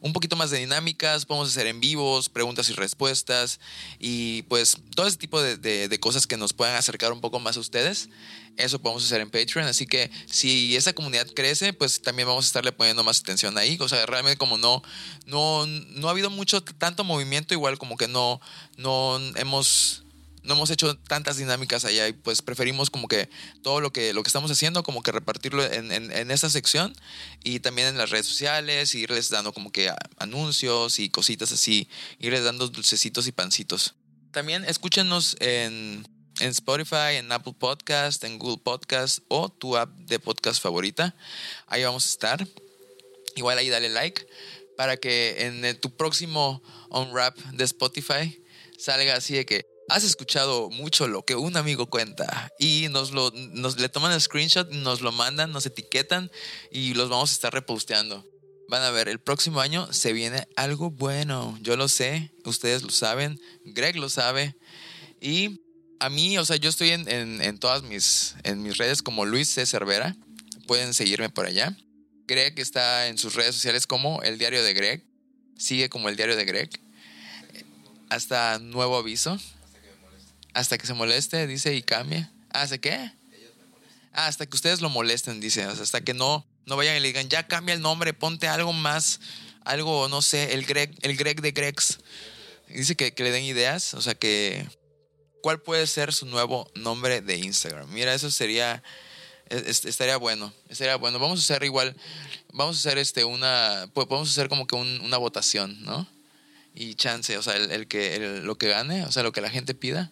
un 0.00 0.12
poquito 0.12 0.36
más 0.36 0.50
de 0.50 0.58
dinámicas, 0.58 1.26
vamos 1.26 1.48
a 1.48 1.50
hacer 1.50 1.66
en 1.66 1.80
vivos, 1.80 2.28
preguntas 2.28 2.68
y 2.68 2.74
respuestas 2.74 3.60
y 3.98 4.42
pues 4.42 4.76
todo 4.94 5.06
ese 5.06 5.16
tipo 5.16 5.40
de, 5.40 5.56
de, 5.56 6.00
cosas 6.00 6.26
que 6.26 6.36
nos 6.36 6.52
puedan 6.52 6.76
acercar 6.76 7.12
un 7.12 7.20
poco 7.20 7.40
más 7.40 7.56
a 7.56 7.60
ustedes, 7.60 8.08
eso 8.56 8.78
podemos 8.80 9.04
hacer 9.04 9.20
en 9.20 9.30
Patreon, 9.30 9.66
así 9.66 9.86
que 9.86 10.10
si 10.26 10.76
esa 10.76 10.92
comunidad 10.92 11.26
crece, 11.34 11.72
pues 11.72 12.02
también 12.02 12.28
vamos 12.28 12.44
a 12.44 12.48
estarle 12.48 12.72
poniendo 12.72 13.02
más 13.02 13.20
atención 13.20 13.56
ahí, 13.56 13.78
o 13.80 13.88
sea, 13.88 14.04
realmente 14.06 14.36
como 14.36 14.58
no, 14.58 14.82
no, 15.26 15.66
no 15.66 16.08
ha 16.08 16.10
habido 16.10 16.30
mucho, 16.30 16.62
tanto 16.62 17.04
movimiento, 17.04 17.54
igual 17.54 17.78
como 17.78 17.96
que 17.96 18.08
no, 18.08 18.40
no 18.76 19.18
hemos 19.36 20.01
no 20.42 20.54
hemos 20.54 20.70
hecho 20.70 20.96
tantas 20.96 21.36
dinámicas 21.36 21.84
allá 21.84 22.08
y 22.08 22.12
pues 22.12 22.42
preferimos 22.42 22.90
como 22.90 23.08
que 23.08 23.28
todo 23.62 23.80
lo 23.80 23.92
que, 23.92 24.12
lo 24.12 24.22
que 24.22 24.28
estamos 24.28 24.50
haciendo 24.50 24.82
como 24.82 25.02
que 25.02 25.12
repartirlo 25.12 25.64
en, 25.64 25.92
en, 25.92 26.30
esa 26.30 26.50
sección 26.50 26.94
y 27.44 27.60
también 27.60 27.88
en 27.88 27.98
las 27.98 28.10
redes 28.10 28.26
sociales, 28.26 28.94
irles 28.94 29.28
dando 29.28 29.52
como 29.52 29.70
que 29.70 29.92
anuncios 30.18 30.98
y 30.98 31.10
cositas 31.10 31.52
así, 31.52 31.88
irles 32.18 32.44
dando 32.44 32.68
dulcecitos 32.68 33.26
y 33.26 33.32
pancitos. 33.32 33.94
También 34.32 34.64
escúchenos 34.64 35.36
en, 35.40 36.06
en 36.40 36.48
Spotify, 36.48 37.16
en 37.16 37.30
Apple 37.30 37.54
Podcast, 37.58 38.24
en 38.24 38.38
Google 38.38 38.62
Podcast 38.62 39.20
o 39.28 39.48
tu 39.48 39.76
app 39.76 39.90
de 39.90 40.18
podcast 40.18 40.62
favorita. 40.62 41.14
Ahí 41.66 41.84
vamos 41.84 42.06
a 42.06 42.08
estar. 42.08 42.48
Igual 43.36 43.58
ahí 43.58 43.68
dale 43.68 43.88
like 43.88 44.26
para 44.76 44.96
que 44.96 45.46
en 45.46 45.78
tu 45.80 45.94
próximo 45.96 46.62
on-rap 46.88 47.36
de 47.52 47.64
Spotify 47.64 48.42
salga 48.78 49.14
así 49.14 49.34
de 49.34 49.46
que 49.46 49.71
has 49.92 50.04
escuchado 50.04 50.70
mucho 50.70 51.06
lo 51.06 51.24
que 51.24 51.36
un 51.36 51.56
amigo 51.56 51.86
cuenta 51.86 52.50
y 52.58 52.86
nos 52.90 53.12
lo 53.12 53.30
nos 53.52 53.78
le 53.78 53.88
toman 53.88 54.12
el 54.12 54.20
screenshot, 54.20 54.70
nos 54.70 55.00
lo 55.00 55.12
mandan, 55.12 55.52
nos 55.52 55.66
etiquetan 55.66 56.30
y 56.70 56.94
los 56.94 57.08
vamos 57.08 57.30
a 57.30 57.34
estar 57.34 57.52
reposteando. 57.52 58.26
Van 58.68 58.82
a 58.82 58.90
ver, 58.90 59.08
el 59.08 59.20
próximo 59.20 59.60
año 59.60 59.92
se 59.92 60.12
viene 60.12 60.48
algo 60.56 60.90
bueno. 60.90 61.58
Yo 61.60 61.76
lo 61.76 61.88
sé, 61.88 62.32
ustedes 62.44 62.82
lo 62.82 62.90
saben, 62.90 63.40
Greg 63.64 63.96
lo 63.96 64.08
sabe 64.08 64.56
y 65.20 65.60
a 66.00 66.10
mí, 66.10 66.36
o 66.36 66.44
sea, 66.44 66.56
yo 66.56 66.68
estoy 66.70 66.90
en, 66.90 67.08
en, 67.08 67.58
todas 67.58 67.84
mis, 67.84 68.34
en 68.42 68.60
mis 68.62 68.76
redes 68.76 69.02
como 69.02 69.24
Luis 69.24 69.48
C. 69.48 69.66
Cervera. 69.66 70.16
Pueden 70.66 70.94
seguirme 70.94 71.28
por 71.28 71.46
allá. 71.46 71.76
Greg 72.26 72.58
está 72.58 73.06
en 73.06 73.18
sus 73.18 73.34
redes 73.34 73.54
sociales 73.54 73.86
como 73.86 74.20
El 74.22 74.36
Diario 74.36 74.64
de 74.64 74.74
Greg. 74.74 75.04
Sigue 75.56 75.88
como 75.88 76.08
El 76.08 76.16
Diario 76.16 76.34
de 76.34 76.44
Greg. 76.44 76.70
Hasta 78.08 78.58
nuevo 78.58 78.96
aviso. 78.96 79.38
Hasta 80.54 80.78
que 80.78 80.86
se 80.86 80.94
moleste, 80.94 81.46
dice, 81.46 81.74
y 81.74 81.82
cambie. 81.82 82.28
¿Hasta 82.50 82.78
qué? 82.78 83.12
Ah, 84.12 84.26
hasta 84.26 84.46
que 84.46 84.54
ustedes 84.54 84.80
lo 84.80 84.90
molesten, 84.90 85.40
dice. 85.40 85.62
hasta 85.62 86.02
que 86.02 86.12
no, 86.12 86.46
no 86.66 86.76
vayan 86.76 86.96
y 86.96 87.00
le 87.00 87.08
digan, 87.08 87.28
ya 87.28 87.46
cambia 87.46 87.74
el 87.74 87.80
nombre, 87.80 88.12
ponte 88.12 88.46
algo 88.46 88.72
más, 88.72 89.20
algo, 89.64 90.08
no 90.08 90.20
sé, 90.20 90.52
el 90.52 90.66
Greg, 90.66 90.94
el 91.02 91.16
Greg 91.16 91.40
de 91.40 91.52
Gregs. 91.52 91.98
Dice 92.68 92.94
que, 92.94 93.14
le 93.16 93.30
den 93.30 93.44
ideas, 93.44 93.94
o 93.94 94.00
sea 94.00 94.14
que 94.14 94.66
¿cuál 95.42 95.60
puede 95.60 95.86
ser 95.86 96.12
su 96.12 96.26
nuevo 96.26 96.70
nombre 96.74 97.20
de 97.20 97.36
Instagram? 97.36 97.90
Mira, 97.90 98.14
eso 98.14 98.30
sería, 98.30 98.82
estaría 99.48 100.16
bueno, 100.16 100.52
estaría 100.68 100.96
bueno. 100.96 101.18
Vamos 101.18 101.40
a 101.40 101.42
hacer 101.42 101.64
igual, 101.64 101.96
vamos 102.52 102.76
a 102.76 102.78
hacer 102.78 102.98
este, 102.98 103.24
una, 103.24 103.88
podemos 103.92 104.30
hacer 104.30 104.48
como 104.48 104.66
que 104.66 104.76
una 104.76 105.18
votación, 105.18 105.82
¿no? 105.82 106.06
Y 106.74 106.94
chance, 106.94 107.36
o 107.36 107.42
sea, 107.42 107.56
el, 107.56 107.86
que, 107.86 108.40
lo 108.42 108.56
que 108.56 108.68
gane, 108.68 109.04
o 109.04 109.12
sea, 109.12 109.22
lo 109.22 109.32
que 109.32 109.42
la 109.42 109.50
gente 109.50 109.74
pida, 109.74 110.10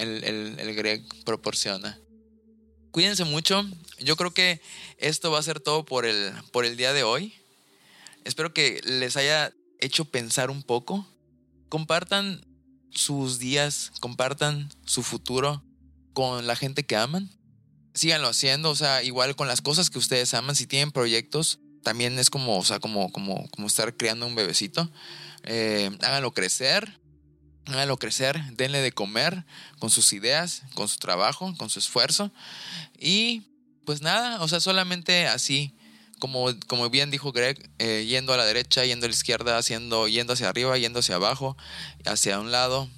el, 0.00 0.58
el 0.58 0.74
Greg 0.74 1.04
proporciona. 1.24 1.98
Cuídense 2.90 3.24
mucho. 3.24 3.64
Yo 4.00 4.16
creo 4.16 4.32
que 4.32 4.60
esto 4.98 5.30
va 5.30 5.38
a 5.38 5.42
ser 5.42 5.60
todo 5.60 5.84
por 5.84 6.06
el, 6.06 6.32
por 6.52 6.64
el 6.64 6.76
día 6.76 6.92
de 6.92 7.02
hoy. 7.02 7.34
Espero 8.24 8.52
que 8.52 8.80
les 8.84 9.16
haya 9.16 9.52
hecho 9.78 10.04
pensar 10.04 10.50
un 10.50 10.62
poco. 10.62 11.06
Compartan 11.68 12.44
sus 12.90 13.38
días, 13.38 13.92
compartan 14.00 14.68
su 14.84 15.02
futuro 15.02 15.62
con 16.12 16.46
la 16.46 16.56
gente 16.56 16.84
que 16.84 16.96
aman. 16.96 17.30
Síganlo 17.94 18.28
haciendo, 18.28 18.70
o 18.70 18.76
sea, 18.76 19.02
igual 19.02 19.36
con 19.36 19.48
las 19.48 19.62
cosas 19.62 19.90
que 19.90 19.98
ustedes 19.98 20.34
aman, 20.34 20.54
si 20.56 20.66
tienen 20.66 20.92
proyectos, 20.92 21.58
también 21.82 22.18
es 22.18 22.30
como, 22.30 22.58
o 22.58 22.64
sea, 22.64 22.78
como, 22.78 23.10
como, 23.10 23.48
como 23.50 23.66
estar 23.66 23.96
creando 23.96 24.26
un 24.26 24.34
bebecito. 24.34 24.90
Eh, 25.44 25.90
háganlo 26.02 26.32
crecer, 26.32 26.99
háganlo 27.66 27.98
crecer, 27.98 28.40
denle 28.56 28.80
de 28.80 28.92
comer 28.92 29.44
con 29.78 29.90
sus 29.90 30.12
ideas, 30.12 30.62
con 30.74 30.88
su 30.88 30.98
trabajo, 30.98 31.54
con 31.56 31.70
su 31.70 31.78
esfuerzo. 31.78 32.32
Y 32.98 33.42
pues 33.84 34.02
nada, 34.02 34.40
o 34.42 34.48
sea, 34.48 34.60
solamente 34.60 35.26
así 35.26 35.74
como, 36.20 36.46
como 36.68 36.88
bien 36.90 37.10
dijo 37.10 37.32
Greg, 37.32 37.70
eh, 37.78 38.04
yendo 38.06 38.32
a 38.32 38.36
la 38.36 38.44
derecha, 38.44 38.84
yendo 38.84 39.06
a 39.06 39.08
la 39.08 39.14
izquierda, 39.14 39.58
haciendo, 39.58 40.06
yendo 40.06 40.34
hacia 40.34 40.48
arriba, 40.48 40.78
yendo 40.78 41.00
hacia 41.00 41.16
abajo, 41.16 41.56
hacia 42.04 42.38
un 42.38 42.52
lado, 42.52 42.88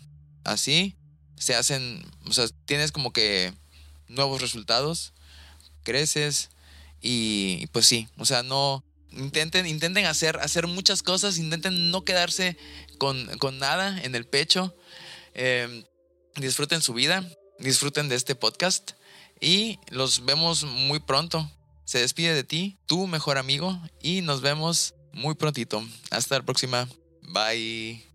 así, 0.45 0.97
se 1.39 1.55
hacen, 1.55 2.05
o 2.27 2.33
sea, 2.33 2.47
tienes 2.67 2.93
como 2.93 3.13
que 3.13 3.55
nuevos 4.09 4.43
resultados, 4.43 5.15
creces 5.83 6.51
y 7.01 7.67
pues 7.69 7.87
sí, 7.87 8.09
o 8.19 8.27
sea, 8.27 8.43
no, 8.43 8.85
intenten, 9.11 9.67
intenten 9.67 10.07
hacer, 10.07 10.39
hacer 10.41 10.67
muchas 10.67 11.03
cosas, 11.03 11.39
intenten 11.39 11.91
no 11.91 12.05
quedarse 12.05 12.57
con, 13.39 13.59
nada 13.59 14.01
en 14.03 14.15
el 14.15 14.27
pecho, 14.27 14.77
em, 15.35 15.85
disfruten 16.37 16.81
su 16.83 16.95
vida, 16.95 17.29
disfruten 17.59 18.09
de 18.09 18.15
este 18.15 18.35
podcast 18.35 18.93
y 19.41 19.79
los 19.91 20.25
vemos 20.25 20.65
muy 20.65 21.01
pronto 21.01 21.51
se 21.85 21.99
despide 21.99 22.35
de 22.35 22.45
ti, 22.45 22.79
tu 22.87 23.07
mejor 23.07 23.39
amigo, 23.39 23.79
y 24.01 24.23
nos 24.23 24.41
vemos 24.41 24.95
muy 25.13 25.35
prontito. 25.35 25.85
Hasta 26.11 26.39
la 26.39 26.45
próxima. 26.45 26.89
Bye. 27.23 28.12